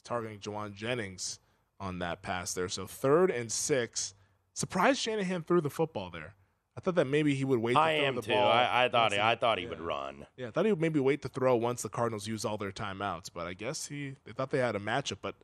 targeting 0.03 0.39
Jauan 0.39 0.73
Jennings 0.73 1.39
on 1.79 1.99
that 1.99 2.21
pass 2.21 2.53
there. 2.53 2.69
So 2.69 2.85
third 2.87 3.31
and 3.31 3.51
six. 3.51 4.13
Surprised 4.53 4.99
Shanahan 4.99 5.43
threw 5.43 5.61
the 5.61 5.69
football 5.69 6.09
there. 6.11 6.35
I 6.77 6.81
thought 6.81 6.95
that 6.95 7.05
maybe 7.05 7.35
he 7.35 7.43
would 7.45 7.59
wait. 7.59 7.73
To 7.73 7.79
I 7.79 7.97
throw 7.97 8.05
am 8.07 8.15
the 8.15 8.21
too. 8.23 8.31
Ball 8.31 8.47
I, 8.51 8.85
I 8.85 8.89
thought 8.89 9.13
he, 9.13 9.19
I 9.19 9.35
thought 9.35 9.57
he 9.59 9.65
would 9.67 9.79
run. 9.81 10.25
Yeah, 10.37 10.47
I 10.47 10.51
thought 10.51 10.65
he 10.65 10.71
would 10.71 10.81
maybe 10.81 10.99
wait 10.99 11.21
to 11.23 11.27
throw 11.29 11.55
once 11.55 11.81
the 11.83 11.89
Cardinals 11.89 12.27
use 12.27 12.45
all 12.45 12.57
their 12.57 12.71
timeouts, 12.71 13.29
but 13.33 13.45
I 13.47 13.53
guess 13.53 13.87
he 13.87 14.15
they 14.25 14.31
thought 14.31 14.49
they 14.51 14.57
had 14.59 14.75
a 14.75 14.79
matchup. 14.79 15.17
But 15.21 15.35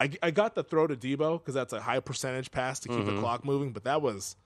I, 0.00 0.10
I 0.22 0.30
got 0.30 0.54
the 0.54 0.62
throw 0.64 0.86
to 0.86 0.96
Deebo 0.96 1.40
because 1.40 1.54
that's 1.54 1.72
a 1.72 1.80
high 1.80 2.00
percentage 2.00 2.50
pass 2.50 2.80
to 2.80 2.88
keep 2.88 2.98
Mhm. 2.98 3.06
the 3.14 3.20
clock 3.20 3.44
moving, 3.44 3.72
but 3.72 3.84
that 3.84 4.02
was 4.02 4.36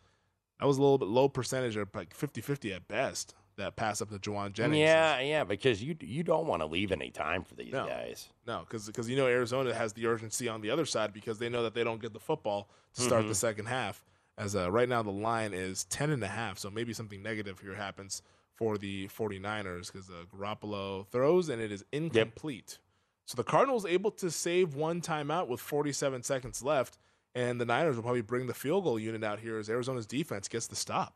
that 0.60 0.66
was 0.66 0.78
a 0.78 0.80
little 0.80 0.98
bit 0.98 1.08
low 1.08 1.28
percentage 1.28 1.76
or 1.76 1.86
like 1.94 2.16
50-50 2.16 2.74
at 2.74 2.88
best. 2.88 3.34
That 3.56 3.74
pass 3.76 4.02
up 4.02 4.10
to 4.10 4.18
Jauan 4.18 4.52
Jennings. 4.52 4.80
Yeah, 4.80 5.18
yeah, 5.20 5.42
because 5.44 5.82
you 5.82 5.96
you 6.00 6.22
don't 6.22 6.46
want 6.46 6.60
to 6.60 6.66
leave 6.66 6.92
any 6.92 7.10
time 7.10 7.42
for 7.42 7.54
these 7.54 7.72
No. 7.72 7.86
guys. 7.86 8.28
No, 8.46 8.66
because 8.68 9.08
you 9.08 9.16
know 9.16 9.26
Arizona 9.26 9.72
has 9.72 9.94
the 9.94 10.06
urgency 10.06 10.46
on 10.48 10.60
the 10.60 10.70
other 10.70 10.84
side 10.84 11.14
because 11.14 11.38
they 11.38 11.48
know 11.48 11.62
that 11.62 11.72
they 11.72 11.82
don't 11.82 12.00
get 12.00 12.12
the 12.12 12.20
football 12.20 12.68
to 12.94 13.00
start 13.00 13.24
Mhm. 13.24 13.28
the 13.28 13.34
second 13.34 13.66
half. 13.66 14.04
As 14.36 14.54
uh, 14.54 14.70
right 14.70 14.88
now 14.88 15.02
the 15.02 15.10
line 15.10 15.54
is 15.54 15.84
10 15.86 16.10
and 16.10 16.22
a 16.22 16.28
half, 16.28 16.58
so 16.58 16.68
maybe 16.70 16.92
something 16.92 17.22
negative 17.22 17.60
here 17.60 17.74
happens 17.74 18.20
for 18.54 18.76
the 18.76 19.08
49ers 19.08 19.90
because 19.90 20.10
uh, 20.10 20.24
Garoppolo 20.34 21.06
throws 21.08 21.48
and 21.48 21.60
it 21.62 21.72
is 21.72 21.82
incomplete. 21.92 22.78
So 23.24 23.36
the 23.36 23.44
Cardinals 23.44 23.86
able 23.86 24.10
to 24.12 24.30
save 24.30 24.74
one 24.74 25.00
timeout 25.00 25.48
with 25.48 25.60
47 25.60 26.22
seconds 26.22 26.62
left, 26.62 26.98
and 27.34 27.58
the 27.58 27.64
Niners 27.64 27.96
will 27.96 28.02
probably 28.02 28.20
bring 28.20 28.46
the 28.46 28.54
field 28.54 28.84
goal 28.84 28.98
unit 28.98 29.24
out 29.24 29.40
here 29.40 29.58
as 29.58 29.70
Arizona's 29.70 30.06
defense 30.06 30.46
gets 30.46 30.66
the 30.66 30.76
stop. 30.76 31.14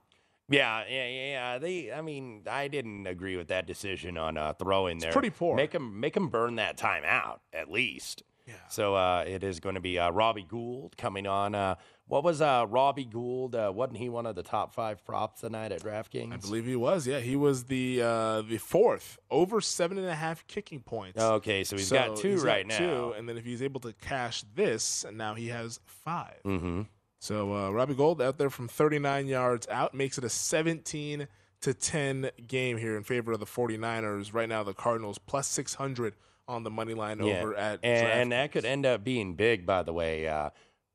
Yeah, 0.50 0.84
yeah, 0.88 1.06
yeah. 1.08 1.58
They, 1.58 1.92
I 1.92 2.00
mean, 2.00 2.42
I 2.50 2.68
didn't 2.68 3.06
agree 3.06 3.36
with 3.36 3.48
that 3.48 3.66
decision 3.66 4.18
on 4.18 4.36
uh, 4.36 4.52
throwing 4.54 4.98
there. 4.98 5.12
pretty 5.12 5.30
poor. 5.30 5.56
Make 5.56 5.70
them, 5.70 6.00
make 6.00 6.14
them 6.14 6.28
burn 6.28 6.56
that 6.56 6.76
time 6.76 7.04
out 7.06 7.40
at 7.52 7.70
least. 7.70 8.22
Yeah. 8.46 8.54
So 8.68 8.96
uh, 8.96 9.24
it 9.26 9.44
is 9.44 9.60
going 9.60 9.76
to 9.76 9.80
be 9.80 9.98
uh, 9.98 10.10
Robbie 10.10 10.46
Gould 10.48 10.96
coming 10.96 11.26
on. 11.26 11.54
Uh, 11.54 11.76
what 12.08 12.24
was 12.24 12.40
uh, 12.40 12.66
Robbie 12.68 13.04
Gould? 13.04 13.54
Uh, 13.54 13.70
wasn't 13.72 13.98
he 13.98 14.08
one 14.08 14.26
of 14.26 14.34
the 14.34 14.42
top 14.42 14.74
five 14.74 15.04
props 15.04 15.42
tonight 15.42 15.70
at 15.70 15.82
DraftKings? 15.82 16.32
I 16.32 16.36
believe 16.38 16.66
he 16.66 16.74
was. 16.74 17.06
Yeah, 17.06 17.20
he 17.20 17.36
was 17.36 17.64
the 17.64 18.02
uh, 18.02 18.42
the 18.42 18.58
fourth 18.58 19.18
over 19.30 19.60
seven 19.60 19.98
and 19.98 20.08
a 20.08 20.14
half 20.16 20.44
kicking 20.48 20.80
points. 20.80 21.20
Okay, 21.22 21.62
so 21.62 21.76
he's 21.76 21.92
got 21.92 22.16
two 22.16 22.32
he's 22.32 22.42
right 22.42 22.68
two, 22.68 22.84
now. 22.84 23.12
and 23.12 23.28
then 23.28 23.38
if 23.38 23.44
he's 23.44 23.62
able 23.62 23.80
to 23.82 23.92
cash 23.92 24.42
this, 24.56 25.04
and 25.04 25.16
now 25.16 25.34
he 25.34 25.48
has 25.48 25.78
5 25.86 26.32
Mm-hmm. 26.44 26.82
So 27.20 27.54
uh, 27.54 27.70
Robbie 27.70 27.94
Gould 27.94 28.22
out 28.22 28.38
there 28.38 28.48
from 28.48 28.66
39 28.66 29.26
yards 29.26 29.68
out 29.68 29.94
makes 29.94 30.16
it 30.16 30.24
a 30.24 30.30
17 30.30 31.28
to 31.60 31.74
10 31.74 32.30
game 32.46 32.78
here 32.78 32.96
in 32.96 33.04
favor 33.04 33.32
of 33.32 33.40
the 33.40 33.46
49ers. 33.46 34.32
Right 34.32 34.48
now, 34.48 34.62
the 34.62 34.72
Cardinals 34.72 35.18
plus 35.18 35.46
600 35.46 36.14
on 36.48 36.64
the 36.64 36.70
money 36.70 36.94
line 36.94 37.20
over 37.20 37.54
at 37.54 37.80
and, 37.82 38.06
and 38.06 38.32
that 38.32 38.50
could 38.50 38.64
end 38.64 38.86
up 38.86 39.04
being 39.04 39.34
big, 39.34 39.66
by 39.66 39.82
the 39.82 39.92
way. 39.92 40.26
Uh, 40.26 40.48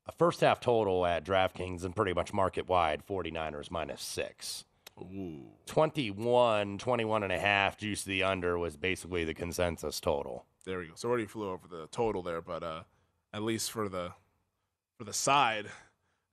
a 0.06 0.12
first 0.12 0.40
half 0.40 0.60
total 0.60 1.06
at 1.06 1.24
DraftKings 1.24 1.84
and 1.84 1.94
pretty 1.94 2.12
much 2.12 2.32
market 2.32 2.68
wide 2.68 3.06
49ers 3.08 3.70
minus 3.70 4.02
six. 4.02 4.64
Ooh. 5.00 5.42
21, 5.66 6.78
21 6.78 7.22
and 7.22 7.32
a 7.32 7.38
half 7.38 7.78
juice 7.78 8.02
to 8.02 8.08
the 8.08 8.24
under 8.24 8.58
was 8.58 8.76
basically 8.76 9.24
the 9.24 9.34
consensus 9.34 10.00
total. 10.00 10.44
There 10.64 10.78
we 10.78 10.86
go. 10.88 10.92
So 10.96 11.08
already 11.08 11.26
flew 11.26 11.50
over 11.50 11.68
the 11.68 11.86
total 11.92 12.22
there, 12.22 12.42
but 12.42 12.62
uh, 12.62 12.82
at 13.32 13.42
least 13.42 13.70
for 13.70 13.88
the 13.88 14.12
for 14.98 15.04
the 15.04 15.12
side, 15.12 15.66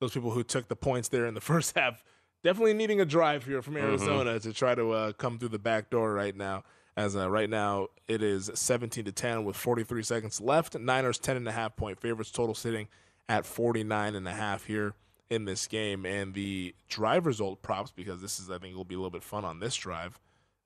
those 0.04 0.12
people 0.14 0.32
who 0.32 0.44
took 0.44 0.68
the 0.68 0.76
points 0.76 1.08
there 1.08 1.26
in 1.26 1.34
the 1.34 1.42
first 1.54 1.78
half 1.78 2.04
definitely 2.44 2.74
needing 2.74 3.00
a 3.00 3.06
drive 3.06 3.46
here 3.46 3.62
from 3.62 3.76
Mhm. 3.76 3.84
Arizona 3.84 4.40
to 4.40 4.52
try 4.52 4.76
to 4.76 4.92
uh, 4.92 5.12
come 5.14 5.40
through 5.40 5.50
the 5.50 5.60
back 5.60 5.90
door 5.90 6.14
right 6.14 6.36
now. 6.36 6.64
As 6.98 7.16
uh, 7.16 7.30
right 7.30 7.50
now 7.50 7.88
it 8.08 8.22
is 8.22 8.52
17 8.54 9.06
to 9.06 9.12
10 9.14 9.46
with 9.46 9.56
43 9.56 10.04
seconds 10.04 10.42
left. 10.42 10.78
Niners 10.78 11.18
10 11.20 11.38
and 11.38 11.48
a 11.48 11.52
half 11.54 11.76
point 11.78 12.00
favorites. 12.02 12.32
Total 12.32 12.54
sitting 12.54 12.88
at 13.30 13.46
49 13.46 14.14
and 14.16 14.28
a 14.28 14.34
half 14.34 14.66
here 14.66 14.94
in 15.30 15.46
this 15.46 15.68
game. 15.68 16.06
And 16.06 16.34
the 16.34 16.76
drive 16.90 17.26
result 17.26 17.62
props 17.62 17.92
because 17.92 18.22
this 18.22 18.40
is 18.40 18.52
I 18.52 18.58
think 18.58 18.76
will 18.76 18.84
be 18.84 18.96
a 18.96 18.98
little 19.00 19.10
bit 19.10 19.24
fun 19.24 19.46
on 19.46 19.60
this 19.60 19.76
drive. 19.76 20.20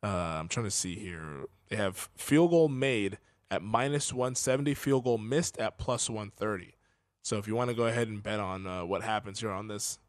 Uh, 0.03 0.07
I'm 0.07 0.47
trying 0.47 0.65
to 0.65 0.71
see 0.71 0.95
here. 0.95 1.45
They 1.69 1.75
have 1.75 2.09
field 2.17 2.49
goal 2.49 2.67
made 2.69 3.19
at 3.51 3.61
minus 3.61 4.11
170, 4.11 4.73
field 4.73 5.03
goal 5.05 5.17
missed 5.19 5.57
at 5.59 5.77
plus 5.77 6.09
130. 6.09 6.73
So 7.27 7.37
if 7.37 7.45
you 7.45 7.55
want 7.55 7.69
to 7.69 7.75
go 7.75 7.87
ahead 7.87 8.07
and 8.07 8.23
bet 8.23 8.39
on 8.39 8.65
uh, 8.65 8.85
what 8.85 9.03
happens 9.03 9.41
here 9.41 9.51
on 9.51 9.67
this 9.67 9.99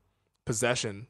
possession, 0.44 1.08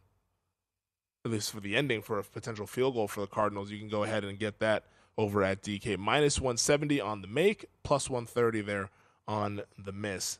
at 1.22 1.30
least 1.30 1.52
for 1.52 1.61
the 1.61 1.76
ending 1.76 2.00
for 2.00 2.18
a 2.18 2.24
potential 2.24 2.66
field 2.66 2.94
goal 2.94 3.09
for 3.09 3.20
the 3.20 3.26
Cardinals, 3.26 3.70
you 3.70 3.78
can 3.78 3.90
go 3.90 4.04
ahead 4.04 4.24
and 4.24 4.38
get 4.38 4.59
that 4.61 4.84
over 5.18 5.42
at 5.42 5.62
DK. 5.62 5.98
Minus 5.98 6.40
170 6.40 6.98
on 6.98 7.20
the 7.20 7.28
make, 7.28 7.66
plus 7.82 8.09
130 8.09 8.62
there 8.62 8.88
on 9.26 9.61
the 9.76 9.92
miss. 9.92 10.38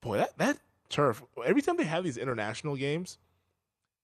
Boy, 0.00 0.16
that, 0.16 0.36
that 0.38 0.58
turf, 0.88 1.22
every 1.46 1.62
time 1.62 1.76
they 1.76 1.84
have 1.84 2.02
these 2.02 2.18
international 2.18 2.74
games, 2.74 3.18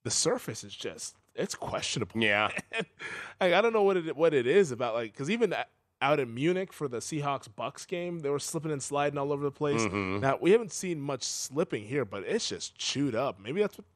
the 0.05 0.13
surface 0.13 0.63
is 0.63 0.77
just, 0.77 1.17
it's 1.35 1.57
questionable. 1.57 2.21
Yeah. 2.21 2.51
like, 3.41 3.53
I 3.53 3.61
don't 3.61 3.73
know 3.73 3.83
what 3.83 3.97
it 3.97 4.17
what 4.17 4.33
it 4.33 4.47
is 4.47 4.71
about 4.71 4.95
like 4.95 5.13
because 5.13 5.29
even 5.29 5.55
a- 5.55 5.67
out 6.03 6.19
in 6.21 6.33
Munich 6.35 6.73
for 6.73 6.89
the 6.89 6.99
Seahawks 6.99 7.49
Bucks 7.55 7.85
game, 7.87 8.21
they 8.21 8.31
were 8.31 8.39
slipping 8.39 8.73
and 8.73 8.83
sliding 8.83 9.19
all 9.19 9.33
over 9.33 9.45
the 9.45 9.51
place. 9.51 9.83
Mhm. 9.83 10.21
Now 10.21 10.39
we 10.41 10.53
haven't 10.53 10.73
seen 10.73 11.01
much 11.01 11.23
slipping 11.23 11.85
here, 11.85 12.05
but 12.05 12.25
it's 12.25 12.49
just 12.49 12.77
chewed 12.79 13.15
up. 13.15 13.39
Maybe 13.41 13.61
that's 13.61 13.77
what 13.79 13.87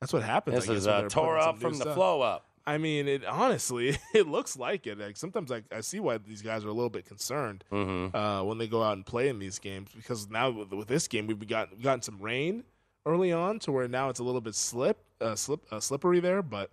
that's 0.00 0.12
what 0.12 0.22
happens. 0.22 0.56
This 0.56 0.64
I 0.68 0.72
guess, 0.74 0.82
is 0.82 0.86
uh, 0.86 1.08
tore 1.08 1.38
up 1.38 1.58
from 1.58 1.78
the 1.78 1.92
flow 1.94 2.20
up. 2.20 2.46
I 2.66 2.78
mean, 2.78 3.06
it 3.08 3.24
honestly 3.26 3.96
it 4.14 4.26
looks 4.26 4.56
like 4.56 4.86
it. 4.86 4.98
Like 4.98 5.16
sometimes 5.16 5.52
I, 5.52 5.62
I 5.70 5.80
see 5.82 6.00
why 6.00 6.18
these 6.18 6.42
guys 6.42 6.64
are 6.64 6.68
a 6.68 6.72
little 6.72 6.90
bit 6.90 7.04
concerned 7.06 7.62
Mm-hmm. 7.70 8.16
uh, 8.16 8.42
when 8.42 8.58
they 8.58 8.66
go 8.66 8.82
out 8.82 8.94
and 8.96 9.04
play 9.06 9.28
in 9.28 9.38
these 9.38 9.58
games 9.58 9.90
because 9.94 10.28
now 10.30 10.50
with, 10.50 10.72
with 10.72 10.88
this 10.88 11.06
game 11.08 11.26
we've 11.26 11.46
got 11.46 11.70
we've 11.72 11.82
gotten 11.82 12.02
some 12.02 12.18
rain 12.20 12.64
early 13.06 13.32
on 13.32 13.58
to 13.60 13.70
where 13.72 13.86
now 13.86 14.08
it's 14.08 14.18
a 14.20 14.24
little 14.24 14.40
bit 14.40 14.54
slip 14.54 14.98
uh, 15.20 15.34
slip 15.36 15.60
uh, 15.70 15.78
slippery 15.78 16.20
there, 16.20 16.42
but 16.42 16.70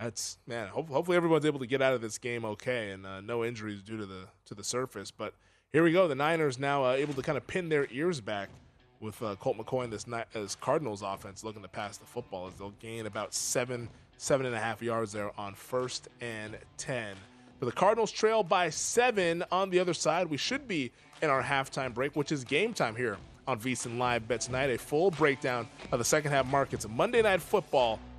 that's 0.00 0.38
man. 0.46 0.68
Hope, 0.68 0.88
hopefully 0.88 1.16
everyone's 1.16 1.44
able 1.44 1.58
to 1.60 1.66
get 1.66 1.82
out 1.82 1.94
of 1.94 2.00
this 2.00 2.18
game 2.18 2.44
okay 2.44 2.90
and 2.90 3.06
uh, 3.06 3.20
no 3.20 3.44
injuries 3.44 3.82
due 3.82 3.96
to 3.96 4.06
the 4.06 4.26
to 4.46 4.54
the 4.54 4.64
surface. 4.64 5.10
But 5.10 5.34
here 5.72 5.82
we 5.82 5.92
go. 5.92 6.08
The 6.08 6.14
Niners 6.14 6.58
now 6.58 6.84
uh, 6.84 6.92
able 6.92 7.14
to 7.14 7.22
kind 7.22 7.36
of 7.36 7.46
pin 7.46 7.68
their 7.68 7.86
ears 7.90 8.20
back 8.20 8.48
with 9.00 9.20
uh, 9.22 9.36
Colt 9.36 9.58
McCoy 9.58 9.84
and 9.84 9.92
this 9.92 10.06
Ni- 10.06 10.22
this 10.32 10.54
Cardinals 10.54 11.02
offense 11.02 11.44
looking 11.44 11.62
to 11.62 11.68
pass 11.68 11.96
the 11.96 12.06
football 12.06 12.46
as 12.46 12.54
they'll 12.54 12.70
gain 12.80 13.06
about 13.06 13.34
seven 13.34 13.88
seven 14.16 14.46
and 14.46 14.54
a 14.54 14.58
half 14.58 14.82
yards 14.82 15.12
there 15.12 15.30
on 15.38 15.54
first 15.54 16.08
and 16.20 16.56
ten. 16.76 17.14
But 17.60 17.66
the 17.66 17.72
Cardinals 17.72 18.12
trail 18.12 18.42
by 18.42 18.70
seven 18.70 19.44
on 19.50 19.70
the 19.70 19.80
other 19.80 19.94
side. 19.94 20.28
We 20.28 20.36
should 20.36 20.68
be 20.68 20.92
in 21.22 21.30
our 21.30 21.42
halftime 21.42 21.92
break, 21.92 22.14
which 22.14 22.30
is 22.30 22.44
game 22.44 22.72
time 22.72 22.94
here 22.94 23.16
on 23.48 23.58
VSiN 23.58 23.98
Live 23.98 24.28
Bet 24.28 24.42
tonight. 24.42 24.70
A 24.70 24.78
full 24.78 25.10
breakdown 25.10 25.66
of 25.90 25.98
the 25.98 26.04
second 26.04 26.30
half 26.30 26.46
markets 26.46 26.84
of 26.84 26.92
Monday 26.92 27.22
Night 27.22 27.40
Football. 27.40 27.98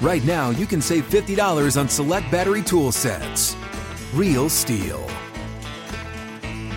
right 0.00 0.24
now 0.24 0.50
you 0.50 0.66
can 0.66 0.80
save 0.80 1.08
$50 1.08 1.78
on 1.78 1.88
select 1.88 2.30
battery 2.30 2.62
tool 2.62 2.92
sets. 2.92 3.56
Real 4.14 4.48
STIHL. 4.48 5.02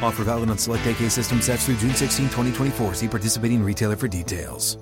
Offer 0.02 0.24
valid 0.24 0.50
on 0.50 0.58
select 0.58 0.86
AK 0.88 1.10
system 1.12 1.42
sets 1.42 1.66
through 1.66 1.78
June 1.78 1.94
16, 1.94 2.26
2024. 2.26 2.96
See 2.96 3.08
participating 3.08 3.64
retailer 3.64 3.96
for 3.96 4.08
details. 4.08 4.78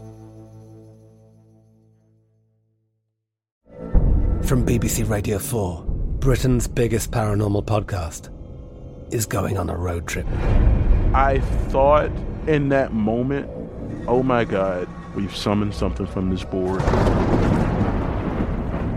From 4.50 4.66
BBC 4.66 5.08
Radio 5.08 5.38
4, 5.38 5.84
Britain's 6.20 6.68
biggest 6.68 7.12
paranormal 7.12 7.66
podcast 7.66 8.34
is 9.14 9.28
going 9.28 9.60
on 9.60 9.70
a 9.70 9.76
road 9.78 10.08
trip. 10.08 10.26
I 11.14 11.40
thought 11.68 12.10
in 12.48 12.70
that 12.70 12.92
moment, 12.92 13.48
oh 14.08 14.24
my 14.24 14.46
God, 14.46 14.88
we've 15.14 15.36
summoned 15.36 15.76
something 15.76 16.08
from 16.08 16.32
this 16.32 16.44
board. 16.44 16.82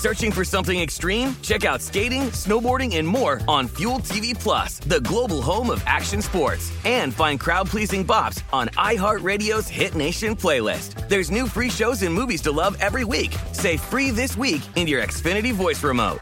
Searching 0.00 0.32
for 0.32 0.46
something 0.46 0.80
extreme? 0.80 1.36
Check 1.42 1.66
out 1.66 1.82
skating, 1.82 2.30
snowboarding, 2.30 2.96
and 2.96 3.06
more 3.06 3.42
on 3.46 3.68
Fuel 3.68 3.98
TV 3.98 4.32
Plus, 4.32 4.78
the 4.78 5.02
global 5.02 5.42
home 5.42 5.68
of 5.68 5.82
action 5.84 6.22
sports. 6.22 6.72
And 6.86 7.12
find 7.12 7.38
crowd-pleasing 7.38 8.06
bops 8.06 8.42
on 8.50 8.68
iHeartRadio's 8.78 9.68
Hit 9.68 9.94
Nation 9.94 10.34
playlist. 10.34 11.06
There's 11.10 11.30
new 11.30 11.46
free 11.46 11.68
shows 11.68 12.00
and 12.00 12.14
movies 12.14 12.40
to 12.42 12.50
love 12.50 12.78
every 12.80 13.04
week. 13.04 13.36
Say 13.52 13.76
free 13.76 14.08
this 14.08 14.38
week 14.38 14.62
in 14.74 14.86
your 14.86 15.02
Xfinity 15.02 15.52
voice 15.52 15.84
remote. 15.84 16.20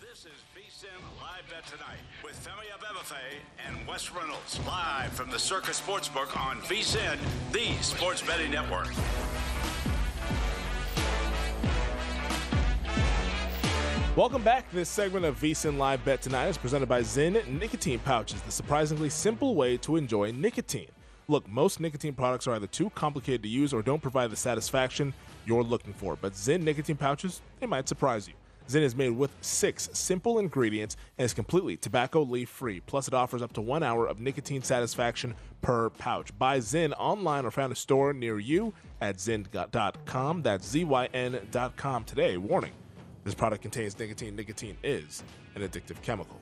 This 0.00 0.20
is 0.20 0.40
VSIN 0.56 0.88
Live 1.20 1.44
Bet 1.50 1.66
Tonight 1.66 2.00
with 2.24 2.42
Femi 2.42 2.72
Abebefe 2.78 3.14
and 3.68 3.86
Wes 3.86 4.10
Reynolds. 4.10 4.58
Live 4.66 5.12
from 5.12 5.30
the 5.30 5.38
Circa 5.38 5.72
Sportsbook 5.72 6.34
on 6.34 6.62
VSIN, 6.62 7.18
the 7.52 7.74
sports 7.82 8.22
betting 8.22 8.50
network. 8.50 8.88
Welcome 14.16 14.44
back. 14.44 14.70
This 14.70 14.88
segment 14.88 15.24
of 15.24 15.40
VSIN 15.40 15.76
Live 15.76 16.04
Bet 16.04 16.22
Tonight 16.22 16.46
is 16.46 16.56
presented 16.56 16.88
by 16.88 17.00
Zyn 17.00 17.44
Nicotine 17.48 17.98
Pouches, 17.98 18.40
the 18.42 18.52
surprisingly 18.52 19.10
simple 19.10 19.56
way 19.56 19.76
to 19.78 19.96
enjoy 19.96 20.30
nicotine. 20.30 20.86
Look, 21.26 21.48
most 21.48 21.80
nicotine 21.80 22.12
products 22.14 22.46
are 22.46 22.54
either 22.54 22.68
too 22.68 22.90
complicated 22.90 23.42
to 23.42 23.48
use 23.48 23.74
or 23.74 23.82
don't 23.82 24.00
provide 24.00 24.30
the 24.30 24.36
satisfaction 24.36 25.12
you're 25.46 25.64
looking 25.64 25.92
for, 25.92 26.14
but 26.14 26.34
Zyn 26.34 26.62
Nicotine 26.62 26.96
Pouches, 26.96 27.40
they 27.58 27.66
might 27.66 27.88
surprise 27.88 28.28
you. 28.28 28.34
Zyn 28.68 28.82
is 28.82 28.94
made 28.94 29.10
with 29.10 29.32
six 29.40 29.90
simple 29.92 30.38
ingredients 30.38 30.96
and 31.18 31.24
is 31.24 31.34
completely 31.34 31.76
tobacco 31.76 32.22
leaf 32.22 32.48
free. 32.48 32.78
Plus, 32.78 33.08
it 33.08 33.14
offers 33.14 33.42
up 33.42 33.52
to 33.54 33.60
one 33.60 33.82
hour 33.82 34.06
of 34.06 34.20
nicotine 34.20 34.62
satisfaction 34.62 35.34
per 35.60 35.90
pouch. 35.90 36.30
Buy 36.38 36.58
Zyn 36.58 36.92
online 36.98 37.44
or 37.44 37.50
find 37.50 37.72
a 37.72 37.76
store 37.76 38.12
near 38.12 38.38
you 38.38 38.74
at 39.00 39.16
zyn.com. 39.16 40.42
That's 40.42 40.68
Z 40.68 40.84
Y 40.84 41.08
N.com 41.12 42.04
today. 42.04 42.36
Warning 42.36 42.70
this 43.24 43.34
product 43.34 43.62
contains 43.62 43.98
nicotine. 43.98 44.36
Nicotine 44.36 44.76
is 44.84 45.22
an 45.54 45.62
addictive 45.62 46.00
chemical. 46.02 46.38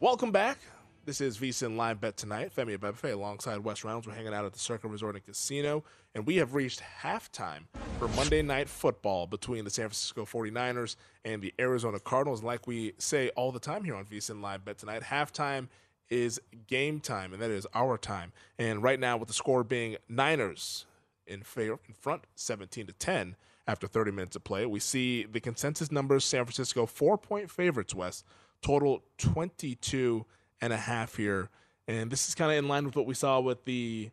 Welcome 0.00 0.32
back. 0.32 0.58
This 1.06 1.20
is 1.20 1.38
VSIN 1.38 1.76
Live 1.76 2.00
Bet 2.00 2.16
Tonight. 2.16 2.52
Femi 2.54 2.76
Abebefe 2.76 3.12
alongside 3.12 3.58
Wes 3.58 3.84
Reynolds. 3.84 4.06
We're 4.06 4.14
hanging 4.14 4.34
out 4.34 4.44
at 4.44 4.52
the 4.52 4.58
Circa 4.58 4.88
Resort 4.88 5.14
and 5.14 5.24
Casino, 5.24 5.84
and 6.14 6.26
we 6.26 6.36
have 6.36 6.54
reached 6.54 6.82
halftime 7.02 7.64
for 7.98 8.08
Monday 8.08 8.42
Night 8.42 8.68
Football 8.68 9.26
between 9.26 9.64
the 9.64 9.70
San 9.70 9.84
Francisco 9.84 10.24
49ers 10.24 10.96
and 11.24 11.40
the 11.42 11.54
Arizona 11.60 12.00
Cardinals. 12.00 12.42
Like 12.42 12.66
we 12.66 12.94
say 12.98 13.28
all 13.30 13.52
the 13.52 13.60
time 13.60 13.84
here 13.84 13.94
on 13.94 14.06
VSIN 14.06 14.40
Live 14.40 14.64
Bet 14.64 14.78
Tonight, 14.78 15.02
halftime 15.02 15.68
is 16.08 16.40
game 16.66 17.00
time, 17.00 17.32
and 17.32 17.40
that 17.40 17.50
is 17.50 17.66
our 17.74 17.96
time. 17.98 18.32
And 18.58 18.82
right 18.82 18.98
now, 18.98 19.16
with 19.16 19.28
the 19.28 19.34
score 19.34 19.62
being 19.62 19.96
Niners 20.08 20.86
in 21.26 21.42
favor, 21.42 21.78
in 21.86 21.94
front, 21.94 22.22
17 22.34 22.86
to 22.86 22.92
10 22.94 23.36
after 23.66 23.86
30 23.86 24.10
minutes 24.12 24.36
of 24.36 24.44
play, 24.44 24.66
we 24.66 24.80
see 24.80 25.24
the 25.24 25.40
consensus 25.40 25.90
numbers: 25.90 26.24
San 26.24 26.44
Francisco 26.44 26.86
four 26.86 27.16
point 27.18 27.50
favorites. 27.50 27.94
West 27.94 28.24
total 28.64 29.02
22 29.18 30.24
and 30.60 30.72
a 30.72 30.76
half 30.76 31.16
here. 31.16 31.50
And 31.86 32.10
this 32.10 32.28
is 32.28 32.34
kind 32.34 32.50
of 32.50 32.56
in 32.56 32.66
line 32.66 32.86
with 32.86 32.96
what 32.96 33.06
we 33.06 33.14
saw 33.14 33.38
with 33.40 33.64
the 33.66 34.10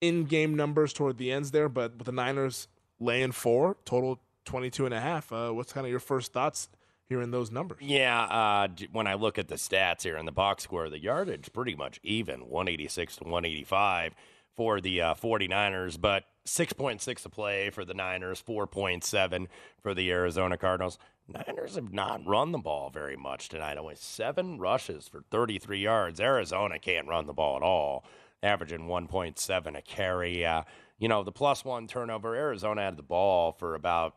in 0.00 0.24
game 0.24 0.56
numbers 0.56 0.92
toward 0.92 1.18
the 1.18 1.30
ends 1.30 1.50
there. 1.50 1.68
But 1.68 1.96
with 1.96 2.06
the 2.06 2.12
Niners 2.12 2.66
laying 2.98 3.32
four, 3.32 3.76
total 3.84 4.20
22 4.46 4.86
and 4.86 4.94
a 4.94 5.00
half, 5.00 5.30
uh, 5.32 5.50
what's 5.50 5.72
kind 5.72 5.86
of 5.86 5.90
your 5.90 6.00
first 6.00 6.32
thoughts 6.32 6.70
hearing 7.08 7.30
those 7.30 7.50
numbers? 7.50 7.78
Yeah, 7.82 8.22
uh, 8.22 8.68
when 8.92 9.06
I 9.06 9.14
look 9.14 9.38
at 9.38 9.48
the 9.48 9.56
stats 9.56 10.02
here 10.02 10.16
in 10.16 10.24
the 10.24 10.32
box 10.32 10.64
score, 10.64 10.88
the 10.88 10.98
yardage 10.98 11.52
pretty 11.52 11.74
much 11.74 12.00
even 12.02 12.48
186 12.48 13.16
to 13.16 13.24
185 13.24 14.14
for 14.56 14.80
the 14.80 15.00
uh, 15.00 15.14
49ers, 15.14 16.00
but 16.00 16.24
6.6 16.46 17.22
to 17.22 17.28
play 17.28 17.70
for 17.70 17.84
the 17.84 17.94
Niners, 17.94 18.42
4.7 18.42 19.46
for 19.82 19.94
the 19.94 20.10
Arizona 20.10 20.56
Cardinals. 20.56 20.98
Niners 21.26 21.76
have 21.76 21.92
not 21.92 22.26
run 22.26 22.52
the 22.52 22.58
ball 22.58 22.90
very 22.90 23.16
much 23.16 23.48
tonight. 23.48 23.78
Only 23.78 23.94
seven 23.96 24.58
rushes 24.58 25.08
for 25.08 25.22
33 25.30 25.78
yards. 25.78 26.20
Arizona 26.20 26.78
can't 26.78 27.08
run 27.08 27.26
the 27.26 27.32
ball 27.32 27.56
at 27.56 27.62
all, 27.62 28.04
averaging 28.42 28.88
1.7 28.88 29.78
a 29.78 29.82
carry. 29.82 30.44
Uh, 30.44 30.64
you 30.98 31.08
know, 31.08 31.24
the 31.24 31.32
plus 31.32 31.64
one 31.64 31.86
turnover, 31.86 32.34
Arizona 32.34 32.82
had 32.82 32.96
the 32.98 33.02
ball 33.02 33.52
for 33.52 33.74
about, 33.74 34.16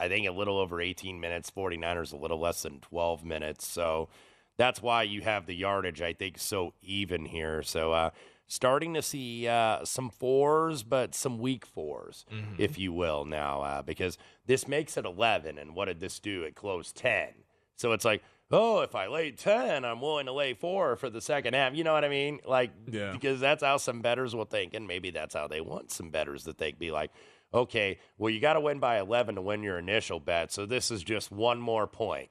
I 0.00 0.08
think, 0.08 0.26
a 0.26 0.32
little 0.32 0.58
over 0.58 0.80
18 0.80 1.20
minutes. 1.20 1.50
49ers 1.50 2.12
a 2.12 2.16
little 2.16 2.40
less 2.40 2.62
than 2.62 2.80
12 2.80 3.24
minutes. 3.24 3.66
So 3.66 4.08
that's 4.56 4.82
why 4.82 5.04
you 5.04 5.20
have 5.22 5.46
the 5.46 5.54
yardage, 5.54 6.02
I 6.02 6.12
think, 6.12 6.38
so 6.38 6.74
even 6.82 7.24
here. 7.24 7.62
So, 7.62 7.92
uh, 7.92 8.10
starting 8.48 8.94
to 8.94 9.02
see 9.02 9.46
uh, 9.46 9.84
some 9.84 10.10
fours, 10.10 10.82
but 10.82 11.14
some 11.14 11.38
weak 11.38 11.64
4s 11.76 12.24
if 12.58 12.78
you 12.78 12.92
will, 12.92 13.24
now, 13.24 13.60
uh, 13.62 13.82
because 13.82 14.18
this 14.46 14.66
makes 14.66 14.96
it 14.96 15.04
11. 15.04 15.58
And 15.58 15.74
what 15.74 15.84
did 15.84 16.00
this 16.00 16.18
do? 16.18 16.42
It 16.42 16.54
closed 16.54 16.96
10. 16.96 17.28
So 17.76 17.92
it's 17.92 18.04
like, 18.04 18.22
oh, 18.50 18.80
if 18.80 18.94
I 18.94 19.06
lay 19.06 19.30
10, 19.30 19.84
I'm 19.84 20.00
willing 20.00 20.26
to 20.26 20.32
lay 20.32 20.54
four 20.54 20.96
for 20.96 21.10
the 21.10 21.20
second 21.20 21.54
half. 21.54 21.74
You 21.76 21.84
know 21.84 21.92
what 21.92 22.04
I 22.04 22.08
mean? 22.08 22.40
Like, 22.46 22.70
Yeah. 22.90 23.12
because 23.12 23.38
that's 23.38 23.62
how 23.62 23.76
some 23.76 24.00
betters 24.00 24.34
will 24.34 24.46
think. 24.46 24.72
And 24.74 24.88
maybe 24.88 25.10
that's 25.10 25.34
how 25.34 25.46
they 25.46 25.60
want 25.60 25.92
some 25.92 26.10
betters 26.10 26.44
to 26.44 26.54
think. 26.54 26.78
Be 26.78 26.90
like, 26.90 27.10
okay, 27.52 27.98
well, 28.16 28.30
you 28.30 28.40
got 28.40 28.54
to 28.54 28.60
win 28.60 28.78
by 28.80 28.98
11 28.98 29.34
to 29.34 29.42
win 29.42 29.62
your 29.62 29.78
initial 29.78 30.18
bet. 30.20 30.50
So 30.52 30.64
this 30.66 30.90
is 30.90 31.02
just 31.04 31.30
one 31.30 31.60
more 31.60 31.86
point 31.86 32.30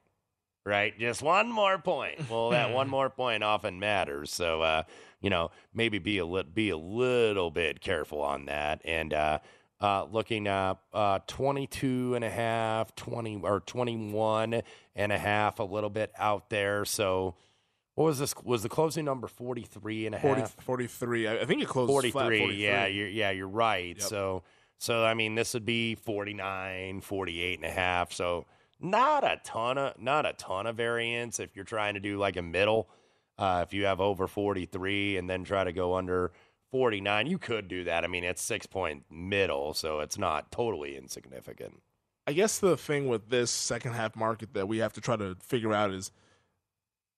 right? 0.65 0.99
Just 0.99 1.21
one 1.21 1.49
more 1.49 1.77
point. 1.77 2.29
Well, 2.29 2.49
that 2.49 2.71
one 2.73 2.89
more 2.97 3.09
point 3.09 3.41
often 3.41 3.79
matters. 3.79 4.33
So, 4.33 4.61
uh, 4.61 4.83
you 5.21 5.29
know, 5.29 5.51
maybe 5.73 5.99
be 5.99 6.17
a 6.17 6.25
li- 6.25 6.43
be 6.51 6.69
a 6.69 6.77
little 6.77 7.51
bit 7.51 7.81
careful 7.81 8.21
on 8.21 8.45
that. 8.45 8.81
And 8.85 9.13
uh, 9.13 9.39
uh, 9.79 10.05
looking 10.11 10.47
up 10.47 10.83
uh, 10.93 11.19
22 11.27 12.15
and 12.15 12.23
a 12.23 12.29
half, 12.29 12.95
20 12.95 13.41
or 13.43 13.59
21 13.61 14.61
and 14.95 15.11
a 15.11 15.17
half, 15.17 15.59
a 15.59 15.63
little 15.63 15.89
bit 15.89 16.11
out 16.17 16.49
there. 16.49 16.85
So, 16.85 17.35
what 17.95 18.05
was 18.05 18.19
this? 18.19 18.35
Was 18.43 18.63
the 18.63 18.69
closing 18.69 19.05
number 19.05 19.27
43 19.27 20.05
and 20.07 20.15
a 20.15 20.19
40, 20.19 20.41
half? 20.41 20.55
43. 20.61 21.27
I 21.27 21.39
I 21.41 21.45
think 21.45 21.61
it 21.61 21.67
closed 21.67 21.89
43, 21.89 22.11
flat 22.11 22.25
43. 22.25 22.55
Yeah, 22.55 22.85
you're, 22.85 23.07
yeah, 23.07 23.31
you're 23.31 23.47
right. 23.47 23.97
Yep. 23.97 24.07
So, 24.07 24.43
so 24.77 25.03
I 25.03 25.13
mean, 25.15 25.35
this 25.35 25.53
would 25.53 25.65
be 25.65 25.95
49, 25.95 27.01
48 27.01 27.59
and 27.59 27.65
a 27.65 27.71
half. 27.71 28.13
So, 28.13 28.45
not 28.79 29.23
a 29.23 29.39
ton 29.43 29.77
of 29.79 29.99
not 29.99 30.25
a 30.27 30.33
ton 30.33 30.67
of 30.67 30.75
variance 30.75 31.39
if 31.39 31.55
you're 31.55 31.65
trying 31.65 31.95
to 31.95 31.99
do 31.99 32.17
like 32.17 32.37
a 32.37 32.43
middle. 32.43 32.87
Uh, 33.37 33.63
if 33.65 33.73
you 33.73 33.85
have 33.85 34.01
over 34.01 34.27
43 34.27 35.17
and 35.17 35.29
then 35.29 35.43
try 35.43 35.63
to 35.63 35.71
go 35.71 35.95
under 35.95 36.31
49, 36.71 37.27
you 37.27 37.37
could 37.37 37.67
do 37.67 37.83
that. 37.83 38.03
I 38.03 38.07
mean, 38.07 38.23
it's 38.23 38.41
six 38.41 38.65
point 38.65 39.05
middle, 39.09 39.73
so 39.73 39.99
it's 39.99 40.17
not 40.17 40.51
totally 40.51 40.97
insignificant. 40.97 41.81
I 42.25 42.33
guess 42.33 42.59
the 42.59 42.75
thing 42.75 43.07
with 43.07 43.29
this 43.29 43.49
second 43.49 43.93
half 43.93 44.15
market 44.15 44.53
that 44.53 44.67
we 44.67 44.79
have 44.79 44.91
to 44.93 45.01
try 45.01 45.15
to 45.15 45.37
figure 45.41 45.73
out 45.73 45.91
is 45.91 46.11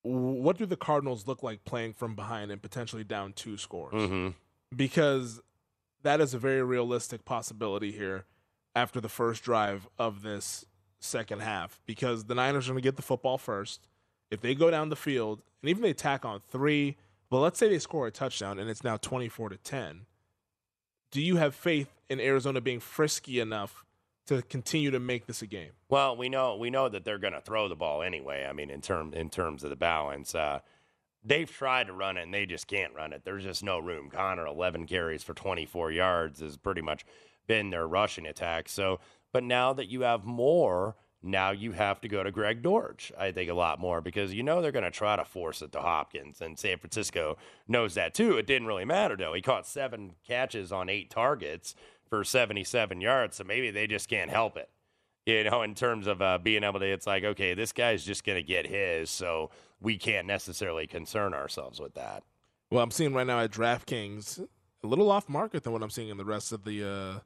what 0.04 0.58
do 0.58 0.66
the 0.66 0.78
Cardinals 0.78 1.28
look 1.28 1.42
like 1.42 1.66
playing 1.66 1.94
from 1.94 2.16
behind 2.16 2.52
and 2.52 2.62
potentially 2.62 3.04
down 3.04 3.34
two 3.34 3.58
scores? 3.58 3.94
Mm-hmm. 3.94 4.30
Because 4.76 5.42
that 6.04 6.22
is 6.22 6.34
a 6.34 6.38
very 6.38 6.62
realistic 6.62 7.26
possibility 7.26 7.92
here 7.92 8.26
after 8.76 9.02
the 9.02 9.10
first 9.10 9.44
drive 9.44 9.88
of 9.98 10.22
this 10.22 10.66
second 11.00 11.42
half. 11.42 11.82
Because 11.86 12.26
the 12.26 12.36
Niners 12.36 12.68
are 12.68 12.74
going 12.74 12.82
to 12.82 12.88
get 12.88 12.96
the 12.96 13.02
football 13.02 13.38
first. 13.38 13.88
If 14.32 14.42
they 14.42 14.56
go 14.56 14.70
down 14.70 14.90
the 14.90 14.96
field 14.96 15.42
and 15.62 15.70
even 15.70 15.82
they 15.82 15.94
tack 15.94 16.26
on 16.26 16.42
three, 16.50 16.98
but 17.30 17.40
let's 17.40 17.60
say 17.60 17.70
they 17.70 17.80
score 17.80 18.08
a 18.08 18.12
touchdown 18.12 18.60
and 18.60 18.70
it's 18.70 18.84
now 18.84 18.98
24 18.98 19.50
to 19.50 19.58
10. 19.58 20.06
Do 21.12 21.22
you 21.22 21.38
have 21.38 21.56
faith 21.56 21.90
in 22.10 22.20
Arizona 22.20 22.62
being 22.62 22.80
frisky 22.80 23.40
enough 23.40 23.86
to 24.28 24.44
continue 24.44 24.92
to 24.92 25.00
make 25.00 25.26
this 25.26 25.42
a 25.42 25.48
game? 25.48 25.72
Well, 25.90 26.16
we 26.16 26.30
know 26.30 26.56
we 26.56 26.70
know 26.70 26.88
that 26.88 27.04
they're 27.04 27.18
going 27.18 27.34
to 27.34 27.42
throw 27.42 27.68
the 27.68 27.76
ball 27.76 28.04
anyway. 28.04 28.46
I 28.48 28.54
mean, 28.54 28.70
in 28.70 28.82
term 28.82 29.14
in 29.14 29.30
terms 29.30 29.64
of 29.64 29.72
the 29.72 29.76
balance, 29.76 30.36
uh, 30.36 30.60
they've 31.24 31.52
tried 31.52 31.88
to 31.88 31.94
run 31.94 32.18
it 32.18 32.24
and 32.24 32.34
they 32.34 32.46
just 32.46 32.68
can't 32.68 32.94
run 32.94 33.14
it. 33.14 33.24
There's 33.26 33.44
just 33.44 33.64
no 33.64 33.80
room. 33.80 34.10
Conner, 34.10 34.46
11 34.46 34.86
carries 34.86 35.24
for 35.24 35.34
24 35.34 35.92
yards, 35.92 36.42
has 36.42 36.58
pretty 36.58 36.82
much 36.82 37.06
been 37.48 37.72
their 37.72 37.88
rushing 37.88 38.28
attack. 38.28 38.70
So, 38.70 39.00
but 39.34 39.44
now 39.44 39.74
that 39.74 39.90
you 39.90 40.02
have 40.02 40.26
more, 40.26 40.96
now 41.22 41.52
you 41.52 41.74
have 41.74 42.00
to 42.02 42.08
go 42.08 42.24
to 42.24 42.32
Greg 42.32 42.62
Dortch. 42.62 43.12
I 43.18 43.32
think 43.32 43.50
a 43.50 43.54
lot 43.54 43.80
more 43.80 44.02
because 44.02 44.34
you 44.34 44.44
know 44.44 44.62
they're 44.62 44.72
going 44.72 44.84
to 44.84 44.92
try 44.92 45.16
to 45.16 45.26
force 45.26 45.62
it 45.62 45.72
to 45.74 45.82
Hopkins, 45.82 46.42
and 46.42 46.58
San 46.58 46.78
Francisco 46.78 47.38
knows 47.68 47.96
that 47.96 48.14
too. 48.14 48.38
It 48.38 48.48
didn't 48.48 48.68
really 48.68 48.86
matter 48.86 49.18
though. 49.18 49.34
He 49.34 49.42
caught 49.42 49.68
seven 49.68 50.16
catches 50.26 50.72
on 50.72 50.90
eight 50.90 51.10
targets 51.10 51.76
for 52.10 52.24
77 52.24 53.02
yards. 53.02 53.38
So 53.38 53.44
maybe 53.44 53.72
they 53.72 53.88
just 53.88 54.10
can't 54.10 54.32
help 54.32 54.58
it. 54.58 54.70
You 55.26 55.44
know, 55.44 55.62
in 55.62 55.76
terms 55.76 56.08
of 56.08 56.22
uh, 56.22 56.40
being 56.40 56.64
able 56.64 56.80
to, 56.80 56.86
it's 56.92 57.06
like, 57.06 57.24
okay, 57.24 57.54
this 57.54 57.72
guy's 57.72 58.04
just 58.04 58.24
going 58.24 58.38
to 58.38 58.44
get 58.44 58.66
his. 58.66 59.10
So 59.10 59.52
we 59.80 59.98
can't 59.98 60.26
necessarily 60.26 60.88
concern 60.88 61.34
ourselves 61.34 61.80
with 61.80 61.94
that. 61.94 62.24
Well, 62.72 62.84
I'm 62.84 62.92
seeing 62.92 63.14
right 63.14 63.28
now 63.28 63.40
at 63.40 63.52
DraftKings 63.52 64.40
a 64.84 64.88
little 64.88 65.12
off 65.12 65.30
market 65.30 65.64
than 65.64 65.74
what 65.74 65.84
I'm 65.84 65.90
seeing 65.90 66.10
in 66.10 66.18
the 66.18 66.26
rest 66.26 66.52
of 66.52 66.64
the 66.64 66.84
uh, 66.84 67.20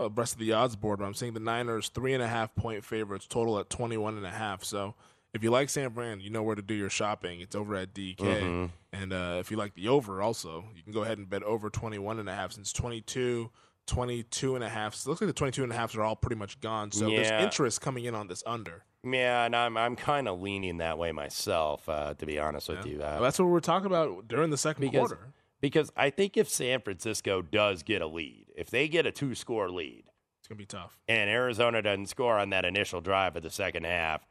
uh, 0.00 0.10
rest 0.10 0.34
of 0.34 0.38
the 0.40 0.52
odds 0.52 0.76
board. 0.76 0.98
But 0.98 1.06
I'm 1.06 1.14
seeing 1.14 1.34
the 1.34 1.40
Niners 1.40 1.88
three 1.88 2.14
and 2.14 2.22
a 2.22 2.28
half 2.28 2.54
point 2.54 2.84
favorites, 2.84 3.26
total 3.28 3.58
at 3.58 3.70
21 3.70 4.16
and 4.16 4.26
a 4.26 4.30
half. 4.30 4.64
So 4.64 4.94
if 5.32 5.42
you 5.42 5.50
like 5.50 5.68
San 5.68 5.90
Fran, 5.92 6.20
you 6.20 6.30
know 6.30 6.42
where 6.42 6.54
to 6.56 6.62
do 6.62 6.74
your 6.74 6.90
shopping. 6.90 7.40
It's 7.40 7.54
over 7.56 7.74
at 7.76 7.92
DK. 7.94 8.16
Mhm. 8.42 8.70
And 8.92 9.12
uh, 9.12 9.36
if 9.40 9.50
you 9.50 9.56
like 9.56 9.74
the 9.74 9.88
over, 9.88 10.22
also 10.22 10.64
you 10.74 10.82
can 10.82 10.92
go 10.92 11.02
ahead 11.02 11.18
and 11.18 11.28
bet 11.28 11.42
over 11.42 11.70
21 11.70 12.18
and 12.18 12.28
a 12.28 12.34
half 12.34 12.52
since 12.52 12.72
22. 12.72 13.50
22 13.86 14.54
and 14.54 14.64
a 14.64 14.68
half. 14.68 14.94
So 14.94 15.08
it 15.08 15.10
looks 15.10 15.20
like 15.20 15.28
the 15.28 15.32
22 15.34 15.62
and 15.62 15.72
a 15.72 15.76
halves 15.76 15.94
are 15.94 16.02
all 16.02 16.16
pretty 16.16 16.36
much 16.36 16.60
gone. 16.60 16.90
So 16.90 17.06
Yeah. 17.08 17.22
there's 17.22 17.44
interest 17.44 17.80
coming 17.82 18.04
in 18.06 18.14
on 18.14 18.28
this 18.28 18.42
under. 18.46 18.84
Yeah, 19.06 19.44
and 19.44 19.54
I'm 19.54 19.76
I'm 19.76 19.94
kind 19.96 20.26
of 20.26 20.40
leaning 20.40 20.78
that 20.78 20.96
way 20.96 21.12
myself, 21.12 21.86
uh, 21.88 22.14
to 22.14 22.24
be 22.24 22.38
honest 22.38 22.70
with 22.70 22.86
Yeah. 22.86 22.92
you. 22.92 22.98
Well, 23.00 23.18
Uh, 23.18 23.20
that's 23.20 23.38
what 23.38 23.44
we 23.46 23.56
are 23.56 23.60
talking 23.60 23.86
about 23.86 24.26
during 24.28 24.48
the 24.48 24.56
second 24.56 24.80
because, 24.80 25.08
quarter. 25.08 25.34
because 25.60 25.92
I 25.94 26.08
think 26.08 26.38
if 26.38 26.48
San 26.48 26.80
Francisco 26.80 27.42
does 27.42 27.82
get 27.82 28.00
a 28.00 28.06
lead, 28.06 28.43
if 28.54 28.70
they 28.70 28.88
get 28.88 29.04
a 29.06 29.12
two 29.12 29.34
score 29.34 29.68
lead, 29.70 30.04
It's 30.38 30.48
gonna 30.48 30.58
be 30.58 30.66
tough. 30.66 30.98
and 31.08 31.28
Arizona 31.28 31.82
doesn't 31.82 32.06
score 32.06 32.38
on 32.38 32.50
that 32.50 32.64
initial 32.64 33.00
drive 33.00 33.36
of 33.36 33.42
the 33.42 33.50
second 33.50 33.84
half, 33.84 34.26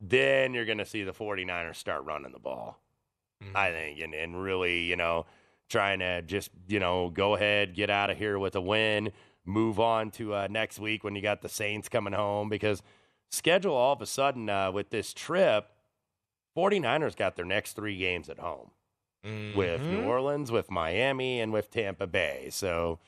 then 0.00 0.54
you're 0.54 0.64
going 0.64 0.78
to 0.78 0.84
see 0.86 1.02
the 1.04 1.12
49ers 1.12 1.76
start 1.76 2.04
running 2.04 2.32
the 2.32 2.38
ball. 2.38 2.80
Mm-hmm. 3.42 3.56
I 3.56 3.70
think, 3.70 4.00
and, 4.00 4.14
and 4.14 4.42
really, 4.42 4.80
you 4.84 4.96
know, 4.96 5.26
trying 5.68 5.98
to 6.00 6.22
just, 6.22 6.50
you 6.68 6.78
know, 6.80 7.10
go 7.10 7.34
ahead, 7.34 7.74
get 7.74 7.90
out 7.90 8.10
of 8.10 8.16
here 8.18 8.38
with 8.38 8.54
a 8.56 8.60
win, 8.60 9.12
move 9.44 9.78
on 9.80 10.10
to 10.12 10.34
uh, 10.34 10.48
next 10.50 10.78
week 10.78 11.04
when 11.04 11.14
you 11.16 11.22
got 11.22 11.42
the 11.42 11.48
Saints 11.48 11.88
coming 11.88 12.12
home 12.14 12.48
because 12.48 12.82
schedule 13.30 13.74
all 13.74 13.92
of 13.92 14.00
a 14.02 14.06
sudden 14.06 14.48
uh, 14.50 14.70
with 14.72 14.90
this 14.90 15.12
trip, 15.14 15.70
49ers 16.56 17.16
got 17.16 17.36
their 17.36 17.44
next 17.44 17.74
three 17.74 17.96
games 17.96 18.28
at 18.28 18.38
home 18.38 18.70
with 19.54 19.82
New. 19.82 20.02
Orleans, 20.04 20.50
with 20.50 20.70
Miami, 20.70 21.40
and 21.40 21.52
with 21.52 21.70
Tampa 21.70 22.06
Bay. 22.06 22.48
So 22.50 22.98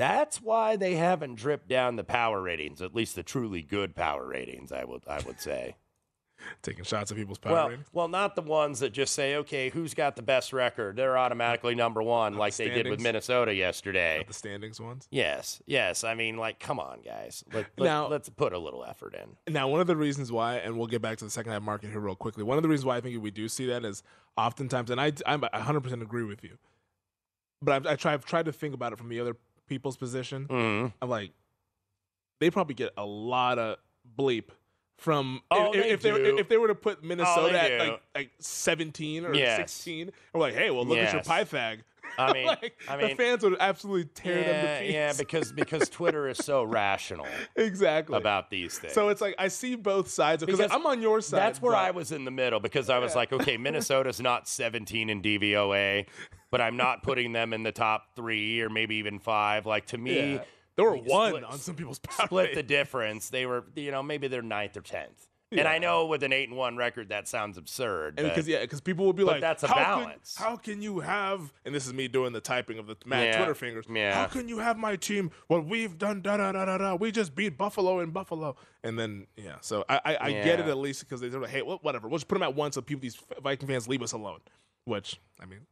that's 0.00 0.40
why 0.40 0.76
they 0.76 0.94
haven't 0.94 1.34
dripped 1.34 1.68
down 1.68 1.96
the 1.96 2.04
power 2.04 2.40
ratings, 2.40 2.80
at 2.80 2.94
least 2.94 3.14
the 3.16 3.22
truly 3.22 3.60
good 3.60 3.94
power 3.94 4.26
ratings, 4.26 4.72
I 4.72 4.84
would 4.84 5.02
I 5.06 5.20
would 5.26 5.40
say. 5.40 5.76
Taking 6.62 6.84
shots 6.84 7.10
at 7.10 7.18
people's 7.18 7.36
power 7.36 7.52
well, 7.52 7.68
ratings. 7.68 7.86
well, 7.92 8.08
not 8.08 8.34
the 8.34 8.40
ones 8.40 8.80
that 8.80 8.94
just 8.94 9.12
say, 9.12 9.36
okay, 9.36 9.68
who's 9.68 9.92
got 9.92 10.16
the 10.16 10.22
best 10.22 10.54
record? 10.54 10.96
They're 10.96 11.18
automatically 11.18 11.74
number 11.74 12.02
one, 12.02 12.32
Not 12.32 12.38
like 12.38 12.54
the 12.54 12.68
they 12.68 12.74
did 12.74 12.88
with? 12.88 13.00
Minnesota 13.00 13.52
yesterday. 13.52 14.16
Not 14.16 14.28
the 14.28 14.32
standings 14.32 14.80
ones. 14.80 15.06
Yes, 15.10 15.60
yes. 15.66 16.02
I 16.02 16.14
mean, 16.14 16.38
like, 16.38 16.58
come 16.58 16.80
on, 16.80 17.00
guys. 17.04 17.44
Let, 17.52 17.66
let, 17.76 17.86
Now- 17.86 18.08
let's 18.08 18.30
put 18.30 18.54
a 18.54 18.58
little 18.58 18.84
effort 18.86 19.14
in. 19.14 19.52
Now, 19.52 19.68
one 19.68 19.82
of 19.82 19.86
the 19.86 19.96
reasons 19.96 20.32
why, 20.32 20.56
and 20.56 20.78
we'll 20.78 20.86
get 20.86 21.02
back 21.02 21.18
to 21.18 21.24
the 21.24 21.30
second 21.30 21.52
half 21.52 21.60
market 21.60 21.90
here 21.90 22.00
real 22.00 22.16
quickly. 22.16 22.42
One 22.42 22.56
of 22.56 22.62
the 22.62 22.70
reasons 22.70 22.86
why 22.86 22.96
I 22.96 23.00
think 23.02 23.22
we 23.22 23.30
do 23.30 23.46
see 23.46 23.66
that 23.66 23.84
is 23.84 24.02
oftentimes, 24.38 24.88
and 24.88 24.98
I, 24.98 25.12
I'm 25.26 25.42
100% 25.42 26.00
agree 26.00 26.24
with 26.24 26.42
you, 26.42 26.56
but 27.60 27.72
I've, 27.74 27.86
I 27.86 27.96
try, 27.96 28.14
I've 28.14 28.24
tried 28.24 28.46
to 28.46 28.52
think 28.52 28.72
about 28.72 28.94
it 28.94 28.96
from 28.96 29.10
the 29.10 29.20
other 29.20 29.36
people's 29.70 29.96
position. 29.96 30.46
Mhm. 30.48 30.92
I'm 31.00 31.08
like, 31.08 31.30
they 32.40 32.50
probably 32.50 32.74
get 32.74 32.92
a 32.98 33.06
lot 33.06 33.58
of 33.58 33.78
bleep 34.18 34.50
from 34.98 35.40
Oh, 35.50 35.72
if, 35.72 35.82
they 35.82 35.90
if 35.90 36.02
they 36.02 36.12
were, 36.12 36.18
if 36.40 36.48
they 36.50 36.58
were 36.58 36.68
to 36.68 36.74
put 36.74 37.02
Minnesota 37.02 37.58
at 37.58 37.78
like 37.88 38.02
like 38.14 38.30
17 38.40 39.24
or 39.24 39.34
Yes. 39.34 39.56
16, 39.72 40.10
we're 40.34 40.40
like, 40.40 40.54
hey, 40.54 40.70
well, 40.70 40.84
look 40.84 40.98
at 40.98 41.12
your 41.12 41.22
Yes. 41.24 41.28
Pythag. 41.28 41.78
I 42.18 42.32
mean, 42.34 42.46
like, 42.46 42.74
I 42.88 42.96
the 42.96 43.14
fans 43.14 43.44
would 43.44 43.56
absolutely 43.60 44.06
tear 44.12 44.34
them 44.42 44.46
yeah, 44.64 44.74
to 44.74 44.80
pieces. 44.80 44.94
yeah, 44.94 45.12
because 45.16 45.52
because 45.52 45.88
Twitter 45.98 46.28
is 46.28 46.38
so 46.38 46.64
rational 46.64 47.26
exactly 47.56 48.16
about 48.18 48.50
these 48.50 48.78
things. 48.78 48.92
So 48.94 49.08
it's 49.10 49.20
like 49.20 49.36
I 49.38 49.46
see 49.48 49.76
both 49.76 50.08
sides 50.10 50.44
because 50.44 50.58
Because 50.58 50.72
I'm 50.72 50.84
on 50.86 51.00
your 51.00 51.20
side. 51.20 51.38
That's 51.38 51.62
where 51.62 51.72
but- 51.72 51.78
I 51.84 51.92
was 51.92 52.10
in 52.10 52.24
the 52.24 52.30
middle 52.32 52.58
because 52.58 52.90
I 52.90 52.98
was 52.98 53.14
like, 53.14 53.32
okay, 53.32 53.56
Minnesota's 53.56 54.20
not 54.20 54.48
17 54.48 55.08
in 55.08 55.22
DVOA, 55.22 56.06
but 56.50 56.60
I'm 56.60 56.76
not 56.76 57.02
putting 57.02 57.32
them 57.32 57.52
in 57.52 57.62
the 57.62 57.72
top 57.72 58.14
three 58.16 58.60
or 58.60 58.68
maybe 58.68 58.96
even 58.96 59.18
five. 59.18 59.66
Like 59.66 59.86
to 59.86 59.98
me, 59.98 60.34
Yeah. 60.34 60.44
They 60.76 60.84
were 60.84 60.96
one 60.96 61.30
split- 61.32 61.44
on 61.44 61.58
some 61.58 61.74
people's 61.74 61.98
power 62.00 62.26
split 62.26 62.54
the 62.54 62.62
difference. 62.62 63.28
They 63.28 63.44
were, 63.44 63.64
you 63.74 63.90
know, 63.90 64.02
maybe 64.02 64.28
they're 64.28 64.40
ninth 64.40 64.76
or 64.76 64.80
tenth. 64.82 65.26
And 65.52 65.66
I 65.66 65.78
know 65.78 66.06
with 66.06 66.22
an 66.22 66.32
eight 66.32 66.48
and 66.48 66.56
one 66.56 66.76
record, 66.76 67.08
that 67.08 67.26
sounds 67.26 67.58
absurd. 67.58 68.14
Because 68.14 68.46
yeah, 68.46 68.60
because 68.60 68.80
people 68.80 69.04
will 69.04 69.12
be 69.12 69.24
but 69.24 69.32
like, 69.32 69.40
that's 69.40 69.64
a 69.64 69.66
how 69.66 69.74
balance. 69.74 70.36
Can, 70.36 70.46
how 70.46 70.56
can 70.56 70.80
you 70.80 71.00
have? 71.00 71.52
And 71.64 71.74
this 71.74 71.88
is 71.88 71.92
me 71.92 72.06
doing 72.06 72.32
the 72.32 72.40
typing 72.40 72.78
of 72.78 72.86
the 72.86 72.94
mad 73.04 73.24
Yeah, 73.24 73.36
Twitter 73.38 73.54
fingers. 73.56 73.84
yeah. 73.92 74.14
How 74.14 74.26
can 74.28 74.48
you 74.48 74.58
have 74.58 74.78
my 74.78 74.94
team? 74.94 75.32
Well, 75.48 75.60
we've 75.60 75.98
done 75.98 76.22
da 76.22 76.36
da 76.36 76.52
da 76.52 76.66
da 76.66 76.78
da. 76.78 76.94
We 76.94 77.10
just 77.10 77.34
beat 77.34 77.58
Buffalo 77.58 77.98
in 77.98 78.10
Buffalo, 78.12 78.54
and 78.84 78.96
then 78.96 79.26
yeah. 79.36 79.56
So 79.60 79.84
I 79.88 80.00
I, 80.04 80.16
I 80.20 80.32
get 80.34 80.60
it 80.60 80.68
at 80.68 80.78
least 80.78 81.00
because 81.00 81.20
they're 81.20 81.30
like, 81.30 81.50
hey, 81.50 81.62
well, 81.62 81.80
whatever. 81.82 82.06
We'll 82.06 82.18
just 82.18 82.28
put 82.28 82.36
them 82.36 82.44
at 82.44 82.54
one 82.54 82.70
so 82.70 82.80
people 82.80 83.00
these 83.02 83.18
Viking 83.42 83.66
fans 83.66 83.88
leave 83.88 84.02
us 84.02 84.12
alone. 84.12 84.38
Which 84.84 85.20
I 85.42 85.46
mean, 85.46 85.66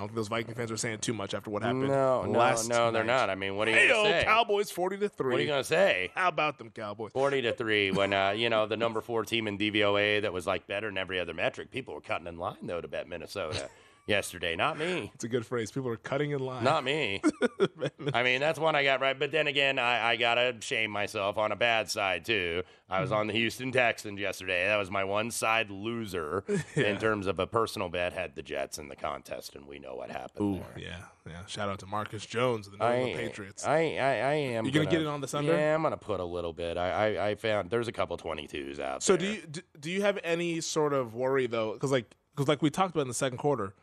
I 0.00 0.02
don't 0.04 0.08
think 0.08 0.16
those 0.16 0.28
Viking 0.28 0.54
fans 0.54 0.70
are 0.70 0.78
saying 0.78 1.00
too 1.00 1.12
much 1.12 1.34
after 1.34 1.50
what 1.50 1.62
happened. 1.62 1.88
no, 1.88 2.22
no, 2.22 2.38
last 2.38 2.70
no, 2.70 2.90
they're 2.90 3.04
not. 3.04 3.28
I 3.28 3.34
mean, 3.34 3.56
what 3.56 3.68
are 3.68 3.72
you 3.72 3.76
Hey, 3.76 3.88
going 3.88 4.06
to 4.06 4.20
say? 4.20 4.24
Cowboys 4.24 4.70
forty 4.70 4.96
to 4.96 5.10
three. 5.10 5.30
What 5.30 5.40
are 5.40 5.42
you 5.42 5.48
going 5.48 5.60
to 5.60 5.68
say? 5.68 6.10
How 6.14 6.28
about 6.28 6.56
them 6.56 6.70
Cowboys? 6.70 7.12
40 7.12 7.42
to 7.42 7.52
3 7.52 7.90
when 7.90 8.14
uh, 8.14 8.30
you 8.30 8.48
know 8.48 8.64
the 8.64 8.78
number 8.78 9.02
4 9.02 9.26
team 9.26 9.46
in 9.46 9.58
DVOA 9.58 10.22
that 10.22 10.32
was 10.32 10.46
like 10.46 10.66
better 10.66 10.88
than 10.88 10.96
every 10.96 11.20
other 11.20 11.34
metric. 11.34 11.70
People 11.70 11.92
were 11.92 12.00
cutting 12.00 12.26
in 12.26 12.38
line 12.38 12.56
though 12.62 12.80
to 12.80 12.88
bet 12.88 13.08
Minnesota 13.10 13.68
yesterday, 14.10 14.56
not 14.56 14.78
me. 14.78 15.10
It's 15.14 15.24
a 15.24 15.28
good 15.28 15.46
phrase. 15.46 15.70
People 15.70 15.88
are 15.88 15.96
cutting 15.96 16.32
in 16.32 16.40
line. 16.40 16.62
Not 16.64 16.84
me. 16.84 17.22
I 18.12 18.22
mean, 18.22 18.40
that's 18.40 18.58
one 18.58 18.76
I 18.76 18.84
got 18.84 19.00
right. 19.00 19.18
But 19.18 19.32
then 19.32 19.46
again, 19.46 19.78
I, 19.78 20.10
I 20.10 20.16
got 20.16 20.34
to 20.34 20.56
shame 20.60 20.90
myself 20.90 21.38
on 21.38 21.52
a 21.52 21.56
bad 21.56 21.88
side, 21.88 22.24
too. 22.26 22.62
I 22.90 23.00
was 23.00 23.10
mm-hmm. 23.10 23.20
on 23.20 23.26
the 23.28 23.32
Houston 23.34 23.70
Texans 23.70 24.18
yesterday. 24.18 24.66
That 24.66 24.76
was 24.76 24.90
my 24.90 25.04
one 25.04 25.30
side 25.30 25.70
loser 25.70 26.44
in 26.74 26.98
terms 26.98 27.28
of 27.28 27.38
a 27.38 27.46
personal 27.46 27.88
bet. 27.88 28.12
Had 28.12 28.34
the 28.34 28.42
Jets 28.42 28.78
in 28.78 28.88
the 28.88 28.96
contest, 28.96 29.54
and 29.54 29.66
we 29.66 29.78
know 29.78 29.94
what 29.94 30.10
happened 30.10 30.56
Ooh, 30.56 30.60
there. 30.74 30.84
yeah, 30.84 30.96
yeah. 31.28 31.46
Shout 31.46 31.68
out 31.68 31.78
to 31.78 31.86
Marcus 31.86 32.26
Jones 32.26 32.66
of 32.66 32.76
the 32.76 32.78
New 32.78 32.92
England 32.92 33.28
Patriots. 33.28 33.64
I, 33.64 33.96
I, 33.96 34.14
I 34.16 34.34
am. 34.34 34.66
You 34.66 34.72
gonna 34.72 34.86
get 34.90 35.00
in 35.00 35.06
on 35.06 35.20
this 35.20 35.34
under? 35.34 35.52
Yeah, 35.52 35.72
I'm 35.72 35.82
gonna 35.84 35.96
put 35.96 36.18
a 36.18 36.24
little 36.24 36.52
bit. 36.52 36.76
I, 36.76 36.90
I, 37.14 37.28
I 37.28 37.34
found 37.36 37.70
there's 37.70 37.86
a 37.86 37.92
couple 37.92 38.18
22s 38.18 38.80
out 38.80 39.04
so 39.04 39.16
there. 39.16 39.28
do 39.28 39.32
you 39.34 39.46
do, 39.46 39.60
do 39.78 39.90
you 39.90 40.02
have 40.02 40.18
any 40.24 40.60
sort 40.60 40.92
of 40.92 41.14
worry 41.14 41.46
though? 41.46 41.74
Because 41.74 41.92
like 41.92 42.12
because 42.34 42.48
like 42.48 42.62
we 42.62 42.70
talked 42.70 42.94
about 42.94 43.02
in 43.02 43.08
the 43.08 43.14
second 43.14 43.38
quarter, 43.38 43.74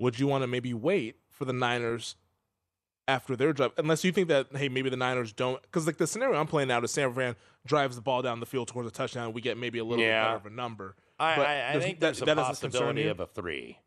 would 0.00 0.18
you 0.18 0.26
want 0.26 0.42
to 0.42 0.48
maybe 0.48 0.74
wait 0.74 1.16
for 1.30 1.44
the 1.44 1.52
Niners 1.52 2.16
after 3.06 3.34
their 3.36 3.52
drive, 3.52 3.72
unless 3.76 4.04
you 4.04 4.12
think 4.12 4.28
that 4.28 4.48
hey 4.56 4.68
maybe 4.68 4.90
the 4.90 4.96
Niners 4.96 5.32
don't? 5.32 5.60
Because 5.62 5.86
like 5.86 5.98
the 5.98 6.06
scenario 6.06 6.38
I'm 6.40 6.46
playing 6.48 6.70
out 6.72 6.82
is 6.84 6.90
San 6.90 7.12
Fran 7.12 7.36
drives 7.66 7.94
the 7.96 8.02
ball 8.02 8.22
down 8.22 8.40
the 8.40 8.46
field 8.46 8.68
towards 8.68 8.88
a 8.88 8.92
touchdown, 8.92 9.26
and 9.26 9.34
we 9.34 9.40
get 9.40 9.56
maybe 9.58 9.78
a 9.78 9.84
little 9.84 10.02
Yeah. 10.04 10.22
bit 10.24 10.26
better 10.28 10.48
of 10.48 10.52
a 10.52 10.56
number. 10.56 10.96
I, 11.18 11.36
But 11.36 11.46
I, 11.46 11.72
I 11.74 11.80
think 11.80 12.00
that- 12.00 12.20
a 12.20 12.24
that 12.24 12.36
possibility 12.36 13.06
of 13.06 13.20
a 13.20 13.26
three. 13.26 13.78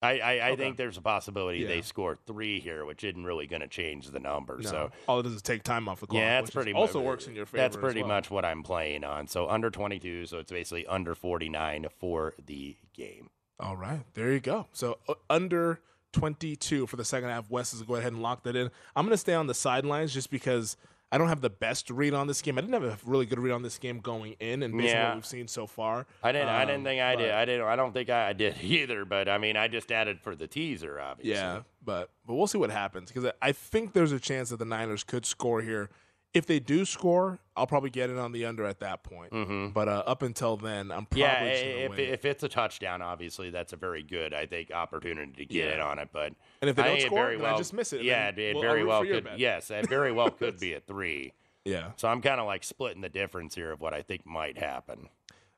I, 0.00 0.20
I, 0.20 0.32
I 0.36 0.50
Okay. 0.52 0.56
think 0.62 0.76
there's 0.76 0.96
a 0.96 1.02
possibility 1.02 1.58
Yeah. 1.58 1.66
they 1.66 1.82
score 1.82 2.16
three 2.24 2.60
here, 2.60 2.84
which 2.84 3.02
isn't 3.02 3.24
really 3.24 3.48
going 3.48 3.62
to 3.62 3.66
change 3.68 4.06
the 4.12 4.20
number. 4.20 4.58
No, 4.58 4.62
So 4.70 4.90
all 5.08 5.18
it 5.18 5.24
does 5.24 5.32
is 5.32 5.42
take 5.42 5.64
time 5.64 5.88
off 5.88 5.98
the 5.98 6.06
clock. 6.06 6.20
yeah, 6.20 6.40
that's 6.40 6.52
pretty 6.52 6.72
also 6.72 7.00
works 7.00 7.26
in 7.26 7.34
your 7.34 7.46
favor. 7.46 7.56
That's 7.56 7.76
pretty 7.76 8.02
well. 8.02 8.08
much 8.08 8.30
what 8.30 8.44
I'm 8.44 8.62
playing 8.62 9.02
on. 9.02 9.26
So 9.26 9.48
under 9.48 9.70
22, 9.70 10.26
so 10.26 10.38
it's 10.38 10.52
basically 10.52 10.86
under 10.86 11.16
49 11.16 11.88
for 11.98 12.34
the 12.46 12.76
game. 12.94 13.30
All 13.60 13.76
right, 13.76 14.00
there 14.14 14.32
you 14.32 14.40
go. 14.40 14.66
So 14.72 14.98
uh, 15.08 15.14
under 15.28 15.80
22 16.12 16.86
for 16.86 16.96
the 16.96 17.04
second 17.04 17.28
half. 17.30 17.50
Wes 17.50 17.74
is 17.74 17.82
go 17.82 17.96
ahead 17.96 18.12
and 18.12 18.22
lock 18.22 18.42
that 18.44 18.56
in. 18.56 18.70
I'm 18.96 19.04
going 19.04 19.12
to 19.14 19.18
stay 19.18 19.34
on 19.34 19.46
the 19.46 19.54
sidelines 19.54 20.14
just 20.14 20.30
because 20.30 20.76
I 21.10 21.18
don't 21.18 21.28
have 21.28 21.40
the 21.40 21.50
best 21.50 21.90
read 21.90 22.14
on 22.14 22.26
this 22.26 22.40
game. 22.42 22.56
I 22.56 22.60
didn't 22.60 22.74
have 22.74 22.84
a 22.84 22.98
really 23.04 23.26
good 23.26 23.38
read 23.38 23.52
on 23.52 23.62
this 23.62 23.78
game 23.78 23.98
going 24.00 24.36
in, 24.40 24.62
and 24.62 24.76
based 24.76 24.94
on 24.94 25.00
Yeah. 25.00 25.08
what 25.08 25.14
we've 25.16 25.26
seen 25.26 25.48
so 25.48 25.66
far, 25.66 26.06
I 26.22 26.32
didn't. 26.32 26.48
I 26.48 26.62
Um, 26.62 26.68
didn't 26.68 26.84
think 26.84 27.00
I 27.02 27.16
did. 27.16 27.30
I 27.30 27.44
didn't. 27.44 27.66
I 27.66 27.76
don't 27.76 27.92
think 27.92 28.10
I 28.10 28.32
did 28.32 28.56
either. 28.62 29.04
But 29.04 29.28
I 29.28 29.38
mean, 29.38 29.56
I 29.56 29.68
just 29.68 29.90
added 29.90 30.20
for 30.20 30.36
the 30.36 30.46
teaser, 30.46 31.00
obviously. 31.00 31.32
Yeah, 31.32 31.62
but 31.84 32.10
but 32.26 32.34
we'll 32.34 32.46
see 32.46 32.58
what 32.58 32.70
happens 32.70 33.10
because 33.10 33.30
I 33.42 33.52
think 33.52 33.92
there's 33.92 34.12
a 34.12 34.20
chance 34.20 34.50
that 34.50 34.58
the 34.58 34.64
Niners 34.66 35.02
could 35.04 35.26
score 35.26 35.62
here. 35.62 35.90
If 36.34 36.44
they 36.46 36.60
do 36.60 36.84
score, 36.84 37.38
I'll 37.56 37.66
probably 37.66 37.88
get 37.90 38.10
it 38.10 38.18
on 38.18 38.32
the 38.32 38.44
under 38.44 38.64
at 38.66 38.80
that 38.80 39.02
point. 39.02 39.32
Mhm. 39.32 39.72
But 39.72 39.88
uh, 39.88 40.02
up 40.06 40.22
until 40.22 40.56
then, 40.58 40.90
I'm 40.92 41.06
probably 41.06 41.20
Yeah, 41.22 41.42
if, 41.42 41.90
wait. 41.92 42.08
if 42.10 42.24
it's 42.26 42.42
a 42.42 42.48
touchdown, 42.48 43.00
obviously 43.00 43.48
that's 43.50 43.72
a 43.72 43.76
very 43.76 44.02
good, 44.02 44.34
I 44.34 44.44
think, 44.46 44.70
opportunity 44.70 45.32
to 45.32 45.44
get 45.46 45.68
Yeah. 45.68 45.74
in 45.76 45.80
on 45.80 45.98
it. 45.98 46.10
But 46.12 46.34
And 46.60 46.68
if 46.68 46.76
they 46.76 46.82
I 46.82 46.88
don't 46.98 47.00
score, 47.06 47.30
then 47.36 47.44
I 47.44 47.56
just 47.56 47.72
miss 47.72 47.92
it, 47.94 48.02
Yeah, 48.02 48.28
it 48.28 48.54
we'll- 48.54 48.62
very 48.62 48.84
well 48.84 49.04
could. 49.04 49.26
Yes, 49.36 49.70
it 49.70 49.88
very 49.88 50.12
well 50.12 50.30
could 50.30 50.60
be 50.60 50.74
a 50.74 50.80
three. 50.86 51.32
yeah. 51.64 51.92
So 51.96 52.08
I'm 52.08 52.20
kind 52.20 52.40
of 52.40 52.46
like 52.46 52.62
splitting 52.62 53.00
the 53.00 53.08
difference 53.08 53.54
here 53.54 53.72
of 53.72 53.80
what 53.80 53.94
I 53.94 54.02
think 54.02 54.26
might 54.26 54.58
happen. 54.58 55.08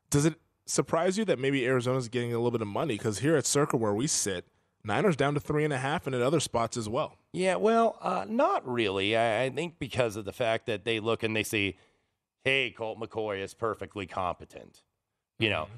Does 0.09 0.25
it 0.25 0.35
surprise 0.67 1.19
you 1.19 1.25
that 1.27 1.39
maybe 1.41 1.67
Arizona's 1.67 2.09
getting 2.09 2.33
a 2.33 2.37
little 2.37 2.51
bit 2.53 2.63
of 2.63 2.69
money? 2.69 2.95
Because 2.97 3.19
here 3.19 3.37
at 3.37 3.45
Circa 3.45 3.77
where 3.77 3.93
we 3.93 4.07
sit, 4.07 4.47
Niners 4.85 5.17
down 5.17 5.35
to 5.35 5.41
three 5.41 5.65
and 5.65 5.73
a 5.73 5.79
half, 5.79 6.07
and 6.07 6.15
at 6.17 6.23
other 6.23 6.41
spots 6.41 6.77
as 6.77 6.89
well. 6.89 7.17
Yeah, 7.33 7.57
well, 7.57 7.99
uh, 8.01 8.25
not 8.29 8.67
really. 8.67 9.17
I, 9.17 9.45
I 9.45 9.51
think 9.51 9.79
because 9.79 10.17
of 10.17 10.25
the 10.25 10.33
fact 10.33 10.67
that 10.67 10.85
they 10.85 11.01
look 11.01 11.23
and 11.23 11.37
they 11.37 11.43
see, 11.43 11.77
hey, 12.45 12.71
Colt 12.71 12.99
McCoy 12.99 13.41
is 13.41 13.53
perfectly 13.55 14.07
competent. 14.07 14.83
You 15.39 15.51
know, 15.51 15.69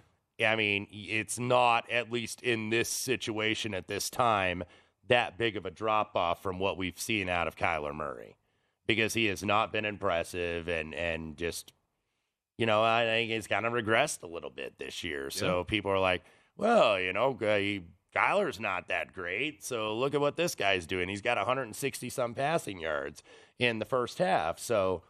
I 0.44 0.56
mean, 0.56 0.86
it's 0.90 1.38
not, 1.38 1.88
at 1.90 2.10
least 2.10 2.42
in 2.42 2.70
this 2.70 2.88
situation 2.88 3.74
at 3.74 3.86
this 3.86 4.10
time, 4.10 4.64
that 5.08 5.36
big 5.38 5.56
of 5.56 5.66
a 5.66 5.70
drop 5.70 6.16
off 6.16 6.42
from 6.42 6.58
what 6.58 6.76
we've 6.76 6.98
seen 6.98 7.28
out 7.28 7.46
of 7.48 7.56
Kyler 7.56 7.94
Murray 7.94 8.36
because 8.86 9.14
he 9.14 9.26
has 9.26 9.42
not 9.44 9.72
been 9.72 9.84
impressive 9.84 10.68
and 10.68 10.94
and 10.94 11.36
just 11.36 11.72
you 12.58 12.66
know 12.66 12.82
I 12.82 13.04
think 13.04 13.30
he's 13.30 13.46
kind 13.46 13.66
of 13.66 13.72
regressed 13.72 14.22
a 14.22 14.26
little 14.26 14.50
bit 14.50 14.78
this 14.78 15.02
year. 15.04 15.30
So 15.30 15.58
Yeah. 15.58 15.64
people 15.66 15.90
are 15.90 15.98
like, 16.00 16.22
well, 16.56 16.98
you 17.00 17.12
know, 17.12 17.36
he, 17.40 17.82
Kyler's 18.14 18.60
not 18.60 18.88
that 18.88 19.12
great. 19.12 19.64
So 19.64 19.96
look 19.96 20.14
at 20.14 20.20
what 20.20 20.36
this 20.36 20.54
guy's 20.54 20.86
doing. 20.86 21.08
He's 21.08 21.22
got 21.22 21.36
160 21.38 22.10
some 22.10 22.34
passing 22.34 22.78
yards 22.78 23.22
in 23.58 23.78
the 23.78 23.84
first 23.84 24.18
half. 24.18 24.58
So 24.58 25.02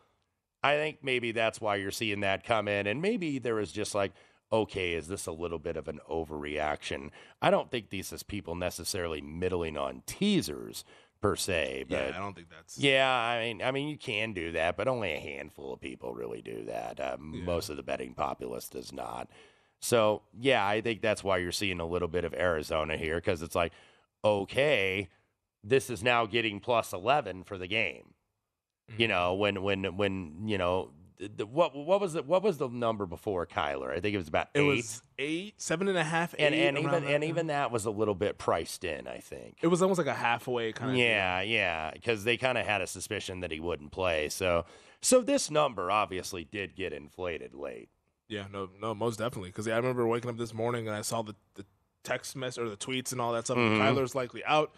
I 0.63 0.77
think 0.77 0.99
maybe 1.03 1.33
that's 1.33 1.61
why 1.61 1.77
you're 1.77 1.91
seeing 1.91 2.21
that 2.21 2.45
come 2.45 2.69
in. 2.69 2.87
And 2.87 3.03
maybe 3.03 3.39
there 3.39 3.57
was 3.57 3.73
just 3.73 3.95
like, 3.95 4.13
okay, 4.53 4.93
is 4.93 5.09
this 5.09 5.27
a 5.27 5.33
little 5.33 5.59
bit 5.59 5.77
of 5.77 5.89
an 5.89 5.99
overreaction? 6.11 7.11
I 7.41 7.51
don't 7.51 7.71
think 7.71 7.91
these 7.91 8.13
is 8.13 8.23
people 8.23 8.55
necessarily 8.55 9.21
middling 9.21 9.77
on 9.77 10.03
teasers 10.07 10.85
per 11.21 11.37
se. 11.37 11.87
But 11.89 11.95
Yeah, 12.11 12.13
I 12.17 12.19
don't 12.21 12.35
think 12.35 12.49
that's. 12.51 12.79
yeah, 12.79 13.11
I 13.11 13.41
mean, 13.41 13.63
I 13.63 13.71
mean, 13.71 13.89
you 13.89 13.97
can 13.97 14.33
do 14.33 14.53
that, 14.53 14.77
but 14.77 14.89
only 14.89 15.13
a 15.13 15.21
handful 15.21 15.73
of 15.73 15.81
people 15.81 16.13
really 16.15 16.43
do 16.43 16.65
that. 16.67 17.01
Uh, 17.01 17.17
Most 17.19 17.69
of 17.71 17.77
the 17.77 17.83
betting 17.83 18.15
populace 18.15 18.69
does 18.69 18.93
not. 18.93 19.29
So 19.83 20.23
yeah, 20.39 20.67
I 20.67 20.81
think 20.81 21.03
that's 21.03 21.23
why 21.25 21.39
you're 21.39 21.53
seeing 21.53 21.81
a 21.81 21.87
little 21.87 22.09
bit 22.09 22.25
of 22.25 22.33
Arizona 22.33 22.97
here 22.97 23.17
because 23.17 23.43
it's 23.43 23.57
like, 23.57 23.73
okay, 24.25 25.09
this 25.65 25.91
is 25.91 26.03
now 26.03 26.25
getting 26.25 26.61
plus 26.61 26.93
eleven 26.93 27.43
for 27.43 27.59
the 27.59 27.67
game. 27.67 28.15
You 28.97 29.07
mm-hmm. 29.07 29.13
know, 29.13 29.35
when 29.35 29.63
when 29.63 29.97
when 29.97 30.45
you 30.47 30.57
know 30.57 30.91
the, 31.19 31.47
what 31.47 31.75
what 31.75 32.01
was 32.01 32.13
the 32.13 32.23
What 32.23 32.43
was 32.43 32.59
the 32.59 32.69
number 32.69 33.07
before 33.07 33.45
Kyler? 33.47 33.91
I 33.91 34.01
think 34.01 34.15
it 34.15 34.19
was 34.19 34.29
about 34.29 34.49
It 34.55 34.61
eight. 34.61 34.67
was 34.67 35.03
eight, 35.19 35.61
seven 35.61 35.89
and 35.89 35.99
a 35.99 36.05
half, 36.05 36.35
and 36.39 36.55
and 36.55 36.79
even 36.79 37.05
and 37.05 37.25
even 37.25 37.49
that 37.49 37.71
was 37.71 37.85
a 37.85 37.91
little 37.91 38.15
bit 38.15 38.39
priced 38.39 38.85
in. 38.85 39.09
I 39.09 39.19
think. 39.19 39.59
it 39.63 39.67
was 39.67 39.83
almost 39.83 39.99
like 39.99 40.07
a 40.07 40.15
halfway 40.15 40.73
kind 40.73 40.93
of. 40.93 40.97
Yeah, 40.97 41.41
yeah, 41.41 41.91
because 41.93 42.25
they 42.25 42.37
kind 42.37 42.57
of 42.57 42.67
had 42.67 42.81
a 42.81 42.87
suspicion 42.87 43.41
that 43.41 43.51
he 43.51 43.61
wouldn't 43.61 43.93
play. 43.93 44.29
So, 44.29 44.65
so 45.01 45.21
this 45.21 45.51
number 45.51 45.91
obviously 45.91 46.45
did 46.45 46.77
get 46.77 46.93
inflated 46.93 47.55
late. 47.55 47.89
Yeah, 48.33 48.45
no, 48.51 48.71
no, 48.81 48.95
most 48.95 49.19
definitely. 49.19 49.51
Because 49.51 49.67
yeah, 49.67 49.75
I 49.75 49.77
remember 49.77 50.07
waking 50.07 50.31
up 50.31 50.39
this 50.39 50.55
morning 50.55 50.89
and 50.89 50.97
I 50.97 51.03
saw 51.03 51.21
the, 51.23 51.35
the 51.55 51.67
text 52.03 52.35
mess 52.35 52.57
or 52.57 52.69
the 52.69 52.77
tweets 52.79 53.13
and 53.13 53.21
all 53.21 53.33
that 53.35 53.45
stuff. 53.45 53.59
Mhm. 53.59 53.79
Kyler's 53.79 54.15
likely 54.15 54.43
out. 54.45 54.73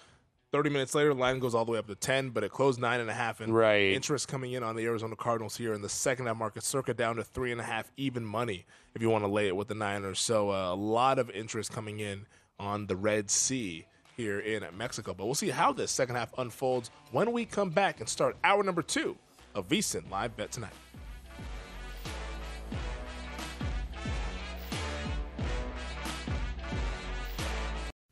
Thirty 0.50 0.70
minutes 0.70 0.94
later, 0.94 1.14
line 1.14 1.38
goes 1.38 1.54
all 1.54 1.64
the 1.64 1.72
way 1.72 1.78
up 1.78 1.86
to 1.86 1.94
ten, 1.94 2.30
but 2.30 2.42
it 2.44 2.50
closed 2.50 2.80
nine 2.80 3.00
and 3.00 3.08
a 3.08 3.12
half. 3.14 3.40
And 3.40 3.54
Right. 3.54 3.92
interest 3.92 4.26
coming 4.28 4.52
in 4.52 4.62
on 4.64 4.74
the 4.76 4.84
Arizona 4.86 5.14
Cardinals 5.16 5.56
here 5.56 5.72
in 5.72 5.82
the 5.82 5.88
second 5.88 6.26
half 6.26 6.36
market, 6.36 6.62
circa 6.64 6.94
down 6.94 7.16
to 7.16 7.24
three 7.24 7.52
and 7.52 7.60
a 7.60 7.64
half, 7.64 7.90
even 7.96 8.24
money 8.24 8.66
if 8.94 9.02
you 9.02 9.08
want 9.10 9.22
to 9.24 9.28
lay 9.28 9.46
it 9.48 9.54
with 9.56 9.68
the 9.68 9.74
Niners. 9.74 10.18
So 10.20 10.50
uh, 10.50 10.72
a 10.72 10.74
lot 10.74 11.18
of 11.20 11.30
interest 11.30 11.72
coming 11.72 12.00
in 12.00 12.26
on 12.58 12.86
the 12.86 12.96
Red 12.96 13.30
Sea 13.30 13.86
here 14.16 14.38
in 14.38 14.64
Mexico. 14.76 15.12
But 15.14 15.26
we'll 15.26 15.34
see 15.34 15.50
how 15.50 15.72
this 15.72 15.90
second 15.90 16.16
half 16.16 16.32
unfolds 16.38 16.90
when 17.10 17.32
we 17.32 17.44
come 17.44 17.70
back 17.70 17.98
and 18.00 18.08
start 18.08 18.36
hour 18.44 18.62
number 18.62 18.82
two 18.82 19.16
of 19.56 19.68
VSIN 19.68 20.08
Live 20.10 20.36
Bet 20.36 20.52
Tonight. 20.52 20.72